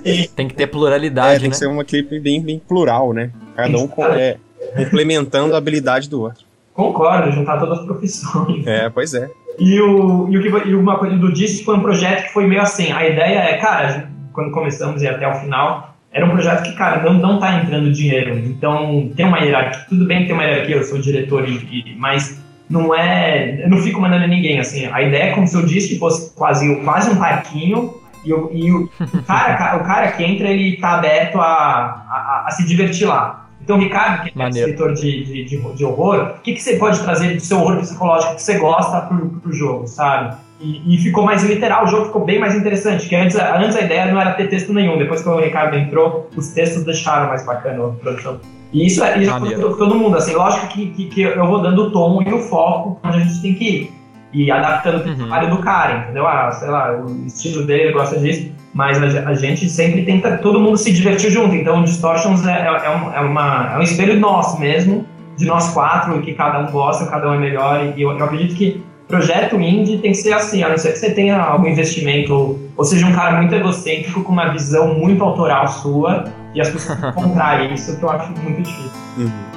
Tem 0.36 0.48
que 0.48 0.54
ter 0.54 0.64
É, 0.64 0.66
pluralidade, 0.66 1.40
tem 1.40 1.48
né? 1.48 1.52
que 1.52 1.56
ser 1.56 1.66
uma 1.66 1.82
equipe 1.82 2.18
bem, 2.20 2.40
bem 2.42 2.58
plural, 2.58 3.12
né? 3.12 3.30
Cada 3.56 3.78
um 3.78 3.86
com- 3.88 4.04
é, 4.06 4.36
complementando 4.76 5.54
a 5.54 5.58
habilidade 5.58 6.08
do 6.08 6.22
outro. 6.22 6.44
Concordo, 6.74 7.30
juntar 7.32 7.58
todas 7.58 7.80
as 7.80 7.84
profissões. 7.84 8.66
É, 8.66 8.88
pois 8.88 9.12
é. 9.14 9.28
E, 9.58 9.78
o, 9.80 10.28
e, 10.30 10.38
o 10.38 10.42
que, 10.42 10.68
e 10.70 10.74
uma 10.74 10.98
coisa 10.98 11.16
do 11.16 11.30
Disse 11.32 11.62
foi 11.64 11.76
um 11.76 11.80
projeto 11.80 12.24
que 12.24 12.32
foi 12.32 12.46
meio 12.46 12.62
assim. 12.62 12.90
A 12.92 13.06
ideia 13.06 13.38
é, 13.40 13.58
cara, 13.58 14.08
quando 14.32 14.50
começamos 14.50 15.02
e 15.02 15.06
até 15.06 15.28
o 15.28 15.34
final, 15.34 15.94
era 16.10 16.24
um 16.24 16.30
projeto 16.30 16.62
que, 16.62 16.72
cara, 16.74 17.02
não, 17.02 17.14
não 17.14 17.38
tá 17.38 17.60
entrando 17.62 17.92
dinheiro. 17.92 18.38
Então, 18.38 19.10
tem 19.14 19.26
uma 19.26 19.40
hierarquia. 19.40 19.84
Tudo 19.88 20.06
bem 20.06 20.20
que 20.20 20.26
tem 20.26 20.34
uma 20.34 20.44
hierarquia, 20.44 20.76
eu 20.76 20.84
sou 20.84 20.98
diretor, 20.98 21.46
e, 21.46 21.94
mas 21.98 22.40
não 22.72 22.94
é. 22.94 23.62
Eu 23.62 23.68
não 23.68 23.78
fico 23.78 24.00
mandando 24.00 24.26
ninguém, 24.26 24.58
assim. 24.58 24.86
A 24.86 25.02
ideia 25.02 25.24
é 25.24 25.32
como 25.32 25.46
se 25.46 25.54
eu 25.54 25.64
disse 25.64 25.88
que 25.88 25.98
fosse 25.98 26.34
quase, 26.34 26.74
quase 26.76 27.10
um 27.10 27.16
parquinho. 27.16 27.94
E, 28.24 28.32
o, 28.32 28.50
e 28.52 28.72
o, 28.72 28.88
cara, 29.26 29.76
o 29.76 29.84
cara 29.84 30.12
que 30.12 30.24
entra, 30.24 30.48
ele 30.48 30.76
tá 30.76 30.94
aberto 30.94 31.38
a, 31.38 31.44
a, 31.44 32.44
a 32.46 32.50
se 32.52 32.64
divertir 32.64 33.06
lá. 33.06 33.48
Então, 33.60 33.78
Ricardo, 33.78 34.22
que 34.22 34.42
é 34.42 34.48
escritor 34.48 34.94
de, 34.94 35.24
de, 35.24 35.44
de, 35.44 35.74
de 35.74 35.84
horror, 35.84 36.34
o 36.38 36.40
que, 36.40 36.54
que 36.54 36.62
você 36.62 36.76
pode 36.76 37.00
trazer 37.00 37.34
do 37.34 37.40
seu 37.40 37.60
horror 37.60 37.78
psicológico 37.78 38.34
que 38.34 38.42
você 38.42 38.58
gosta 38.58 39.02
pro, 39.02 39.28
pro 39.28 39.52
jogo, 39.52 39.86
sabe? 39.86 40.36
E, 40.60 40.94
e, 40.94 40.98
ficou 40.98 41.24
mais 41.24 41.42
literal, 41.44 41.84
o 41.84 41.88
jogo 41.88 42.06
ficou 42.06 42.24
bem 42.24 42.38
mais 42.38 42.54
interessante. 42.54 43.08
Que 43.08 43.16
antes, 43.16 43.36
antes 43.36 43.76
a 43.76 43.82
ideia 43.82 44.12
não 44.12 44.20
era 44.20 44.32
ter 44.32 44.48
texto 44.48 44.72
nenhum, 44.72 44.96
depois 44.96 45.22
que 45.22 45.28
o 45.28 45.38
Ricardo 45.38 45.76
entrou, 45.76 46.28
os 46.36 46.48
textos 46.48 46.84
deixaram 46.84 47.28
mais 47.28 47.44
bacana 47.44 47.86
a 47.86 47.90
produção. 47.90 48.40
E 48.72 48.86
isso 48.86 49.04
é, 49.04 49.18
isso 49.18 49.30
é 49.30 49.58
todo 49.58 49.94
mundo, 49.94 50.16
assim, 50.16 50.34
lógico 50.34 50.68
que, 50.68 50.86
que, 50.86 51.04
que, 51.06 51.20
eu 51.20 51.46
vou 51.46 51.60
dando 51.60 51.84
o 51.84 51.90
tom 51.90 52.22
e 52.22 52.32
o 52.32 52.38
foco 52.38 52.98
onde 53.02 53.16
a 53.16 53.20
gente 53.20 53.42
tem 53.42 53.54
que 53.54 53.64
ir. 53.64 53.92
E 54.32 54.50
adaptando 54.50 55.04
uhum. 55.04 55.12
o 55.12 55.16
trabalho 55.16 55.50
do 55.50 55.58
cara, 55.58 55.98
entendeu? 55.98 56.26
Ah, 56.26 56.50
sei 56.52 56.68
lá, 56.68 56.92
o 56.96 57.26
estilo 57.26 57.66
dele, 57.66 57.82
ele 57.82 57.92
gosta 57.92 58.18
disso, 58.18 58.50
mas 58.72 58.96
a, 59.02 59.28
a, 59.28 59.34
gente 59.34 59.68
sempre 59.68 60.06
tenta 60.06 60.38
todo 60.38 60.58
mundo 60.58 60.78
se 60.78 60.90
divertir 60.90 61.30
junto. 61.30 61.54
Então 61.54 61.80
o 61.80 61.84
Distortions 61.84 62.46
é, 62.46 62.52
é, 62.52 62.66
é, 62.66 62.90
um, 62.90 63.12
é, 63.12 63.20
uma, 63.20 63.72
é 63.74 63.78
um 63.78 63.82
espelho 63.82 64.18
nosso 64.18 64.58
mesmo, 64.58 65.04
de 65.36 65.44
nós 65.44 65.74
quatro, 65.74 66.18
que 66.22 66.32
cada 66.32 66.60
um 66.60 66.72
gosta, 66.72 67.04
cada 67.10 67.28
um 67.28 67.34
é 67.34 67.38
melhor. 67.38 67.92
E 67.94 68.00
eu, 68.00 68.12
eu 68.12 68.24
acredito 68.24 68.54
que 68.54 68.82
projeto 69.12 69.60
indie 69.60 69.98
tem 69.98 70.12
que 70.12 70.16
ser 70.16 70.32
assim, 70.32 70.62
a 70.62 70.70
não 70.70 70.78
ser 70.78 70.92
que 70.92 70.98
você 70.98 71.10
tenha 71.10 71.38
algum 71.38 71.66
investimento, 71.66 72.58
ou, 72.74 72.82
seja, 72.82 73.06
um 73.06 73.12
cara 73.12 73.36
muito 73.36 73.54
egocêntrico 73.54 74.22
com 74.22 74.32
uma 74.32 74.48
visão 74.48 74.94
muito 74.94 75.22
autoral 75.22 75.68
sua, 75.68 76.24
e 76.54 76.60
as 76.62 76.70
pessoas 76.70 76.98
comprar 77.14 77.70
isso, 77.70 77.98
que 77.98 78.02
eu 78.02 78.08
acho 78.08 78.32
muito 78.42 78.62
difícil. 78.62 78.90
Uhum. 79.18 79.51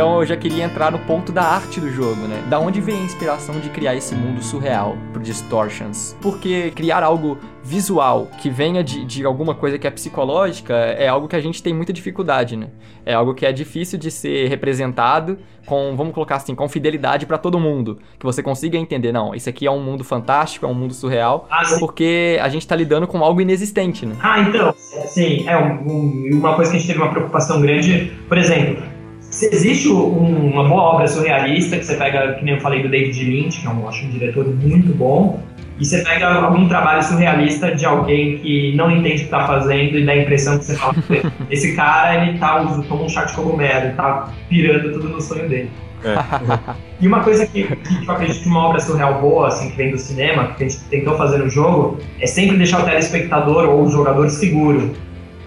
Então 0.00 0.18
eu 0.18 0.24
já 0.24 0.34
queria 0.34 0.64
entrar 0.64 0.90
no 0.90 0.98
ponto 1.00 1.30
da 1.30 1.42
arte 1.42 1.78
do 1.78 1.90
jogo, 1.90 2.22
né? 2.22 2.42
Da 2.48 2.58
onde 2.58 2.80
vem 2.80 2.96
a 2.96 3.02
inspiração 3.02 3.60
de 3.60 3.68
criar 3.68 3.94
esse 3.94 4.14
mundo 4.14 4.42
surreal 4.42 4.96
pro 5.12 5.20
Distortions? 5.20 6.16
Porque 6.22 6.70
criar 6.70 7.02
algo 7.02 7.36
visual 7.62 8.26
que 8.40 8.48
venha 8.48 8.82
de, 8.82 9.04
de 9.04 9.26
alguma 9.26 9.54
coisa 9.54 9.78
que 9.78 9.86
é 9.86 9.90
psicológica 9.90 10.72
é 10.72 11.06
algo 11.06 11.28
que 11.28 11.36
a 11.36 11.40
gente 11.42 11.62
tem 11.62 11.74
muita 11.74 11.92
dificuldade, 11.92 12.56
né? 12.56 12.68
É 13.04 13.12
algo 13.12 13.34
que 13.34 13.44
é 13.44 13.52
difícil 13.52 13.98
de 13.98 14.10
ser 14.10 14.48
representado 14.48 15.36
com, 15.66 15.94
vamos 15.94 16.14
colocar 16.14 16.36
assim, 16.36 16.54
com 16.54 16.66
fidelidade 16.66 17.26
para 17.26 17.36
todo 17.36 17.60
mundo. 17.60 17.98
Que 18.18 18.24
você 18.24 18.42
consiga 18.42 18.78
entender, 18.78 19.12
não, 19.12 19.34
isso 19.34 19.50
aqui 19.50 19.66
é 19.66 19.70
um 19.70 19.82
mundo 19.82 20.02
fantástico, 20.02 20.64
é 20.64 20.68
um 20.70 20.74
mundo 20.74 20.94
surreal, 20.94 21.46
ah, 21.50 21.60
porque 21.78 22.38
a 22.40 22.48
gente 22.48 22.66
tá 22.66 22.74
lidando 22.74 23.06
com 23.06 23.22
algo 23.22 23.42
inexistente, 23.42 24.06
né? 24.06 24.16
Ah, 24.22 24.40
então, 24.40 24.74
sim, 24.78 25.46
é 25.46 25.58
um, 25.58 25.92
um, 25.92 26.30
uma 26.38 26.54
coisa 26.54 26.70
que 26.70 26.78
a 26.78 26.80
gente 26.80 26.88
teve 26.88 27.02
uma 27.02 27.10
preocupação 27.10 27.60
grande, 27.60 28.16
por 28.26 28.38
exemplo, 28.38 28.82
se 29.30 29.46
existe 29.54 29.88
um, 29.88 30.50
uma 30.52 30.68
boa 30.68 30.82
obra 30.94 31.06
surrealista, 31.06 31.78
que 31.78 31.86
você 31.86 31.94
pega, 31.94 32.34
que 32.34 32.44
nem 32.44 32.54
eu 32.54 32.60
falei 32.60 32.82
do 32.82 32.88
David 32.88 33.24
Lynch, 33.24 33.60
que 33.60 33.66
é 33.66 33.70
um, 33.70 33.88
acho 33.88 34.04
um 34.04 34.10
diretor 34.10 34.44
muito 34.46 34.92
bom, 34.92 35.40
e 35.78 35.84
você 35.84 36.02
pega 36.02 36.34
algum 36.34 36.68
trabalho 36.68 37.02
surrealista 37.02 37.74
de 37.74 37.86
alguém 37.86 38.38
que 38.38 38.74
não 38.76 38.90
entende 38.90 39.14
o 39.14 39.18
que 39.18 39.24
está 39.24 39.46
fazendo 39.46 39.96
e 39.96 40.04
dá 40.04 40.12
a 40.12 40.18
impressão 40.18 40.58
que 40.58 40.64
você 40.64 40.76
fala, 40.76 40.94
esse 41.48 41.74
cara, 41.74 42.26
ele 42.26 42.38
tá, 42.38 42.62
toma 42.88 43.04
um 43.04 43.08
chá 43.08 43.24
de 43.24 43.34
cogumelo, 43.34 43.86
ele 43.86 43.94
tá 43.94 44.30
pirando 44.48 44.92
tudo 44.92 45.08
no 45.08 45.20
sonho 45.20 45.48
dele. 45.48 45.70
É. 46.02 46.16
e 47.00 47.06
uma 47.06 47.22
coisa 47.22 47.46
que, 47.46 47.64
que 47.64 48.06
eu 48.06 48.12
acredito 48.12 48.42
que 48.42 48.48
uma 48.48 48.68
obra 48.68 48.80
surreal 48.80 49.20
boa, 49.20 49.48
assim, 49.48 49.70
que 49.70 49.76
vem 49.76 49.90
do 49.90 49.98
cinema, 49.98 50.48
que 50.54 50.64
a 50.64 50.68
gente 50.68 50.82
tentou 50.84 51.16
fazer 51.16 51.38
no 51.38 51.48
jogo, 51.48 51.98
é 52.18 52.26
sempre 52.26 52.56
deixar 52.56 52.82
o 52.82 52.84
telespectador 52.84 53.68
ou 53.68 53.84
o 53.84 53.90
jogador 53.90 54.28
seguro. 54.28 54.92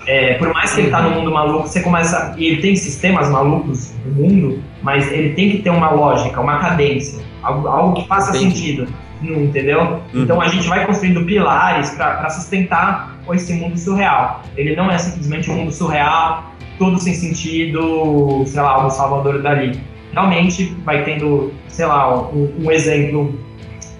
É, 0.05 0.33
por 0.35 0.53
mais 0.53 0.73
que 0.73 0.81
ele 0.81 0.89
tá 0.89 1.01
no 1.01 1.11
mundo 1.11 1.31
maluco, 1.31 1.67
você 1.67 1.81
começa. 1.81 2.35
E 2.37 2.45
ele 2.45 2.61
tem 2.61 2.75
sistemas 2.75 3.29
malucos 3.29 3.93
no 4.05 4.13
mundo, 4.13 4.63
mas 4.81 5.11
ele 5.11 5.33
tem 5.33 5.51
que 5.51 5.57
ter 5.59 5.69
uma 5.69 5.89
lógica, 5.89 6.41
uma 6.41 6.59
cadência, 6.59 7.23
algo, 7.41 7.67
algo 7.67 8.01
que 8.01 8.07
faça 8.07 8.35
Entendi. 8.35 8.55
sentido. 8.55 8.87
Entendeu? 9.21 10.01
Uhum. 10.13 10.23
Então 10.23 10.41
a 10.41 10.49
gente 10.49 10.67
vai 10.67 10.85
construindo 10.85 11.23
pilares 11.23 11.91
para 11.91 12.29
sustentar 12.29 13.17
esse 13.31 13.53
mundo 13.53 13.77
surreal. 13.77 14.41
Ele 14.57 14.75
não 14.75 14.91
é 14.91 14.97
simplesmente 14.97 15.49
um 15.49 15.55
mundo 15.55 15.71
surreal, 15.71 16.51
todo 16.77 16.99
sem 16.99 17.13
sentido, 17.13 18.43
sei 18.45 18.61
lá, 18.61 18.85
o 18.85 18.89
Salvador 18.89 19.41
Dali. 19.41 19.79
Realmente 20.11 20.75
vai 20.83 21.03
tendo, 21.05 21.53
sei 21.69 21.85
lá, 21.85 22.21
um, 22.29 22.53
um 22.59 22.69
exemplo 22.69 23.33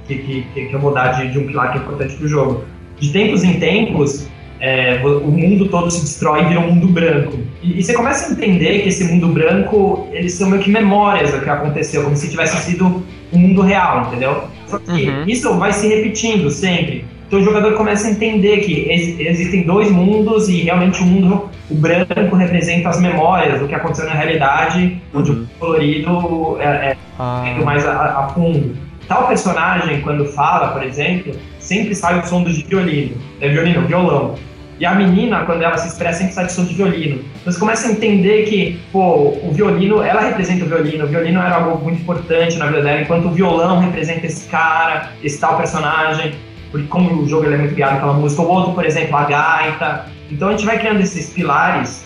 que, 0.08 0.18
que, 0.54 0.66
que 0.66 0.74
eu 0.74 0.80
vou 0.80 0.94
dar 0.94 1.14
de, 1.14 1.32
de 1.32 1.40
um 1.40 1.48
pilar 1.48 1.72
que 1.72 1.78
é 1.78 1.82
importante 1.82 2.16
para 2.16 2.26
o 2.26 2.28
jogo. 2.28 2.66
De 3.00 3.12
tempos 3.12 3.44
em 3.44 3.60
tempos, 3.60 4.30
é, 4.60 5.02
o 5.04 5.30
mundo 5.30 5.68
todo 5.68 5.92
se 5.92 6.02
destrói 6.02 6.42
e 6.42 6.46
vira 6.46 6.60
um 6.60 6.72
mundo 6.72 6.88
branco. 6.88 7.38
E, 7.62 7.80
e, 7.80 7.84
você 7.84 7.94
começa 7.94 8.30
a 8.30 8.32
entender 8.32 8.80
que 8.82 8.90
esse 8.90 9.04
mundo 9.04 9.28
branco, 9.28 10.08
eles 10.12 10.34
são 10.34 10.50
meio 10.50 10.62
que 10.62 10.70
memórias 10.70 11.32
do 11.32 11.42
que 11.42 11.50
aconteceu, 11.50 12.04
como 12.04 12.16
se 12.16 12.30
tivesse 12.30 12.58
sido 12.58 13.04
um 13.32 13.38
mundo 13.38 13.62
real, 13.62 14.08
entendeu? 14.08 14.44
Só 14.68 14.80
que 14.80 15.10
uhum. 15.10 15.24
isso 15.28 15.54
vai 15.58 15.74
se 15.74 15.88
repetindo 15.88 16.50
sempre. 16.50 17.06
Então 17.28 17.40
o 17.40 17.44
jogador 17.44 17.74
começa 17.74 18.08
a 18.08 18.12
entender 18.12 18.58
que 18.60 18.88
ex 18.90 19.20
existem 19.20 19.64
dois 19.64 19.90
mundos 19.90 20.50
e 20.50 20.62
realmente 20.62 21.02
o 21.02 21.06
mundo, 21.06 21.50
o 21.70 21.76
branco 21.76 22.36
representa 22.36 22.90
as 22.90 23.02
memórias 23.02 23.60
do 23.60 23.68
que 23.68 23.74
aconteceu 23.74 24.06
na 24.06 24.14
realidade, 24.14 25.02
onde 25.14 25.32
uhum. 25.32 25.44
o 25.44 25.60
colorido 25.60 26.58
é, 26.60 26.66
é 26.66 26.98
ah. 27.18 27.44
mais 27.66 27.86
a, 27.86 28.20
a 28.20 28.30
fundo. 28.30 28.76
Tal 29.08 29.28
personagem, 29.28 30.02
quando 30.02 30.26
fala, 30.26 30.70
por 30.70 30.84
exemplo, 30.84 31.34
sempre 31.60 31.94
sai 31.94 32.20
o 32.20 32.26
som 32.26 32.44
do 32.44 32.52
violino. 32.52 33.16
É 33.42 33.50
violino, 33.50 33.86
violão. 33.86 34.36
E 34.80 34.86
a 34.86 34.96
menina, 34.96 35.46
quando 35.46 35.62
ela 35.62 35.78
se 35.78 35.88
expressa, 35.88 36.20
sempre 36.20 36.34
sai 36.34 36.46
de 36.46 36.54
som 36.54 36.66
de 36.66 36.74
violino. 36.74 37.24
Então 37.42 37.54
você 37.54 37.60
começa 37.60 37.88
a 37.88 37.92
entender 37.92 38.44
que, 38.46 38.80
pô, 38.92 39.38
o 39.44 39.52
violino, 39.54 40.02
ela 40.02 40.22
representa 40.22 40.66
o 40.66 40.68
violino. 40.68 41.06
O 41.06 41.08
violino 41.08 41.40
era 41.40 41.56
algo 41.56 41.84
muito 41.84 42.02
importante 42.02 42.58
na 42.58 42.68
vida 42.68 42.82
dela, 42.82 43.02
enquanto 43.02 43.26
o 43.26 43.32
violão 43.32 43.80
representa 43.80 44.26
esse 44.26 44.50
cara, 44.50 45.12
esse 45.24 45.40
tal 45.40 45.58
personagem. 45.58 46.34
Porque 46.72 46.88
como 46.88 47.22
o 47.22 47.30
jogo 47.30 47.46
é 47.46 47.58
muito 47.58 47.76
guiado 47.76 48.00
pela 48.00 48.14
música, 48.14 48.42
o 48.42 48.48
outro, 48.48 48.74
por 48.74 48.86
exemplo, 48.86 49.16
a 49.16 49.26
gaita. 49.26 50.06
Então 50.32 50.48
a 50.48 50.52
gente 50.52 50.66
vai 50.66 50.80
criando 50.80 51.02
esses 51.02 51.30
pilares 51.30 52.04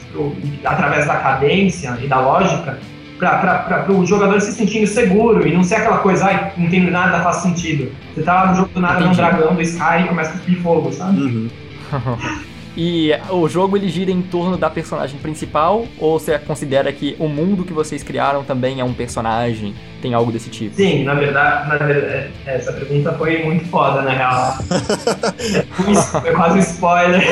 através 0.66 1.06
da 1.06 1.16
cadência 1.16 1.98
e 2.02 2.08
da 2.08 2.20
lógica 2.20 2.78
para 3.18 3.86
o 3.92 4.06
jogador 4.06 4.40
se 4.40 4.52
sentindo 4.52 4.88
seguro 4.88 5.48
e 5.48 5.54
não 5.54 5.64
ser 5.64 5.76
aquela 5.76 6.00
coisa, 6.00 6.26
ai, 6.26 6.54
não 6.58 6.70
tem 6.70 6.90
nada, 6.90 7.24
faz 7.24 7.38
sentido. 7.38 7.92
Você 8.14 8.22
tá 8.22 8.48
no 8.48 8.56
jogo 8.56 8.70
do 8.74 8.80
nada, 8.80 9.00
num 9.00 9.14
dragão 9.14 9.56
do 9.56 9.62
Sky 9.62 10.04
e 10.04 10.08
começa 10.08 10.30
a 10.32 10.34
cuspir 10.34 10.62
fogo, 10.62 10.92
sabe? 10.92 11.20
Uhum. 11.20 11.50
E 12.80 13.12
o 13.32 13.50
jogo 13.50 13.76
ele 13.76 13.90
gira 13.90 14.12
em 14.12 14.22
torno 14.22 14.56
da 14.56 14.70
personagem 14.70 15.20
principal 15.20 15.88
ou 15.98 16.20
você 16.20 16.38
considera 16.38 16.94
que 16.94 17.16
o 17.18 17.28
mundo 17.28 17.64
que 17.64 17.74
vocês 17.74 18.04
criaram 18.04 18.44
também 18.44 18.80
é 18.80 18.84
um 18.84 18.94
personagem? 18.94 19.74
Tem 20.00 20.14
algo 20.14 20.32
desse 20.32 20.52
tipo? 20.52 20.76
Sim, 20.76 21.04
na 21.04 21.16
verdade, 21.16 21.70
na 21.70 21.78
verdade 21.78 22.32
é, 22.46 22.56
essa 22.56 22.72
pergunta 22.72 23.14
foi 23.14 23.44
muito 23.44 23.66
foda, 23.66 24.04
na 24.04 24.12
real. 24.12 24.58
foi 26.22 26.32
quase 26.36 26.60
um 26.60 26.62
spoiler. 26.62 27.24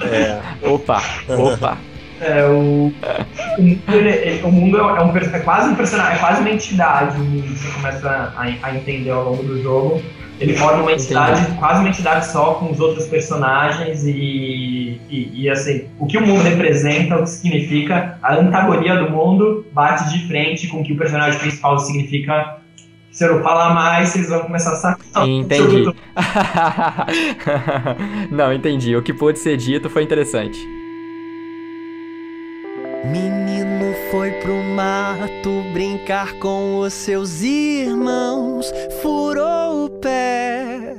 É. 0.00 0.40
Opa, 0.66 1.02
opa. 1.28 1.76
É, 2.20 2.46
o, 2.46 2.92
o 3.58 3.62
mundo, 3.62 3.80
ele, 3.92 4.42
o 4.42 4.50
mundo 4.50 4.78
é, 4.78 5.02
um, 5.02 5.16
é 5.16 5.38
quase 5.40 5.70
um 5.70 5.74
personagem, 5.74 6.16
é 6.16 6.18
quase 6.18 6.40
uma 6.40 6.50
entidade, 6.50 7.16
o 7.16 7.24
mundo, 7.24 7.48
você 7.48 7.70
começa 7.72 8.32
a, 8.36 8.42
a 8.62 8.74
entender 8.74 9.10
ao 9.10 9.24
longo 9.24 9.42
do 9.42 9.62
jogo. 9.62 10.02
Ele 10.38 10.54
forma 10.54 10.82
uma 10.82 10.92
entidade, 10.92 11.40
Entendi. 11.40 11.58
quase 11.58 11.80
uma 11.80 11.88
entidade 11.88 12.26
só 12.26 12.54
com 12.54 12.70
os 12.70 12.78
outros 12.78 13.06
personagens 13.06 14.04
e, 14.04 15.00
e, 15.08 15.30
e, 15.32 15.48
assim, 15.48 15.86
o 15.98 16.06
que 16.06 16.18
o 16.18 16.26
mundo 16.26 16.42
representa, 16.42 17.16
o 17.16 17.22
que 17.22 17.30
significa, 17.30 18.18
a 18.22 18.34
antagonia 18.34 18.96
do 18.96 19.10
mundo 19.10 19.66
bate 19.72 20.10
de 20.10 20.26
frente 20.26 20.68
com 20.68 20.80
o 20.80 20.84
que 20.84 20.92
o 20.92 20.96
personagem 20.96 21.40
principal 21.40 21.78
significa. 21.78 22.58
Se 23.10 23.24
eu 23.24 23.36
não 23.36 23.42
falar 23.42 23.72
mais, 23.72 24.10
vocês 24.10 24.28
vão 24.28 24.40
começar 24.40 24.72
a 24.72 24.76
sacar. 24.76 25.26
Entendi. 25.26 25.84
não, 28.30 28.52
entendi. 28.52 28.94
O 28.94 29.02
que 29.02 29.14
pôde 29.14 29.38
ser 29.38 29.56
dito 29.56 29.88
foi 29.88 30.02
interessante. 30.02 30.58
Menino 33.10 33.94
foi 34.10 34.32
pro 34.32 34.62
mato 34.62 35.62
brincar 35.72 36.38
com 36.38 36.80
os 36.80 36.92
seus 36.92 37.42
irmãos, 37.42 38.72
furou 39.00 39.86
o 39.86 39.90
pé. 39.90 40.96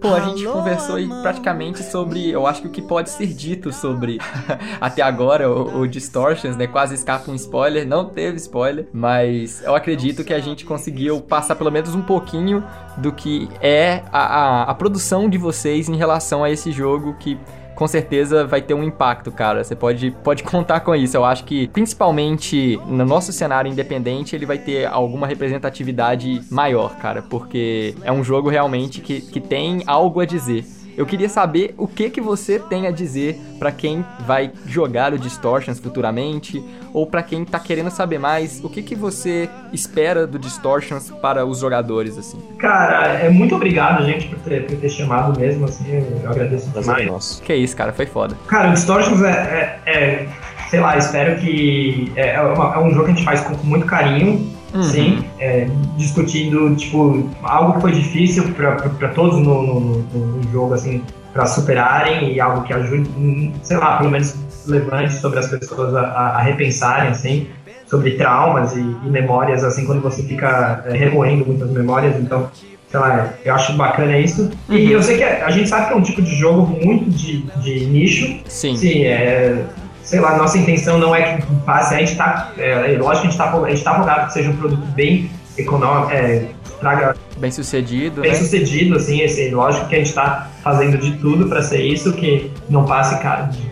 Pô, 0.00 0.14
a 0.14 0.20
gente 0.20 0.44
Alô, 0.44 0.58
conversou 0.58 0.96
aí 0.96 1.06
praticamente 1.06 1.82
sobre, 1.82 2.28
eu 2.28 2.44
acho 2.46 2.62
que 2.62 2.66
o 2.66 2.70
que 2.70 2.82
pode 2.82 3.08
ser 3.10 3.28
dito 3.28 3.72
sobre 3.72 4.18
até 4.80 5.00
agora 5.00 5.48
o, 5.48 5.82
o, 5.82 5.86
Distortions, 5.86 6.56
né? 6.56 6.66
Quase 6.66 6.94
escapa 6.94 7.30
um 7.30 7.34
spoiler, 7.36 7.86
não 7.86 8.06
teve 8.06 8.36
spoiler, 8.38 8.88
mas 8.92 9.62
eu 9.62 9.76
acredito 9.76 10.24
que 10.24 10.34
a 10.34 10.40
gente 10.40 10.64
conseguiu 10.64 11.20
passar 11.20 11.54
pelo 11.54 11.70
menos 11.70 11.94
um 11.94 12.02
pouquinho 12.02 12.64
do 12.96 13.12
que 13.12 13.48
é 13.60 14.02
a, 14.10 14.22
a, 14.22 14.62
a 14.64 14.74
produção 14.74 15.28
de 15.28 15.38
vocês 15.38 15.88
em 15.88 15.96
relação 15.96 16.42
a 16.42 16.50
esse 16.50 16.72
jogo 16.72 17.14
que 17.20 17.38
com 17.74 17.86
certeza 17.86 18.46
vai 18.46 18.60
ter 18.60 18.74
um 18.74 18.82
impacto, 18.82 19.30
cara. 19.30 19.62
Você 19.62 19.74
pode, 19.74 20.10
pode 20.22 20.42
contar 20.44 20.80
com 20.80 20.94
isso. 20.94 21.16
Eu 21.16 21.24
acho 21.24 21.44
que, 21.44 21.68
principalmente 21.68 22.78
no 22.86 23.04
nosso 23.04 23.32
cenário 23.32 23.70
independente, 23.70 24.34
ele 24.36 24.46
vai 24.46 24.58
ter 24.58 24.86
alguma 24.86 25.26
representatividade 25.26 26.42
maior, 26.50 26.96
cara, 26.96 27.22
porque 27.22 27.94
é 28.02 28.12
um 28.12 28.22
jogo 28.22 28.48
realmente 28.48 29.00
que, 29.00 29.20
que 29.20 29.40
tem 29.40 29.82
algo 29.86 30.20
a 30.20 30.24
dizer. 30.24 30.64
Eu 30.96 31.06
queria 31.06 31.28
saber 31.28 31.74
o 31.78 31.86
que 31.88 32.10
que 32.10 32.20
você 32.20 32.58
tem 32.58 32.86
a 32.86 32.90
dizer 32.90 33.38
pra 33.58 33.72
quem 33.72 34.04
vai 34.26 34.50
jogar 34.66 35.12
o 35.14 35.18
Distortions 35.18 35.78
futuramente, 35.78 36.62
ou 36.92 37.06
pra 37.06 37.22
quem 37.22 37.44
tá 37.44 37.58
querendo 37.58 37.90
saber 37.90 38.18
mais, 38.18 38.62
o 38.62 38.68
que 38.68 38.82
que 38.82 38.94
você 38.94 39.48
espera 39.72 40.26
do 40.26 40.38
Distortions 40.38 41.10
para 41.22 41.46
os 41.46 41.60
jogadores, 41.60 42.18
assim. 42.18 42.38
Cara, 42.58 43.14
é 43.20 43.30
muito 43.30 43.54
obrigado, 43.54 44.04
gente, 44.04 44.28
por 44.28 44.38
ter, 44.40 44.66
por 44.66 44.76
ter 44.76 44.88
chamado 44.90 45.38
mesmo, 45.38 45.64
assim, 45.64 45.84
eu 46.22 46.30
agradeço 46.30 46.68
demais. 46.78 47.06
nosso. 47.06 47.42
Que 47.42 47.54
isso, 47.54 47.76
cara, 47.76 47.92
foi 47.92 48.06
foda. 48.06 48.36
Cara, 48.46 48.68
o 48.70 48.72
Distortions 48.74 49.22
é, 49.22 49.80
é- 49.86 49.90
é, 49.90 50.28
sei 50.68 50.80
lá, 50.80 50.96
espero 50.98 51.40
que. 51.40 52.12
É, 52.16 52.34
é 52.34 52.40
uma- 52.42 52.74
é 52.74 52.78
um 52.78 52.90
jogo 52.90 53.04
que 53.06 53.12
a 53.12 53.14
gente 53.14 53.24
faz 53.24 53.40
com 53.40 53.54
muito 53.64 53.86
carinho, 53.86 54.50
Uhum. 54.74 54.82
sim, 54.82 55.24
é, 55.38 55.66
discutindo, 55.96 56.74
tipo, 56.76 57.28
algo 57.42 57.74
que 57.74 57.80
foi 57.82 57.92
difícil 57.92 58.44
pra 58.54 59.08
todos 59.08 59.38
no, 59.38 59.62
no, 59.62 59.98
no- 60.14 60.42
jogo, 60.52 60.74
assim, 60.74 61.02
pra 61.32 61.46
superarem 61.46 62.32
e 62.32 62.40
algo 62.40 62.62
que 62.62 62.72
ajude, 62.72 63.08
hum, 63.16 63.52
sei 63.62 63.76
lá, 63.76 63.96
pelo 63.98 64.10
menos 64.10 64.34
levante 64.66 65.14
sobre 65.14 65.38
as 65.38 65.48
pessoas 65.48 65.94
a, 65.94 66.00
a- 66.02 66.40
repensarem, 66.42 67.10
assim, 67.10 67.46
sobre 67.86 68.12
traumas 68.12 68.74
e, 68.76 68.80
e 68.80 69.08
memórias, 69.10 69.64
assim, 69.64 69.84
quando 69.84 70.00
você 70.02 70.22
fica 70.22 70.82
é, 70.86 70.92
remoendo 70.94 71.44
muitas 71.46 71.70
memórias, 71.70 72.16
então. 72.16 72.48
Sei 72.90 73.00
lá, 73.00 73.32
eu 73.42 73.54
acho 73.54 73.72
bacana 73.72 74.18
isso. 74.18 74.50
E 74.68 74.92
eu 74.92 75.02
sei 75.02 75.16
que 75.16 75.24
a, 75.24 75.46
a 75.46 75.50
gente 75.50 75.66
sabe 75.66 75.86
que 75.86 75.92
é 75.94 75.96
um 75.96 76.02
tipo 76.02 76.20
de 76.20 76.34
jogo 76.36 76.66
muito 76.84 77.08
de, 77.08 77.38
de 77.62 77.86
nicho, 77.86 78.38
Sim. 78.46 78.76
Sim, 78.76 79.04
é, 79.04 79.64
sei 80.02 80.20
lá, 80.20 80.36
nossa 80.36 80.58
intenção 80.58 80.98
não 80.98 81.14
é 81.14 81.36
que 81.36 81.46
passe, 81.64 81.94
a 81.94 81.98
gente 81.98 82.16
tá, 82.16 82.52
é, 82.58 82.96
lógico 82.98 83.22
que 83.22 83.28
a 83.28 83.30
gente 83.30 83.38
tá, 83.38 83.52
a 83.52 83.70
gente 83.70 83.84
tá 83.84 83.94
focado 83.94 84.26
que 84.26 84.32
seja 84.32 84.50
um 84.50 84.56
produto 84.56 84.84
bem 84.92 85.30
econômico, 85.56 86.10
é, 86.12 86.46
traga 86.80 87.14
Bem 87.38 87.50
sucedido, 87.50 88.20
bem 88.20 88.30
né? 88.30 88.36
sucedido, 88.36 88.96
assim, 88.96 89.20
esse, 89.20 89.50
lógico 89.50 89.88
que 89.88 89.96
a 89.96 89.98
gente 89.98 90.12
tá 90.12 90.48
fazendo 90.62 90.96
de 90.98 91.16
tudo 91.18 91.48
pra 91.48 91.60
ser 91.60 91.82
isso, 91.82 92.12
que 92.12 92.52
não 92.68 92.84
passe 92.84 93.20
cara 93.20 93.46
de, 93.46 93.62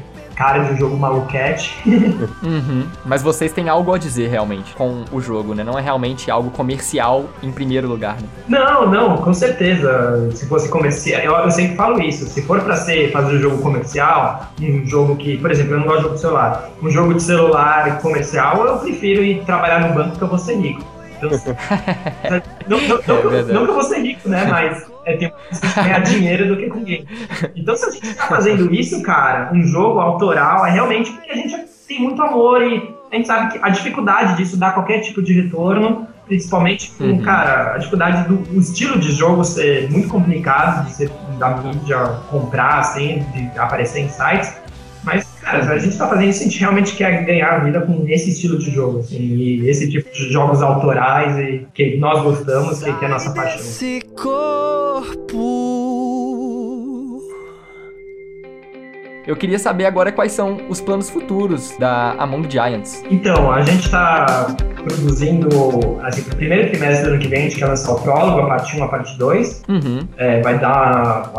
cara 0.41 0.61
de 0.61 0.73
um 0.73 0.77
jogo 0.79 0.97
maluquete. 0.97 1.77
Uhum. 2.43 2.87
Mas 3.05 3.23
vocês 3.23 3.53
têm 3.53 3.69
algo 3.69 3.93
a 3.95 3.99
dizer 3.99 4.29
realmente 4.29 4.73
com 4.75 5.05
o 5.13 5.21
jogo, 5.21 5.55
né? 5.55 5.63
Não 5.63 5.79
é 5.79 5.83
realmente 5.83 6.31
algo 6.31 6.51
comercial 6.51 7.27
em 7.43 7.51
primeiro 7.53 7.87
lugar, 7.87 8.17
né? 8.17 8.27
Não, 8.49 8.87
não, 8.91 9.17
com 9.19 9.33
certeza. 9.35 10.31
Se 10.35 10.47
fosse 10.49 10.69
comercial, 10.71 11.21
eu, 11.21 11.35
eu 11.35 11.51
sempre 11.51 11.77
falo 11.77 12.01
isso. 12.01 12.25
Se 12.27 12.43
for 12.43 12.61
pra 12.63 12.77
ser 12.77 13.13
fazer 13.13 13.37
um 13.37 13.39
jogo 13.39 13.59
comercial, 13.59 14.47
um 14.61 14.87
jogo 14.87 15.17
que, 15.17 15.37
por 15.37 15.51
exemplo, 15.51 15.75
eu 15.75 15.81
não 15.81 15.87
gosto 15.87 15.99
de 15.99 16.03
jogo 16.05 16.15
de 16.15 16.21
celular, 16.21 16.71
um 16.83 16.91
jogo 16.91 17.15
de 17.15 17.23
celular 17.23 17.99
comercial, 18.01 18.67
eu 18.67 18.79
prefiro 18.79 19.23
ir 19.23 19.45
trabalhar 19.45 19.87
no 19.89 19.95
banco 19.95 20.17
que 20.17 20.23
eu 20.23 20.29
vou 20.29 20.39
ser 20.39 20.57
rico. 20.57 20.83
Então, 21.19 21.31
não, 22.67 22.81
não- 22.81 22.89
não 23.23 23.31
verdade. 23.31 23.53
não 23.53 23.65
que 23.65 23.71
eu 23.71 23.75
vou 23.75 23.83
ser 23.85 23.99
rico, 23.99 24.29
né? 24.29 24.47
Mas 24.47 24.87
é 25.05 25.17
tempo 25.17 25.35
de 25.53 25.75
ganhar 25.83 25.99
dinheiro 26.01 26.49
do 26.49 26.57
que 26.57 26.69
com 26.69 26.85
game. 26.85 27.07
Então, 27.57 27.75
se 27.77 27.87
a 27.87 27.91
gente 27.91 28.15
tá 28.15 28.27
fazendo 28.27 28.73
isso, 28.75 29.03
cara, 29.03 29.51
um 29.53 29.63
jogo 29.63 29.99
autoral, 30.01 30.67
é 30.67 30.71
realmente 30.71 31.11
porque 31.11 31.31
a 31.31 31.35
gente 31.37 31.57
tem 31.89 32.01
muito 32.01 32.21
amor 32.23 32.63
e 32.63 32.95
a 33.11 33.17
gente 33.17 33.27
sabe 33.27 33.53
que 33.53 33.59
a 33.63 33.69
dificuldade 33.71 34.37
disso 34.37 34.57
dar 34.57 34.73
qualquer 34.73 35.01
tipo 35.01 35.21
de 35.23 35.33
retorno, 35.33 36.07
principalmente 36.27 36.93
com, 36.93 37.05
Uhum. 37.05 37.23
cara, 37.23 37.75
a 37.75 37.79
dificuldade 37.79 38.29
do 38.29 38.61
estilo 38.61 38.99
de 39.01 39.11
jogo 39.13 39.43
ser 39.45 39.91
muito 39.91 40.09
complicado, 40.09 40.87
de 40.87 40.93
ser 40.93 41.11
da 41.39 41.57
mídia 41.57 41.99
comprar, 42.31 42.79
assim, 42.79 43.27
de 43.35 43.59
aparecer 43.59 44.01
em 44.01 44.09
sites. 44.09 44.55
Mas, 45.03 45.27
cara, 45.51 45.75
a 45.75 45.79
gente 45.79 45.97
tá 45.97 46.09
fazendo 46.09 46.29
isso, 46.29 46.41
a 46.41 46.45
gente 46.45 46.61
realmente 46.61 46.97
quer 46.97 47.25
ganhar 47.25 47.53
a 47.53 47.59
vida 47.59 47.81
com 47.81 48.05
esse 48.09 48.31
estilo 48.31 48.59
de 48.59 48.71
jogo, 48.71 49.01
assim, 49.01 49.19
e 49.19 49.69
esse 49.69 49.91
tipo 49.91 50.11
de 50.13 50.33
jogos 50.33 50.63
autorais 50.63 51.37
e 51.39 51.67
que 51.75 51.97
nós 51.97 52.23
gostamos 52.23 52.83
e 52.83 52.93
que 52.93 53.05
é 53.05 53.09
a 53.09 53.11
nossa 53.11 53.31
paixão. 53.33 53.61
Esse 53.61 54.01
corpo. 54.17 55.90
Eu 59.31 59.37
queria 59.37 59.61
saber 59.61 59.85
agora 59.87 60.11
quais 60.11 60.33
são 60.33 60.59
os 60.69 60.81
planos 60.81 61.09
futuros 61.09 61.77
da 61.79 62.17
Among 62.19 62.51
Giants. 62.51 63.05
Então, 63.09 63.53
a 63.53 63.63
gente 63.63 63.85
está 63.85 64.57
produzindo, 64.75 65.49
assim, 66.03 66.23
pro 66.23 66.35
primeiro 66.35 66.69
trimestre 66.71 67.05
do 67.07 67.11
ano 67.13 67.21
que 67.23 67.29
vem, 67.29 67.39
a 67.39 67.43
gente 67.43 67.57
quer 67.57 67.67
lançar 67.67 67.93
o 67.93 68.01
prólogo, 68.01 68.41
a 68.41 68.47
parte 68.47 68.77
1, 68.77 68.83
a 68.83 68.89
parte 68.89 69.17
2. 69.19 69.63
Uhum. 69.69 70.01
É, 70.17 70.41
vai 70.41 70.59
dar 70.59 71.33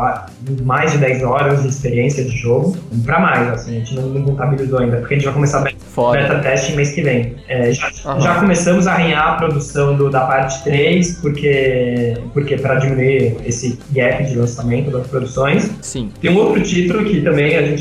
mais 0.64 0.94
de 0.94 1.00
10 1.00 1.22
horas 1.24 1.64
de 1.64 1.68
experiência 1.68 2.24
de 2.24 2.30
jogo, 2.38 2.78
para 3.04 3.20
mais, 3.20 3.50
assim, 3.50 3.76
a 3.76 3.80
gente 3.80 3.94
não, 3.96 4.04
não 4.04 4.24
contabilizou 4.24 4.80
ainda, 4.80 4.98
porque 4.98 5.16
a 5.16 5.18
gente 5.18 5.26
vai 5.26 5.34
começar 5.34 5.60
beta, 5.60 5.76
Foda. 5.90 6.18
beta 6.20 6.40
teste 6.40 6.74
mês 6.78 6.92
que 6.92 7.02
vem. 7.02 7.36
É, 7.50 7.74
já, 7.74 7.92
Aham. 8.06 8.22
já 8.22 8.36
começamos 8.40 8.88
a 8.88 8.94
arranhar 8.94 9.28
a 9.28 9.36
produção 9.36 9.98
do- 9.98 10.10
da 10.10 10.22
parte 10.22 10.64
3, 10.64 11.20
porque, 11.20 12.14
porque 12.34 12.56
para 12.56 12.76
diminuir 12.76 13.36
esse 13.46 13.78
gap 13.92 14.24
de 14.24 14.36
lançamento 14.36 14.92
das 14.92 15.08
produções. 15.08 15.70
Sim. 15.82 16.10
Tem 16.22 16.32
um 16.32 16.38
outro 16.38 16.62
título 16.64 17.04
que 17.04 17.20
também 17.22 17.58
a 17.58 17.64
gente 17.64 17.81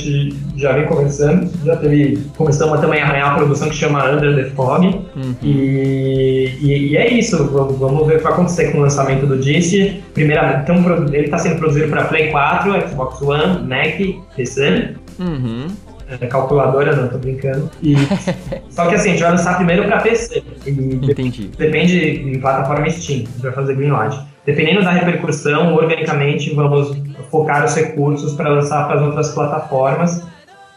já 0.57 0.73
vem 0.73 0.87
conversando, 0.87 1.51
já 1.65 1.77
teve, 1.77 2.19
começamos 2.37 2.81
também 2.81 3.01
a 3.01 3.07
arranhar 3.07 3.33
a 3.33 3.35
produção 3.37 3.69
que 3.69 3.77
chama 3.77 4.11
Under 4.11 4.35
the 4.35 4.51
Fog, 4.51 4.87
Uhum. 4.87 5.35
e, 5.43 6.53
e- 6.63 6.89
e 6.93 6.97
é 6.97 7.13
isso, 7.13 7.45
vamos, 7.51 7.79
vamos 7.79 8.07
ver 8.07 8.15
o 8.15 8.17
que 8.19 8.23
vai 8.25 8.33
acontecer 8.33 8.73
com 8.73 8.79
o 8.79 8.81
lançamento 8.83 9.27
do 9.27 9.39
Dice. 9.39 10.03
Primeiramente, 10.15 10.63
então, 10.63 10.77
ele 11.13 11.25
está 11.25 11.39
sendo 11.39 11.57
produzido 11.57 11.89
para 11.89 12.05
Play 12.05 12.31
4, 12.31 12.89
Xbox 12.89 13.23
One, 13.23 13.67
Mac, 13.67 13.99
PC, 14.37 14.95
Uhum. 15.19 15.67
é, 16.21 16.27
calculadora, 16.27 16.95
não, 16.97 17.09
tô 17.09 17.19
brincando. 17.19 17.71
E, 17.83 17.95
só 18.71 18.87
que 18.87 18.95
assim, 18.95 19.11
a 19.11 19.13
gente 19.13 19.23
vai 19.23 19.31
lançar 19.33 19.57
primeiro 19.57 19.85
para 19.85 19.99
PC, 20.01 20.43
de- 20.65 21.11
Entendi. 21.11 21.51
depende 21.59 21.99
em 21.99 22.39
plataforma 22.41 22.89
Steam, 22.91 23.21
a 23.21 23.23
gente 23.25 23.43
vai 23.43 23.53
fazer 23.53 23.75
Greenlight. 23.77 24.19
Dependendo 24.47 24.83
da 24.83 24.91
repercussão, 24.91 25.75
organicamente 25.75 26.53
vamos 26.55 26.97
focar 27.31 27.65
os 27.65 27.75
recursos 27.75 28.35
para 28.35 28.49
lançar 28.49 28.87
para 28.87 28.97
as 28.97 29.03
outras 29.03 29.29
plataformas, 29.33 30.23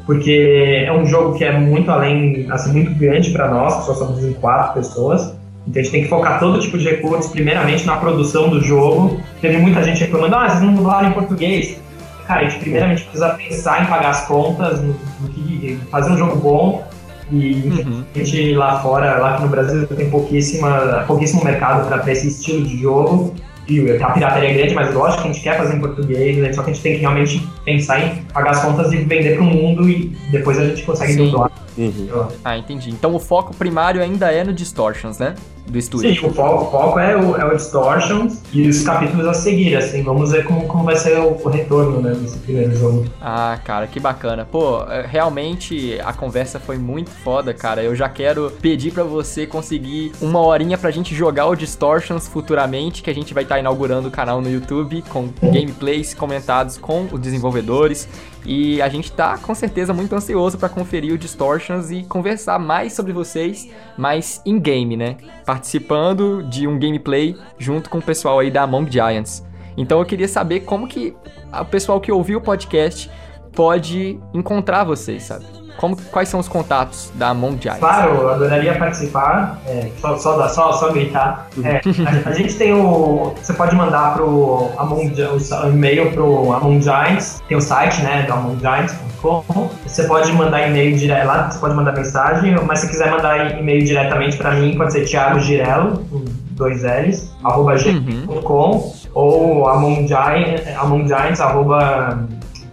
porque 0.06 0.84
é 0.86 0.92
um 0.92 1.06
jogo 1.06 1.38
que 1.38 1.44
é 1.44 1.58
muito 1.58 1.90
além, 1.90 2.48
assim, 2.52 2.72
muito 2.72 2.94
grande 2.94 3.32
para 3.32 3.50
nós, 3.50 3.76
que 3.78 3.86
só 3.86 3.94
somos 3.94 4.24
em 4.24 4.34
quatro 4.34 4.74
pessoas. 4.74 5.34
Então 5.66 5.80
a 5.80 5.84
gente 5.84 5.92
tem 5.92 6.04
que 6.04 6.10
focar 6.10 6.40
todo 6.40 6.60
tipo 6.60 6.78
de 6.78 6.90
recursos, 6.90 7.32
primeiramente 7.32 7.86
na 7.86 7.96
produção 7.98 8.50
do 8.50 8.62
jogo. 8.62 9.20
Teve 9.40 9.58
muita 9.58 9.82
gente 9.84 10.02
reclamando, 10.02 10.36
ah, 10.36 10.50
vocês 10.50 10.62
não 10.62 10.74
dublaram 10.74 11.10
em 11.10 11.14
português. 11.14 11.82
Cara, 12.28 12.42
a 12.42 12.44
gente 12.50 12.60
primeiramente 12.60 13.04
precisa 13.04 13.30
pensar 13.30 13.84
em 13.84 13.86
pagar 13.86 14.10
as 14.10 14.28
contas, 14.28 14.82
no, 14.82 14.96
no 15.22 15.30
que, 15.30 15.80
fazer 15.90 16.12
um 16.12 16.18
jogo 16.18 16.36
bom. 16.38 16.84
E 17.32 17.54
Uhum. 17.86 18.04
gente 18.14 18.54
lá 18.54 18.80
fora, 18.80 19.18
lá 19.18 19.40
no 19.40 19.48
Brasil, 19.48 19.88
tem 19.88 20.10
pouquíssima, 20.10 21.04
pouquíssimo 21.08 21.44
mercado 21.44 21.88
para 21.88 22.12
esse 22.12 22.28
estilo 22.28 22.64
de 22.64 22.78
jogo. 22.78 23.34
E 23.68 23.80
a 24.02 24.12
pirataria 24.12 24.50
é 24.50 24.54
grande, 24.54 24.74
mas 24.74 24.94
lógico 24.94 25.24
que 25.24 25.30
a 25.30 25.32
gente 25.32 25.44
quer 25.44 25.58
fazer 25.58 25.76
em 25.76 25.80
português, 25.80 26.38
né? 26.38 26.52
só 26.52 26.64
que 26.64 26.72
a 26.72 26.74
gente 26.74 26.84
tem 26.84 26.94
que 26.96 27.00
realmente 27.00 27.48
pensar 27.64 28.00
em 28.00 28.24
pagar 28.26 28.52
as 28.52 28.62
contas 28.62 28.92
e 28.92 28.98
vender 28.98 29.36
para 29.36 29.44
o 29.44 29.46
mundo 29.46 29.90
e 29.90 30.16
depois 30.32 30.60
a 30.60 30.66
gente 30.66 30.84
consegue 30.84 31.16
dublar. 31.16 31.52
Uhum. 31.78 32.28
Ah, 32.44 32.58
entendi. 32.58 32.90
Então 32.90 33.16
o 33.16 33.20
foco 33.20 33.54
primário 33.56 34.02
ainda 34.02 34.32
é 34.32 34.44
no 34.44 34.54
Distortions, 34.54 35.18
né? 35.18 35.36
Do 35.66 35.78
estúdio. 35.78 36.14
Sim, 36.14 36.28
o 36.28 36.34
foco, 36.34 36.66
o 36.66 36.72
foco 36.72 37.00
é, 37.00 37.16
o, 37.16 37.38
é 37.38 37.46
o 37.46 37.56
Distortions 37.56 38.42
e 38.52 38.68
os 38.68 38.84
capítulos 38.84 39.26
a 39.26 39.34
seguir, 39.34 39.76
assim, 39.76 40.04
vamos 40.04 40.32
ver 40.32 40.44
como, 40.44 40.68
como 40.68 40.84
vai 40.84 40.96
ser 40.96 41.18
o, 41.20 41.42
o 41.42 41.50
retorno 41.50 42.02
né, 42.02 42.12
desse 42.12 42.38
primeiro 42.40 42.76
jogo. 42.76 43.06
Ah, 43.22 43.58
cara, 43.64 43.88
que 43.88 44.00
bacana. 44.00 44.46
Pô, 44.46 44.84
é, 44.84 45.06
realmente 45.08 45.98
a 46.04 46.12
conversa 46.12 46.60
foi 46.60 46.78
muito 46.78 47.10
foda, 47.10 47.54
cara. 47.54 47.82
Eu 47.82 47.96
já 47.96 48.10
quero 48.10 48.52
pedir 48.62 48.92
pra 48.92 49.04
você 49.04 49.48
conseguir 49.48 50.12
uma 50.22 50.40
horinha 50.42 50.78
pra 50.78 50.92
gente 50.92 51.16
jogar 51.16 51.48
o 51.48 51.56
Distortions 51.56 52.28
futuramente, 52.28 53.02
que 53.02 53.10
a 53.10 53.16
gente 53.16 53.34
vai 53.34 53.44
estar 53.44 53.58
inaugurando 53.58 54.10
o 54.10 54.12
canal 54.12 54.42
no 54.42 54.52
YouTube 54.52 55.02
com 55.10 55.30
gameplays 55.42 56.14
comentados 56.14 56.78
com 56.78 57.08
os 57.12 57.20
desenvolvedores. 57.20 58.08
E 58.46 58.82
a 58.82 58.90
gente 58.90 59.12
tá 59.12 59.38
com 59.38 59.56
certeza 59.56 59.94
muito 59.94 60.14
ansioso 60.14 60.58
pra 60.58 60.68
conferir 60.68 61.14
o 61.14 61.18
Distortions 61.18 61.92
e 61.92 62.04
conversar 62.04 62.60
mais 62.60 62.94
sobre 62.94 63.14
vocês, 63.14 63.70
mais 63.98 64.42
in 64.46 64.60
game, 64.60 64.98
né? 64.98 65.18
Participando 65.46 66.44
de 66.44 66.68
um 66.68 66.78
gameplay 66.78 67.38
junto 67.58 67.90
com 67.90 68.00
o 68.00 68.02
pessoal 68.02 68.40
aí 68.40 68.52
da 68.52 68.64
Among 68.64 68.92
Giants. 68.92 69.46
Então 69.78 70.00
eu 70.00 70.06
queria 70.06 70.28
saber 70.28 70.62
como 70.62 70.88
que 70.88 71.16
o 71.52 71.66
pessoal 71.66 72.02
que 72.02 72.12
ouviu 72.12 72.40
o 72.40 72.42
podcast 72.42 73.10
pode 73.54 74.20
encontrar 74.34 74.84
vocês, 74.84 75.24
sabe? 75.24 75.63
Como, 75.78 75.98
quais 76.12 76.30
são 76.30 76.40
os 76.40 76.48
contatos 76.48 77.12
da 77.16 77.30
Among 77.30 77.62
Giants? 77.62 77.80
Claro, 77.80 78.14
eu 78.22 78.30
adoraria 78.30 78.78
participar, 78.78 79.60
é, 79.68 79.90
só, 80.00 80.18
só, 80.18 80.48
só, 80.48 80.72
só 80.74 80.92
gritar. 80.92 81.48
É, 81.64 81.82
a, 82.26 82.30
a 82.30 82.34
gente 82.34 82.56
tem 82.56 82.74
o. 82.74 83.34
Você 83.42 83.54
pode 83.54 83.76
mandar 83.76 84.14
pro 84.14 84.70
Among, 84.78 85.14
o, 85.22 85.68
e-mail 85.70 86.12
pro 86.12 86.54
Among 86.54 86.82
Giants, 86.82 87.42
tem 87.48 87.58
o 87.58 87.62
site, 87.62 88.02
né, 88.02 88.24
do 88.24 88.34
amonggiants.com. 88.34 89.70
Você 89.86 90.04
pode 90.04 90.32
mandar 90.34 90.68
e-mail 90.68 90.98
direto 90.98 91.28
lá, 91.28 91.50
você 91.52 91.60
pode 91.60 91.76
mandar 91.76 91.94
mensagem, 91.94 92.56
mas 92.66 92.80
se 92.80 92.88
quiser 92.90 93.10
mandar 93.12 93.60
e-mail 93.60 93.84
diretamente 93.84 94.38
para 94.38 94.52
mim, 94.52 94.78
pode 94.78 94.92
ser 94.94 95.06
Thiago 95.06 95.40
Girello, 95.40 95.98
com 96.12 96.24
dois 96.52 96.84
L's, 96.84 97.32
arroba 97.44 97.74
Uhum. 97.74 97.78
gmail.com 98.26 98.94
ou 99.14 99.68
Among 99.68 100.08
Giants, 100.08 100.64
Among 100.78 101.08
Giants, 101.08 101.40
arroba 101.42 102.20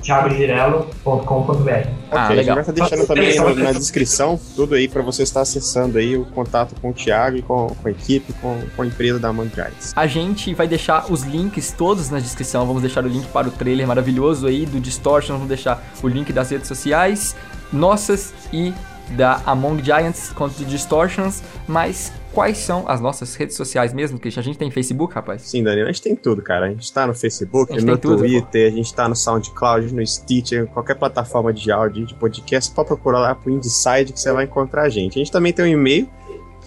thiagogirello.com.br. 0.03 2.00
Ah, 2.11 2.25
ok, 2.25 2.25
a 2.25 2.27
gente 2.29 2.37
legal. 2.37 2.55
vai 2.57 2.63
estar 2.63 2.73
deixando 2.73 3.07
também 3.07 3.39
no- 3.39 3.55
na 3.65 3.73
descrição 3.73 4.41
tudo 4.57 4.75
aí 4.75 4.89
pra 4.89 5.03
você 5.03 5.23
estar 5.23 5.41
acessando 5.43 5.99
aí 5.99 6.17
o 6.17 6.25
contato 6.27 6.75
com 6.81 6.91
o 6.91 6.93
Thiago 6.93 7.37
e 7.37 7.43
com, 7.43 7.69
com 7.69 7.89
a 7.89 7.91
equipe, 7.91 8.33
com, 8.35 8.61
com 8.77 8.83
a 8.83 8.87
empresa 8.87 9.19
da 9.19 9.29
Among 9.29 9.51
Giants. 9.55 9.93
A 9.95 10.07
gente 10.07 10.53
vai 10.55 10.67
deixar 10.69 11.11
os 11.11 11.23
links 11.23 11.73
todos 11.77 12.11
na 12.11 12.19
descrição. 12.19 12.67
Vamos 12.67 12.83
deixar 12.83 13.05
o 13.05 13.09
link 13.09 13.27
para 13.29 13.49
o 13.49 13.51
trailer 13.51 13.87
maravilhoso 13.87 14.47
aí 14.47 14.67
do 14.67 14.81
Distortion. 14.81 15.35
Vamos 15.35 15.49
deixar 15.49 15.83
o 16.03 16.09
link 16.09 16.33
das 16.33 16.51
redes 16.51 16.69
sociais, 16.69 17.35
nossas 17.73 18.33
e 18.53 18.73
da 19.11 19.41
Among 19.47 19.83
Giants 19.83 20.31
contra 20.35 20.63
o 20.63 20.67
Distortions. 20.67 21.43
Mas 21.67 22.13
quais 22.33 22.59
são 22.59 22.85
as 22.89 23.01
nossas 23.01 23.35
redes 23.35 23.57
sociais 23.57 23.93
mesmo, 23.93 24.19
Christian? 24.19 24.41
A 24.41 24.45
gente 24.45 24.59
tem 24.59 24.71
Facebook, 24.71 25.15
rapaz? 25.15 25.43
Sim, 25.43 25.63
Danilo, 25.63 25.89
a 25.89 25.93
gente 25.93 26.03
tem 26.03 26.17
tudo, 26.17 26.43
cara. 26.43 26.67
A 26.67 26.69
gente 26.71 26.93
tá 26.93 27.07
no 27.07 27.15
Facebook, 27.15 27.73
no 27.83 27.99
tudo, 27.99 28.19
Twitter, 28.19 28.73
a 28.73 28.75
gente 28.75 28.93
tá 28.95 29.09
no 29.09 29.17
SoundCloud, 29.17 29.95
no 29.95 30.07
Stitcher, 30.07 30.67
qualquer 30.69 30.95
plataforma 30.95 31.53
de 31.53 31.71
áudio, 31.71 32.07
de 32.07 32.15
podcast, 32.15 32.73
pode 32.73 32.89
procurar 32.89 33.21
lá 33.21 33.35
pro 33.35 33.51
Inside 33.51 34.13
que 34.13 34.21
você 34.21 34.33
vai 34.33 34.45
encontrar 34.45 34.83
a 34.83 34.89
gente. 34.89 35.19
A 35.19 35.19
gente 35.19 35.33
também 35.33 35.53
tem 35.53 35.65
um 35.65 35.69
e-mail 35.69 36.09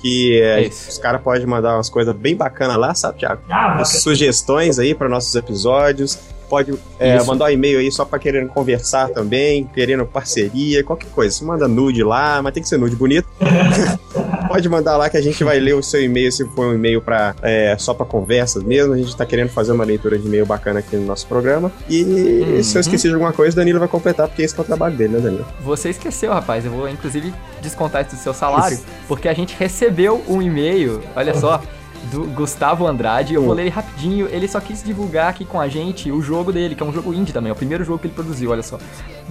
que 0.02 0.42
é, 0.42 0.64
Isso. 0.64 0.90
os 0.90 0.98
caras 0.98 1.22
podem 1.22 1.46
mandar 1.48 1.78
umas 1.78 1.90
coisas 1.90 2.14
bem 2.14 2.36
bacanas 2.36 2.76
lá, 2.76 2.94
sabe, 2.94 3.20
Thiago? 3.20 3.42
Ah, 3.50 3.86
sugestões 3.86 4.78
aí 4.78 4.94
para 4.94 5.08
nossos 5.08 5.34
episódios. 5.34 6.20
Pode 6.50 6.78
é, 7.00 7.24
mandar 7.24 7.46
um 7.46 7.50
e-mail 7.50 7.80
aí 7.80 7.90
só 7.90 8.04
pra 8.04 8.20
querendo 8.20 8.50
conversar 8.50 9.10
também, 9.10 9.64
querendo 9.74 10.06
parceria, 10.06 10.84
qualquer 10.84 11.10
coisa. 11.10 11.36
Você 11.36 11.46
manda 11.46 11.70
nude 11.70 12.04
lá, 12.04 12.42
mas 12.44 12.54
tem 12.54 12.62
que 12.62 12.68
ser 12.70 12.78
nude 12.78 12.98
bonito. 12.98 13.28
Pode 14.54 14.70
mandar 14.70 14.98
lá 14.98 15.10
que 15.10 15.18
a 15.18 15.22
gente 15.22 15.44
vai 15.44 15.60
ler 15.60 15.74
o 15.74 15.82
seu 15.82 16.00
e-mail 16.00 16.32
se 16.32 16.46
for 16.50 16.68
um 16.68 16.76
e-mail 16.76 17.02
para 17.02 17.34
só 17.80 17.92
para 17.92 18.06
conversas 18.06 18.62
mesmo. 18.62 18.94
A 18.94 18.98
gente 18.98 19.16
tá 19.18 19.26
querendo 19.26 19.50
fazer 19.50 19.72
uma 19.72 19.84
leitura 19.84 20.16
de 20.16 20.28
e-mail 20.28 20.46
bacana 20.46 20.78
aqui 20.78 20.96
no 20.96 21.08
nosso 21.08 21.26
programa. 21.26 21.72
E 21.90 22.04
Uhum. 22.04 22.62
se 22.64 22.78
eu 22.78 22.82
esqueci 22.82 23.08
de 23.08 23.16
alguma 23.16 23.34
coisa, 23.34 23.54
o 23.54 23.56
Danilo 23.56 23.80
vai 23.80 23.88
completar, 23.88 24.28
porque 24.28 24.44
esse 24.44 24.56
é 24.56 24.62
o 24.62 24.64
trabalho 24.64 24.96
dele, 24.96 25.14
né, 25.14 25.20
Danilo? 25.22 25.46
Você 25.62 25.90
esqueceu, 25.90 26.32
rapaz. 26.32 26.66
Eu 26.66 26.72
vou 26.72 26.88
inclusive 26.88 27.34
descontar 27.64 28.04
isso 28.06 28.16
do 28.16 28.22
seu 28.22 28.32
salário, 28.32 28.78
porque 29.08 29.28
a 29.28 29.34
gente 29.34 29.56
recebeu 29.58 30.24
um 30.28 30.40
e-mail, 30.40 31.02
olha 31.16 31.34
só, 31.34 31.60
do 32.12 32.26
Gustavo 32.26 32.86
Andrade. 32.86 33.34
Eu 33.34 33.42
vou 33.42 33.54
Hum. 33.54 33.56
ler 33.56 33.64
ele 33.64 33.70
rapidinho. 33.72 34.28
Ele 34.30 34.48
só 34.48 34.60
quis 34.60 34.84
divulgar 34.84 35.30
aqui 35.30 35.46
com 35.46 35.60
a 35.60 35.68
gente 35.68 36.12
o 36.12 36.22
jogo 36.22 36.54
dele, 36.54 36.76
que 36.76 36.84
é 36.84 36.86
um 36.86 36.94
jogo 36.94 37.12
indie 37.12 37.34
também, 37.34 37.50
é 37.50 37.54
o 37.54 37.56
primeiro 37.56 37.84
jogo 37.84 37.98
que 37.98 38.06
ele 38.06 38.14
produziu, 38.14 38.52
olha 38.52 38.62
só. 38.62 38.78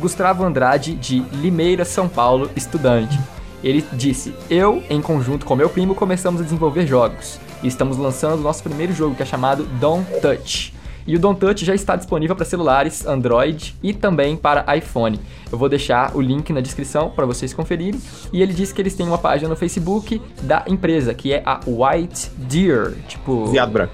Gustavo 0.01 0.43
Andrade, 0.43 0.95
de 0.97 1.21
Limeira, 1.33 1.85
São 1.85 2.09
Paulo, 2.09 2.51
estudante. 2.57 3.17
Ele 3.63 3.85
disse: 3.93 4.35
Eu, 4.51 4.83
em 4.91 5.01
conjunto 5.01 5.47
com 5.47 5.55
meu 5.55 5.69
primo, 5.69 5.95
começamos 5.95 6.41
a 6.41 6.45
desenvolver 6.45 6.87
jogos. 6.87 7.39
E 7.63 7.69
estamos 7.69 7.97
lançando 7.97 8.41
o 8.41 8.43
nosso 8.43 8.63
primeiro 8.63 8.93
jogo, 8.93 9.15
que 9.15 9.23
é 9.23 9.27
chamado 9.27 9.65
Don't 9.81 10.21
Touch. 10.21 10.75
E 11.07 11.17
o 11.17 11.19
Don't 11.19 11.39
Touch 11.39 11.65
já 11.65 11.75
está 11.75 11.97
disponível 11.97 12.37
para 12.37 12.45
celulares 12.45 13.07
Android 13.07 13.75
e 13.83 13.93
também 13.93 14.37
para 14.37 14.77
iPhone. 14.77 15.19
Eu 15.51 15.59
vou 15.59 15.69
deixar 15.69 16.15
o 16.17 16.21
link 16.21 16.53
na 16.53 16.61
descrição 16.61 17.11
para 17.11 17.27
vocês 17.27 17.53
conferirem. 17.53 18.01
E 18.33 18.41
ele 18.41 18.53
disse 18.53 18.73
que 18.73 18.81
eles 18.81 18.95
têm 18.95 19.07
uma 19.07 19.19
página 19.19 19.49
no 19.49 19.57
Facebook 19.57 20.21
da 20.43 20.65
empresa, 20.69 21.13
que 21.13 21.33
é 21.33 21.43
a 21.45 21.61
White 21.67 22.31
Deer. 22.37 22.95
Tipo. 23.09 23.47
Viado 23.47 23.73
branco. 23.73 23.93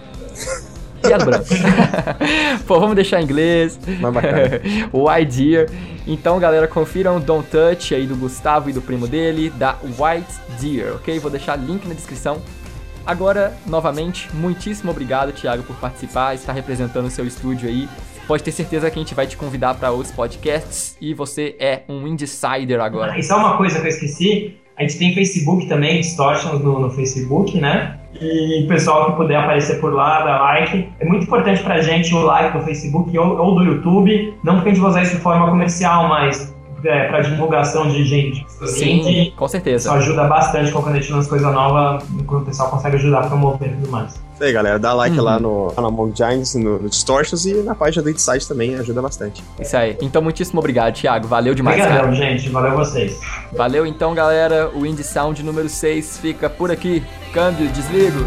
Viado 1.05 1.25
branco. 1.25 1.47
Pô, 2.67 2.81
vamos 2.81 2.95
deixar 2.95 3.21
em 3.21 3.25
inglês. 3.25 3.79
Mais 4.01 4.15
bacana. 4.15 4.61
White 4.93 5.37
Deer. 5.37 5.71
Então, 6.07 6.39
galera, 6.39 6.67
confiram 6.67 7.21
Don't 7.21 7.49
Touch 7.49 7.95
aí 7.95 8.07
do 8.07 8.17
Gustavo 8.17 8.71
e 8.71 8.73
do 8.73 8.81
primo 8.81 9.07
dele, 9.07 9.51
da 9.51 9.77
White 9.83 10.33
Deer, 10.61 10.95
ok? 10.95 11.19
Vou 11.19 11.31
deixar 11.31 11.57
link 11.57 11.87
na 11.87 11.95
descrição. 11.95 12.41
Agora, 13.07 13.57
novamente, 13.67 14.29
muitíssimo 14.35 14.91
obrigado, 14.91 15.33
Thiago, 15.33 15.63
por 15.63 15.77
participar, 15.77 16.35
estar 16.35 16.53
representando 16.53 17.07
o 17.07 17.11
seu 17.11 17.27
estúdio 17.27 17.69
aí. 17.69 17.89
Pode 18.27 18.43
ter 18.43 18.53
certeza 18.53 18.91
que 18.91 18.99
a 18.99 19.03
gente 19.03 19.15
vai 19.15 19.27
te 19.27 19.37
convidar 19.37 19.75
para 19.75 19.91
outros 19.91 20.15
podcasts 20.15 20.95
e 21.01 21.15
você 21.15 21.57
é 21.59 21.83
um 21.89 22.07
insider 22.07 22.81
agora. 22.81 23.13
Ah, 23.13 23.19
E 23.19 23.23
só 23.23 23.39
uma 23.39 23.57
coisa 23.57 23.81
que 23.81 23.87
eu 23.87 23.89
esqueci, 23.89 24.57
a 24.79 24.83
gente 24.83 24.99
tem 24.99 25.15
Facebook 25.15 25.67
também, 25.67 26.01
Distortions 26.01 26.63
no, 26.63 26.79
no 26.79 26.91
Facebook, 26.91 27.59
né? 27.61 27.99
E 28.21 28.65
o 28.65 28.69
pessoal 28.69 29.07
que 29.07 29.17
puder 29.17 29.37
aparecer 29.37 29.81
por 29.81 29.93
lá, 29.93 30.23
dá 30.23 30.39
like. 30.41 30.89
É 31.01 31.05
muito 31.05 31.25
importante 31.25 31.63
pra 31.63 31.81
gente 31.81 32.15
o 32.15 32.23
like 32.23 32.57
do 32.57 32.65
Facebook 32.65 33.17
ou, 33.19 33.39
ou 33.39 33.55
do 33.57 33.65
YouTube, 33.65 34.35
não 34.43 34.55
porque 34.55 34.71
a 34.71 34.73
gente 34.73 34.81
vai 34.81 34.91
usar 34.91 35.03
isso 35.03 35.17
de 35.17 35.23
forma 35.23 35.49
comercial, 35.49 36.09
mas 36.09 36.55
é, 36.85 37.09
pra 37.09 37.21
divulgação 37.21 37.89
de 37.89 38.05
gente. 38.05 38.45
Sim, 38.67 39.33
com 39.37 39.45
Isso 39.45 39.53
certeza. 39.53 39.93
ajuda 39.93 40.25
bastante 40.25 40.71
quando 40.71 40.89
a 40.89 40.95
gente 40.95 41.13
lança 41.13 41.29
coisa 41.29 41.51
nova, 41.51 41.99
quando 42.27 42.43
o 42.43 42.47
pessoal 42.47 42.71
consegue 42.71 42.97
ajudar 42.97 43.25
a 43.25 43.27
promover 43.27 43.71
e 43.71 43.73
tudo 43.73 43.91
mais. 43.91 44.21
Isso 44.39 44.45
aí, 44.45 44.53
galera. 44.53 44.79
Dá 44.79 44.93
like 44.93 45.19
Uhum. 45.19 45.25
lá 45.25 45.41
no, 45.41 45.73
Among 45.77 46.15
Giants, 46.17 46.55
no, 46.55 46.79
no 46.79 46.89
Distortions 46.89 47.45
e 47.45 47.55
na 47.55 47.75
página 47.75 48.05
do 48.05 48.11
Inside 48.11 48.47
também, 48.47 48.77
ajuda 48.77 49.03
bastante. 49.03 49.43
Isso 49.59 49.77
aí. 49.77 49.99
Então, 50.01 50.23
muitíssimo 50.23 50.61
obrigado, 50.61 50.95
Thiago. 50.95 51.27
Valeu 51.27 51.57
demais, 51.57 51.77
cara. 51.77 52.05
Obrigadão, 52.05 52.15
gente. 52.15 52.49
Valeu 52.49 52.77
vocês. 52.77 53.19
Valeu 53.53 53.85
então, 53.85 54.15
galera. 54.15 54.71
O 54.73 54.87
Indie 54.87 55.03
Sound 55.03 55.43
número 55.43 55.69
6 55.69 56.19
fica 56.19 56.49
por 56.49 56.71
aqui. 56.71 57.03
Câmbio, 57.33 57.67
desligo. 57.71 58.19